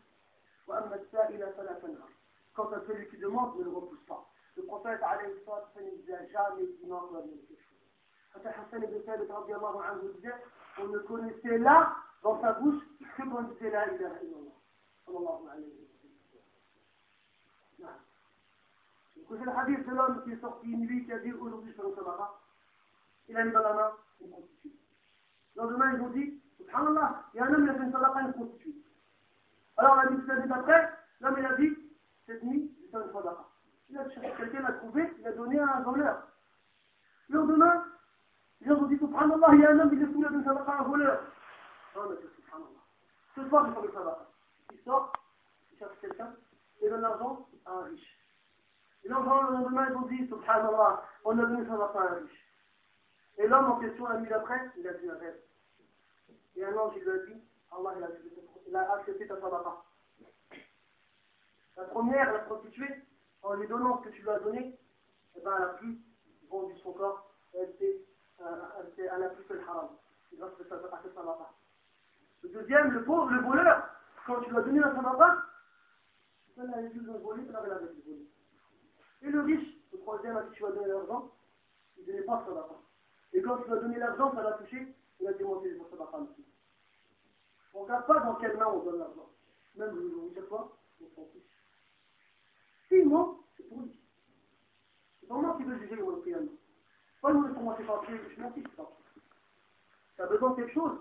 وَأَمَّا 0.68 0.95
السَّائِلَ 0.95 1.53
فَلَا 1.53 1.74
تَنْهَرْ 1.74 2.09
Quant 2.57 2.72
à 2.72 2.80
celui 2.86 3.07
qui 3.09 3.18
demande, 3.18 3.59
ne 3.59 3.64
le 3.64 3.70
repousse 3.70 4.02
pas. 4.07 4.26
Le 4.57 4.62
prophète, 4.62 5.02
alayhi 5.02 5.34
ne 5.34 5.96
disait 5.96 6.28
jamais 6.32 6.66
qu'il 6.66 6.88
n'en 6.88 7.07
soit 7.09 7.20
quelque 7.20 7.54
chose. 7.54 7.66
Hassan 8.34 8.82
ibn 8.82 8.98
Thabit, 9.04 9.30
anhu, 9.30 10.12
disait, 10.14 10.34
on 10.78 10.86
ne 10.86 10.98
connaissait 11.00 11.59
là, 11.59 11.94
dans 12.22 12.40
sa 12.40 12.54
bouche, 12.54 12.82
que 12.98 13.22
il 13.22 13.48
disait 13.52 13.70
la 13.70 13.92
ilaha 13.92 14.22
illallah. 14.22 14.57
Sallallahu 15.04 15.48
alayhi 15.52 15.70
wa 17.78 17.88
sallam. 17.88 17.98
C'est 19.28 19.44
le 19.44 19.50
hadith 19.50 19.86
de 19.86 19.94
l'homme 19.94 20.22
qui 20.24 20.32
est 20.32 20.40
sorti 20.40 20.66
une 20.66 20.86
nuit, 20.86 21.04
qui 21.04 21.12
a 21.12 21.18
dit 21.18 21.32
aujourd'hui 21.32 21.72
je 21.72 21.76
fais 21.76 21.88
le 21.88 21.94
sadaqa. 21.94 22.40
Il 23.28 23.36
a 23.36 23.44
mis 23.44 23.52
dans 23.52 23.61
la 23.61 23.74
main 23.74 23.92
une 24.22 24.30
prostituée. 24.30 24.72
Le 25.57 25.62
lendemain, 25.62 25.92
ils 25.94 26.00
ont 26.00 26.11
dit, 26.11 26.40
subhanallah, 26.57 27.24
il 27.34 27.36
y 27.36 27.40
a 27.40 27.44
un 27.44 27.52
homme 27.52 27.64
qui 27.64 27.70
a 27.70 27.74
fait 27.74 27.84
une 27.84 27.92
sadaqa 27.92 28.20
une 28.20 28.32
prostituée. 28.32 28.74
Alors, 29.76 29.96
la 29.96 30.11
nuit 30.11 30.52
après, 30.52 30.90
l'homme 31.20 31.36
il 31.38 31.44
a 31.44 31.54
dit, 31.57 31.86
cette 32.27 32.43
nuit, 32.43 32.70
fait 32.91 32.99
une 32.99 33.12
sadaqa. 33.12 33.45
Il 33.89 33.99
a 33.99 34.11
cherché 34.11 34.33
quelqu'un 34.37 34.62
l'a 34.62 34.72
trouvé, 34.72 35.12
il 35.18 35.27
a 35.27 35.33
donné 35.33 35.59
à 35.61 35.77
un 35.77 35.83
voleur. 35.83 36.27
Le 37.29 37.39
lendemain, 37.39 37.85
ils 38.61 38.72
ont 38.72 38.87
dit, 38.87 38.99
subhanallah, 38.99 39.49
il 39.53 39.61
y 39.61 39.64
a 39.64 39.70
un 39.70 39.81
homme 39.81 39.97
qui 39.97 40.03
est 40.03 40.12
foulé 40.12 40.29
d'une 40.29 40.45
sadaqa 40.45 40.72
à 40.72 40.81
un 40.81 40.85
voleur. 40.85 41.20
Mais 41.95 42.16
c'est 42.20 42.35
subhanallah. 42.43 42.83
Ce 43.35 43.49
soir, 43.49 43.66
j'ai 43.66 43.81
fait 43.81 43.87
une 43.87 43.93
sadaqa. 43.93 44.27
Il 44.72 44.79
sort, 44.81 45.12
il 45.72 45.79
cherche 45.79 46.01
quelqu'un, 46.01 46.35
il 46.83 46.91
donne 46.91 47.01
l'argent 47.01 47.49
à 47.64 47.72
un 47.72 47.83
riche. 47.85 48.18
Et 49.05 49.09
donc, 49.09 49.24
le 49.24 49.53
lendemain, 49.53 49.87
ils 49.89 49.97
ont 49.97 50.07
dit, 50.07 50.27
subhanallah, 50.27 51.03
on 51.24 51.39
a 51.39 51.47
donné 51.47 51.70
enfant 51.70 51.99
à 51.99 52.03
un 52.03 52.14
riche. 52.14 52.45
Et 53.39 53.47
l'homme 53.47 53.70
en 53.70 53.79
question, 53.79 54.07
la 54.09 54.18
nuit 54.18 54.29
d'après, 54.29 54.70
il 54.77 54.89
a 54.89 54.95
dit 54.95 55.09
un 55.09 55.14
rêve. 55.14 55.37
Et 56.57 56.64
un 56.64 56.77
ange, 56.77 56.95
il 56.97 57.03
lui 57.03 57.11
a 57.11 57.18
dit, 57.27 57.43
Allah, 57.70 57.93
il 57.99 58.31
il 58.68 58.74
a 58.74 58.93
accepté 58.95 59.29
ta 59.29 59.41
sadaqa. 59.41 59.85
La 61.77 61.85
première, 61.85 62.33
la 62.33 62.39
prostituée, 62.41 63.03
en 63.43 63.55
lui 63.55 63.68
donnant 63.68 64.03
ce 64.03 64.09
que 64.09 64.14
tu 64.14 64.22
lui 64.22 64.31
as 64.31 64.39
donné, 64.41 64.79
eh 65.37 65.41
ben, 65.41 65.55
elle 65.57 65.64
a 65.64 65.68
plus 65.74 65.99
vendu 66.49 66.74
son 66.79 66.93
corps, 66.93 67.31
elle, 67.55 67.74
elle, 67.81 68.01
elle 68.99 69.22
a 69.22 69.29
plus 69.29 69.45
fait 69.45 69.55
le 69.55 69.62
haram. 69.62 69.89
Grâce 70.33 70.53
à 70.53 70.57
cette 70.59 71.14
sadaqa. 71.14 71.53
Le 72.43 72.49
deuxième, 72.49 72.91
le 72.91 73.05
pauvre, 73.05 73.31
le 73.31 73.41
voleur, 73.41 73.89
quand 74.27 74.41
tu 74.41 74.51
lui 74.51 74.57
as 74.57 74.62
donné 74.62 74.81
la 74.81 74.95
sadaqa, 74.95 75.43
elle 76.59 76.74
avait 76.74 76.89
plus 76.89 77.01
de 77.01 77.12
voler, 77.12 77.43
elle 77.49 77.57
avait 77.57 77.85
voler. 77.85 78.27
Et 79.22 79.29
le 79.29 79.41
riche, 79.43 79.68
le 79.93 79.99
troisième 79.99 80.37
à 80.37 80.43
qui 80.45 80.53
tu 80.53 80.62
vas 80.62 80.72
donner 80.72 80.89
l'argent, 80.89 81.31
il 81.97 82.03
ne 82.03 82.07
donnait 82.12 82.24
pas 82.24 82.45
sadaqa. 82.47 82.74
Et 83.33 83.43
quand 83.43 83.59
tu 83.59 83.64
lui 83.68 83.72
as 83.74 83.81
donné 83.81 83.99
l'argent, 83.99 84.35
ça 84.35 84.43
l'a 84.43 84.53
touché, 84.53 84.95
il 85.20 85.27
a 85.29 85.33
demandé 85.35 85.70
le 85.70 85.81
sadaqa 85.91 86.18
aussi. 86.18 86.45
On 87.74 87.81
ne 87.81 87.85
regarde 87.85 88.07
pas 88.07 88.20
dans 88.20 88.35
quelle 88.37 88.57
main 88.57 88.66
on 88.66 88.79
donne 88.79 88.99
l'argent. 88.99 89.31
Même, 89.77 89.95
je 89.95 90.14
vous 90.14 90.31
dire 90.31 90.49
quoi, 90.49 90.77
on 91.03 91.09
s'en 91.14 91.27
fiche. 91.33 91.55
Sinon, 92.89 93.39
c'est 93.57 93.68
pour 93.68 93.80
lui. 93.80 93.99
C'est 95.20 95.26
pas 95.26 95.34
moi 95.34 95.55
qui 95.57 95.64
veux 95.64 95.78
juger 95.78 95.97
le. 95.97 96.05
Pas 97.20 97.32
nous 97.32 97.47
laissons 97.47 97.61
moi 97.61 97.74
c'est 97.78 97.87
pas 97.87 98.03
je 98.09 98.41
m'en 98.41 98.51
fiche, 98.53 98.68
pas. 98.76 98.91
Tu 100.16 100.22
as 100.22 100.26
besoin 100.26 100.51
de 100.51 100.57
quelque 100.57 100.72
chose? 100.72 100.99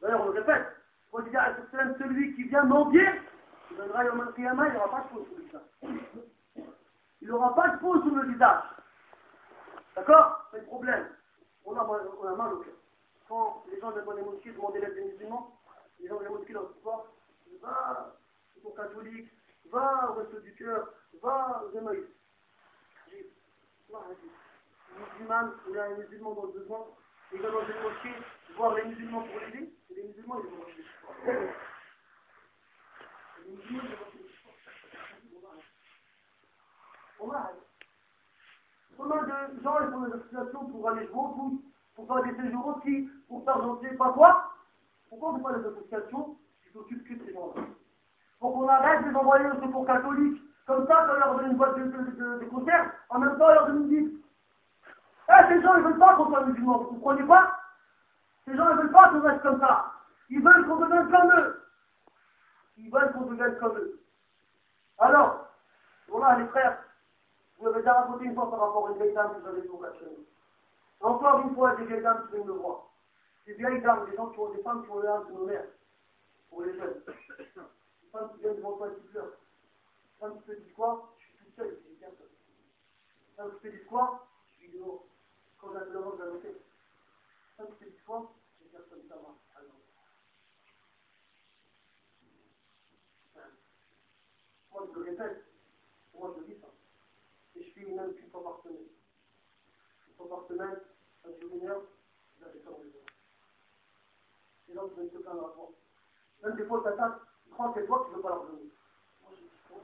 D'ailleurs, 0.00 0.22
on 0.22 0.30
le 0.30 0.40
répète. 0.40 0.66
Moi, 1.12 1.22
je 1.24 1.30
dis 1.30 1.36
à 1.36 1.56
celui 1.98 2.34
qui 2.34 2.44
vient 2.44 2.64
mendier, 2.64 3.06
il 3.70 3.76
viendra 3.76 4.04
Yom 4.04 4.32
il 4.36 4.42
n'y 4.42 4.48
aura 4.76 4.90
pas 4.90 5.00
de 5.00 5.08
peau 5.08 5.24
sur 5.24 5.36
le 5.36 5.42
visage. 5.44 5.62
Il 7.22 7.28
n'aura 7.28 7.54
pas 7.54 7.68
de 7.68 7.78
peau 7.78 8.02
sur 8.02 8.14
le 8.14 8.32
visage. 8.32 8.62
D'accord? 9.94 10.46
C'est 10.50 10.58
le 10.58 10.66
problème. 10.66 11.08
On 11.64 11.76
a, 11.76 12.36
mal 12.36 12.52
au 12.52 12.58
cœur. 12.58 12.74
Quand 13.28 13.64
les 13.70 13.80
gens 13.80 13.90
dans 13.90 14.12
les 14.12 14.22
mosquées 14.22 14.52
demander 14.52 14.80
l'aide 14.80 14.94
des 14.94 15.04
musulmans, 15.04 15.58
les 15.98 16.08
gens 16.08 16.18
de 16.18 16.24
la 16.24 16.30
mosquée 16.30 16.52
leur 16.52 16.68
disent 16.68 16.82
Va, 17.62 18.14
ils 18.56 18.62
sont 18.62 18.70
catholiques, 18.70 19.32
va 19.70 20.10
au 20.10 20.14
resto 20.14 20.40
du 20.40 20.52
cœur, 20.54 20.88
va 21.22 21.62
aux 21.64 21.70
musulman, 24.96 25.52
il 25.68 25.74
y 25.74 25.78
a 25.78 25.84
un 25.84 25.96
musulman 25.96 26.34
dans 26.34 26.44
le 26.44 26.52
besoin, 26.52 26.86
il 27.32 27.40
va 27.40 27.50
dans 27.50 27.60
une 27.60 27.82
mosquée 27.82 28.14
voir 28.56 28.74
les 28.74 28.84
musulmans 28.84 29.22
pour 29.22 29.40
l'aider, 29.40 29.72
et 29.90 29.94
les 29.94 30.02
musulmans, 30.04 30.40
ils 30.42 30.50
vont 30.50 30.56
manger 30.56 30.84
Les 33.44 33.50
musulmans, 33.50 33.82
ils 33.82 33.96
vont 33.96 34.04
manger. 37.26 37.60
Combien 38.96 39.22
de 39.22 39.28
gens 39.62 39.78
ils 39.80 39.90
font 39.90 40.00
des 40.06 40.12
associations 40.14 40.66
pour 40.66 40.88
aller 40.88 41.06
jouer 41.06 41.16
au 41.16 41.34
foot, 41.34 41.60
pour 41.94 42.06
faire 42.06 42.22
des 42.24 42.34
séjours 42.42 42.66
aussi, 42.76 43.08
pour 43.28 43.44
faire 43.44 43.60
je 43.62 43.66
ne 43.88 43.96
pas 43.96 44.12
quoi. 44.12 44.52
Pourquoi 45.08 45.30
on 45.30 45.32
ne 45.32 45.38
fait 45.38 45.44
pas 45.44 45.58
des 45.58 45.66
associations 45.66 46.38
qui 46.62 46.70
s'occupent 46.72 47.04
que 47.06 47.14
de 47.14 47.24
ces 47.26 47.32
gens-là 47.34 47.62
Pour 48.40 48.52
qu'on 48.52 48.68
arrête 48.68 49.04
de 49.04 49.10
les 49.10 49.16
envoyer 49.16 49.46
au 49.46 49.60
secours 49.62 49.86
catholique, 49.86 50.42
comme 50.66 50.86
ça, 50.86 51.06
quand 51.06 51.14
on 51.14 51.18
leur 51.18 51.36
donne 51.36 51.50
une 51.50 51.56
boîte 51.56 51.76
de, 51.78 51.84
de, 51.84 52.44
conserve, 52.46 52.88
en 53.08 53.18
même 53.18 53.38
temps, 53.38 53.46
on 53.46 53.54
leur 53.54 53.66
donne 53.66 53.82
une 53.82 53.88
Bible. 53.88 54.10
Eh, 55.28 55.48
ces 55.48 55.62
gens, 55.62 55.76
ils 55.76 55.84
veulent 55.84 55.98
pas 55.98 56.14
qu'on 56.14 56.28
soit 56.28 56.44
musulmans, 56.44 56.78
vous 56.78 56.84
ne 56.84 57.00
comprenez 57.00 57.26
pas 57.26 57.60
Ces 58.44 58.56
gens, 58.56 58.70
ils 58.70 58.76
veulent 58.76 58.92
pas 58.92 59.08
qu'on 59.08 59.20
reste 59.20 59.42
comme 59.42 59.60
ça. 59.60 59.92
Ils 60.28 60.42
veulent 60.42 60.66
qu'on 60.66 60.76
devienne 60.76 61.10
comme 61.10 61.32
eux. 61.38 61.62
Ils 62.78 62.90
veulent 62.90 63.12
qu'on 63.12 63.26
devienne 63.26 63.56
comme 63.58 63.76
eux. 63.78 64.00
Alors, 64.98 65.48
voilà, 66.08 66.38
les 66.38 66.46
frères, 66.46 66.78
vous 67.58 67.68
avais 67.68 67.78
déjà 67.78 67.94
raconté 67.94 68.24
une 68.24 68.34
fois 68.34 68.50
par 68.50 68.60
rapport 68.60 68.88
à 68.88 68.90
une 68.90 68.98
vieille 68.98 69.14
dame 69.14 69.34
que 69.34 69.42
j'avais 69.44 69.66
au 69.68 69.82
Encore 71.00 71.40
une 71.40 71.54
fois, 71.54 71.76
des 71.76 71.84
vieilles 71.84 72.02
dames 72.02 72.26
qui 72.26 72.34
viennent 72.34 72.46
me 72.46 72.52
voir. 72.52 72.82
Des 73.46 73.54
vieilles 73.54 73.82
dames, 73.82 74.06
des 74.10 74.16
gens 74.16 74.26
qui 74.26 74.38
ont 74.40 74.50
des 74.50 74.62
femmes 74.62 74.84
qui 74.84 74.90
ont 74.90 75.00
l'âme 75.00 75.26
de 75.28 75.32
nos 75.32 75.46
mères, 75.46 75.64
pour 76.50 76.62
les 76.62 76.76
jeunes. 76.76 77.02
Femmes 78.16 78.32
qui 78.32 78.40
viennent 78.40 78.56
devant 78.56 78.78
toi 78.78 78.88
et 78.88 79.08
pleurent. 79.08 79.36
Des 80.02 80.18
femmes 80.18 80.40
qui 80.40 80.46
te 80.46 80.74
quoi 80.74 81.14
Je 81.18 81.24
suis 81.24 81.36
toute 81.36 81.54
seule, 81.54 81.82
j'ai 81.86 81.96
personne. 81.96 83.60
Te 83.60 83.68
disent 83.68 83.86
quoi 83.86 84.26
Je 84.48 84.56
suis 84.56 84.72
dehors. 84.72 85.04
Quand 85.58 85.72
j'ai 85.72 85.92
peu 85.92 86.16
j'ai 86.16 86.24
noté. 86.24 86.62
Femmes 87.58 87.76
qui 87.78 87.92
te 87.92 88.04
quoi 88.06 88.32
J'ai 88.58 88.68
personne, 88.68 89.02
ça 89.06 89.16
va. 89.16 89.36
Moi, 94.72 94.88
je 94.88 94.98
le 94.98 95.04
répète. 95.04 95.44
Moi, 96.14 96.34
je 96.38 96.52
dis 96.52 96.60
ça 96.60 96.68
suis 97.60 97.92
même 97.92 98.14
qu'une 98.14 98.30
fois 98.30 98.42
par 98.42 98.62
semaine. 98.62 98.88
Une 100.08 100.14
fois 100.14 100.28
par 100.28 100.46
semaine, 100.48 100.80
un 101.24 101.40
jour 101.40 101.54
une 101.54 101.68
heure, 101.68 101.82
plaindre 105.20 105.46
à 105.46 105.52
toi. 105.52 105.70
Même 106.42 106.56
des 106.56 106.64
fois, 106.64 106.82
ils 106.86 107.35
croient 107.55 107.73
que 107.73 107.81
c'est 107.81 107.87
toi 107.87 108.03
qui 108.05 108.11
ne 108.11 108.15
veux 108.15 108.21
pas 108.21 108.29
leur 108.29 108.45
donner. 108.45 108.71
Moi, 109.21 109.31
je 109.35 109.41
dis, 109.41 109.49
comment 109.67 109.81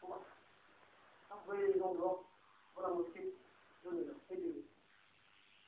Comment 0.00 0.18
Vous 1.30 1.46
voyez 1.46 1.72
les 1.72 1.78
gens 1.78 1.94
dehors, 1.94 2.24
voilà 2.74 2.88
la 2.90 2.94
mosquée, 2.94 3.34
donnez-leur, 3.84 4.16
aidez-les. 4.30 4.64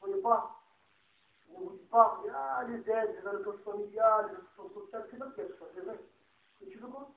Vous 0.00 0.06
ne 0.06 0.12
voyez 0.12 0.22
pas 0.22 0.60
Ne 1.50 1.56
vous 1.56 1.72
dites 1.72 1.90
pas, 1.90 2.22
ah, 2.34 2.64
les 2.68 2.90
aides, 2.90 3.16
les 3.20 3.28
allocations 3.28 3.72
familiales, 3.72 4.26
les 4.26 4.36
allocations 4.36 4.80
sociales, 4.80 5.06
c'est 5.10 5.18
pas 5.18 5.26
ce 5.26 5.34
qu'il 5.34 5.44
y 5.44 5.46
a, 5.46 5.54
c'est 5.74 5.80
vrai. 5.80 5.98
Mais 6.60 6.66
tu 6.68 6.78
veux 6.78 6.88
quoi 6.88 7.08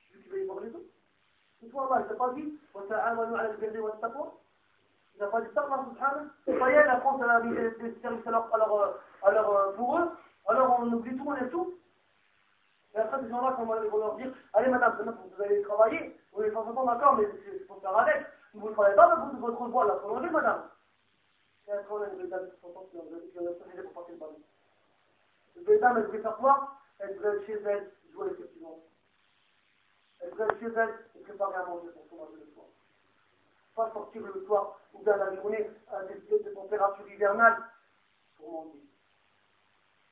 Tu 0.00 0.16
veux 0.16 0.22
qu'il 0.22 0.32
va 0.32 0.38
y 0.38 0.46
voir 0.46 0.60
les 0.60 0.74
autres 0.74 0.94
c'est 1.64 1.70
toi 1.70 1.88
Allah, 1.90 2.04
il 2.04 2.08
t'a 2.08 2.14
pas 2.14 2.32
dit 2.34 2.58
وتعاونوا 2.74 3.38
على 3.38 3.50
البر 3.50 3.80
والتقوى 3.80 4.32
Il 5.14 5.20
n'a 5.20 5.28
pas 5.28 5.40
dit 5.40 5.48
ça, 5.54 5.62
Allah 5.62 5.86
subhanahu 5.88 6.28
Vous 6.46 6.88
la 6.88 7.00
France, 7.00 7.20
elle 7.22 7.30
a 7.30 7.40
mis 7.40 7.54
des 7.54 8.00
services 8.02 8.26
alors, 8.26 8.48
alors, 8.52 8.98
alors, 9.22 9.72
pour 9.76 9.98
eux, 9.98 10.10
alors 10.48 10.80
on 10.80 10.92
oublie 10.92 11.16
tout, 11.16 11.24
on 11.24 11.36
est 11.36 11.48
tout. 11.50 11.74
Et 12.95 12.97
après, 12.97 13.21
ces 13.21 13.29
gens-là, 13.29 13.55
on 13.59 13.65
va 13.65 13.79
leur 13.79 14.15
dire, 14.15 14.33
allez 14.53 14.69
madame, 14.69 14.97
vous 15.35 15.43
allez 15.43 15.61
travailler, 15.61 16.19
vous 16.33 16.41
êtes 16.41 16.53
temps 16.53 16.85
d'accord, 16.85 17.15
mais 17.15 17.27
c'est 17.45 17.67
pour 17.67 17.81
faire 17.81 17.97
avec. 17.97 18.25
Si 18.51 18.57
vous 18.57 18.69
ne 18.69 18.73
travaillez 18.73 18.95
pas, 18.95 19.15
vous 19.15 19.39
votre 19.39 19.63
voix 19.65 19.85
là, 19.85 19.93
prolongez 19.95 20.29
madame. 20.29 20.69
Et 21.67 21.71
après, 21.71 21.93
on 21.93 22.01
a 22.01 22.07
une 22.07 22.17
belle 22.17 22.29
dame 22.29 22.49
qui 22.49 22.55
a 22.55 22.57
fait 22.57 23.83
pour 23.83 23.93
passer 23.93 24.11
le 24.13 24.17
ballon. 24.17 24.39
Une 25.55 25.79
dame, 25.79 25.97
elle 25.97 26.07
devait 26.07 26.21
faire 26.21 26.37
quoi? 26.37 26.77
Elle 26.97 27.15
devait 27.15 27.45
chez 27.45 27.61
elle, 27.61 27.91
jouer 28.11 28.27
effectivement. 28.31 28.79
Elle 30.21 30.31
devrait 30.31 30.59
chez 30.59 30.65
elle 30.65 30.93
et 31.15 31.19
préparer 31.23 31.55
à 31.55 31.65
manger 31.65 31.89
pour 31.89 32.05
son 32.09 32.15
manger 32.15 32.37
le 32.39 32.51
soir. 32.53 32.65
Pas 33.75 33.91
sortir 33.93 34.21
le 34.23 34.45
soir 34.45 34.79
ou 34.93 35.03
dans 35.03 35.15
la 35.15 35.35
journée 35.35 35.69
à 35.91 36.03
des 36.03 36.15
de 36.15 36.49
température 36.49 37.07
hivernale 37.11 37.57
pour 38.37 38.51
manger. 38.51 38.79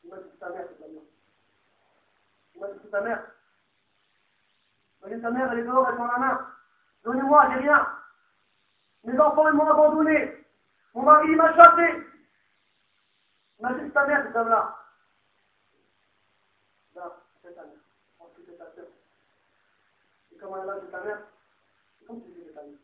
Imagine 0.04 0.38
ta 0.40 0.50
mère, 0.52 0.68
c'est 0.78 0.88
la 0.88 0.94
Imagine 2.58 2.89
ta 2.89 3.01
mère. 3.01 3.24
Imagine 5.01 5.22
ta 5.22 5.32
mère, 5.32 5.51
elle 5.51 5.60
est 5.60 5.64
dehors, 5.64 5.88
elle 5.88 5.95
prend 5.95 6.08
la 6.08 6.18
main. 6.18 6.47
Donnez-moi, 7.03 7.49
j'ai 7.51 7.60
rien. 7.60 7.88
Mes 9.03 9.20
enfants, 9.20 9.47
ils 9.47 9.53
m'ont 9.53 9.70
abandonné. 9.70 10.45
Mon 10.93 11.03
mari, 11.03 11.28
il 11.30 11.38
m'a 11.38 11.55
chassé. 11.55 12.03
Imagine 13.60 13.91
ta 13.91 14.05
mère, 14.08 14.24
cette 14.24 14.34
dame-là. 14.34 14.76
Là, 16.95 17.18
c'est 17.43 17.53
ta 17.53 17.64
mère. 17.64 17.74
Ensuite, 18.20 18.45
c'est 18.47 18.58
ta 18.58 18.72
sœur. 18.74 18.88
Et 20.32 20.38
comment 20.38 20.64
elle 20.64 20.70
a 20.70 20.80
de 20.80 20.88
ta 20.88 21.01
mère 21.01 21.22
C'est 21.99 22.05
comme 22.08 22.22
si 22.24 22.34
c'était 22.34 22.53
ta 22.53 22.64
mère. 22.64 22.80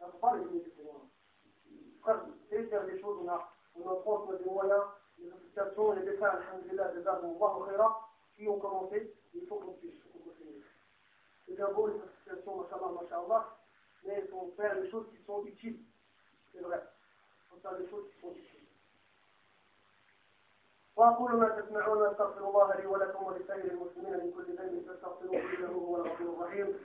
Il 0.00 0.06
ne 0.06 0.12
pas 0.12 0.36
les 0.36 0.44
limiter 0.44 0.70
pour 0.70 0.84
moi. 0.84 1.02
Frère, 2.00 2.68
faire 2.68 2.86
des 2.86 3.00
choses, 3.00 3.18
on 3.22 3.28
a, 3.28 3.52
on 3.76 4.02
on 4.06 4.32
a 4.32 4.36
des 4.36 4.44
moyens, 4.44 4.82
les 5.26 7.08
on 7.22 7.32
voit 7.34 7.56
au 7.56 7.66
qui 8.36 8.48
ont 8.48 8.58
commencé, 8.58 9.12
il 9.34 9.46
faut 9.46 9.56
qu'on 9.56 9.72
puisse, 9.72 9.94
il 9.94 10.00
faut 10.12 10.18
qu'on 10.18 10.30
continue. 10.30 10.62
C'est 11.46 11.54
bien 11.54 11.68
beau 11.72 11.88
les 11.88 11.94
associations, 11.94 12.56
machallah, 12.56 12.92
machallah, 13.00 13.56
mais 14.04 14.22
il 14.22 14.28
faut 14.28 14.52
faire 14.56 14.74
les 14.80 14.90
choses 14.90 15.06
qui 15.10 15.24
sont 15.24 15.44
utiles. 15.44 15.78
C'est 16.52 16.60
vrai. 16.60 16.82
Il 16.82 17.48
faut 17.50 17.60
faire 17.68 17.78
des 17.78 17.88
choses 17.88 18.04
qui 18.12 18.20
sont 18.20 18.30
utiles. 18.30 18.56
وأقول 20.96 21.32
ما 21.36 21.48
تسمعون 21.48 21.98
واستغفر 21.98 22.48
الله 22.48 22.74
لي 22.74 22.86
ولكم 22.86 23.24
ولسائر 23.24 23.64
المسلمين 23.64 24.12
من 24.12 24.32
كل 24.32 24.56
ذنب 24.56 24.86
فاستغفروه 24.86 25.36
إنه 25.36 25.68
هو 25.68 25.96
الغفور 25.96 26.28
الرحيم 26.34 26.78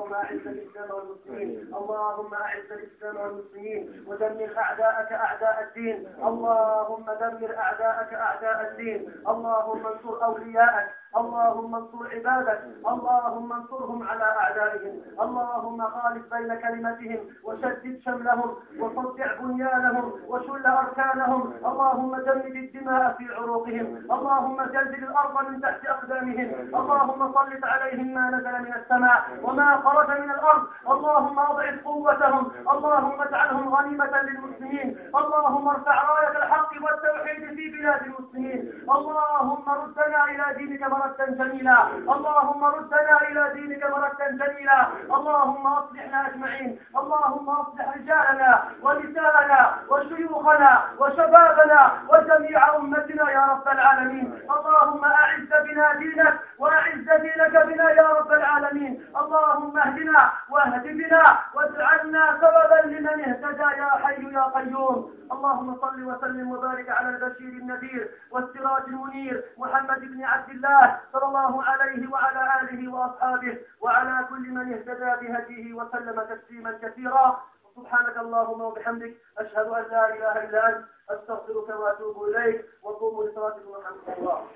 اللهم 0.00 0.14
أعز 0.14 0.46
الإسلام 0.46 0.90
والمسلمين. 0.90 1.74
اللهم 1.74 2.34
أعز 2.34 2.70
الإسلام 2.72 3.16
والمسلمين. 3.16 4.04
ودمر 4.06 4.50
أعداءك 4.58 5.12
أعداء 5.12 5.56
الدين. 5.68 6.06
اللهم 6.28 7.06
دمر 7.20 7.56
أعداءك 7.58 8.14
أعداء 8.14 8.70
الدين. 8.70 9.00
اللهم 9.28 9.86
انصر 9.86 10.24
أولياءك. 10.24 10.88
اللهم 11.16 11.74
انصر 11.74 12.02
عبادك. 12.14 12.60
اللهم 12.92 13.52
انصرهم 13.52 14.08
على 14.08 14.24
أعدائهم. 14.24 14.94
اللهم 15.20 15.80
خالف 15.82 16.34
بين 16.34 16.54
كلمتهم 16.54 17.20
وشدد 17.44 18.00
شملهم 18.04 18.50
وصدع 18.80 19.34
بنيانهم 19.40 20.12
وشل 20.28 20.66
أركانهم. 20.66 21.42
اللهم 21.64 22.16
جمد 22.16 22.56
الدماء 22.64 23.12
في 23.18 23.24
عروقهم. 23.34 23.88
اللهم 24.14 24.56
زلزل 24.66 25.04
الأرض 25.04 25.48
من 25.48 25.60
تحت 25.60 25.86
أقدامهم. 25.86 26.48
اللهم 26.80 27.32
سلط 27.34 27.64
عليهم 27.64 28.14
ما 28.14 28.30
نزل 28.30 28.54
من 28.62 28.72
السماء 28.80 29.20
وما 29.42 29.76
خرج 29.90 30.10
من 30.20 30.30
الأرض. 30.30 30.62
اللهم 30.90 31.38
أضعف 31.38 31.84
قوتهم. 31.84 32.52
اللهم 32.72 33.22
اجعلهم 33.22 33.74
غنيمة 33.74 34.22
للمسلمين. 34.22 34.88
اللهم 35.20 35.68
ارفع 35.68 35.96
راية 36.12 36.36
الحق 36.42 36.70
والتوحيد 36.82 37.42
في 37.56 37.64
بلاد 37.74 38.02
المسلمين. 38.02 38.60
اللهم 38.96 39.64
ردنا 39.68 40.24
إلى 40.24 40.44
دينك 40.58 40.82
مردا 40.82 41.26
جميلا. 41.30 41.78
اللهم 42.14 42.64
ردنا 42.64 43.16
إلى 43.28 43.42
دينك 43.54 43.82
مردا 43.90 44.26
جميلا. 44.40 44.80
اللهم 45.16 45.66
أصلحنا 45.66 46.26
أجمعين. 46.26 46.78
اللهم 47.00 47.48
أصلح 47.50 47.86
رجالنا 47.96 48.64
ونساءنا 48.82 49.60
وشيوخنا 49.90 50.72
وشبابنا 50.98 51.80
وجميع 52.10 52.76
أمتنا 52.76 53.30
يا 53.30 53.44
رب 53.52 53.68
العالمين. 53.68 54.26
اللهم 54.56 55.04
أعز 55.04 55.50
بنا 55.66 55.94
دينك 55.94 56.34
وأعز 56.58 57.08
دينك 57.26 57.54
بنا 57.66 57.90
يا 57.90 58.08
رب 58.18 58.32
العالمين. 58.32 58.92
اللهم 59.20 59.78
اهدنا 59.86 60.32
واهد 60.50 60.82
بنا 60.82 61.38
واجعلنا 61.54 62.38
سببا 62.42 62.80
لمن 62.94 63.20
اهتدى 63.24 63.68
يا 63.80 63.90
حي 64.02 64.32
يا 64.32 64.42
قيوم. 64.42 65.14
اللهم 65.32 65.76
صل 65.80 66.04
وسلم 66.04 66.50
وبارك 66.52 66.88
على 66.88 67.08
البشير 67.08 67.48
النذير 67.48 68.10
والسراج 68.30 68.82
المنير 68.86 69.44
محمد 69.58 70.00
بن 70.00 70.24
عبد 70.24 70.50
الله 70.50 71.00
صلى 71.12 71.24
الله 71.24 71.64
عليه 71.64 72.10
وعلى 72.10 72.42
آله 72.60 72.92
وأصحابه 72.92 73.58
وعلى 73.80 74.26
كل 74.30 74.44
من 74.50 74.72
اهتدى 74.72 75.10
بهديه 75.26 75.74
وسلم 75.74 76.20
تسليما 76.20 76.72
كثيرا. 76.82 77.42
سبحانك 77.76 78.16
اللهم 78.18 78.60
وبحمدك 78.60 79.16
أشهد 79.38 79.66
أن 79.66 79.84
لا 79.90 80.14
إله 80.14 80.44
إلا 80.44 80.68
أنت 80.68 80.84
أستغفرك 81.10 81.68
وأتوب 81.68 82.24
إليك 82.28 82.64
وقوموا 82.82 83.24
لصلاتكم 83.24 83.70
ورحمة 83.70 84.14
الله 84.18 84.46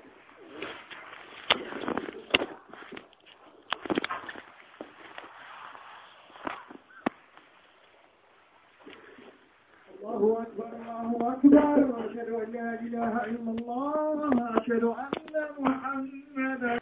الله 10.13 10.41
أكبر 10.41 10.67
الله 11.01 11.33
أكبر 11.33 11.91
وأشهد 11.91 12.29
أن 12.29 12.51
لا 12.53 12.69
إله 12.81 13.13
إلا 13.25 13.51
الله 13.51 14.29
وأشهد 14.37 14.83
أن 14.83 15.45
محمدا 15.59 16.73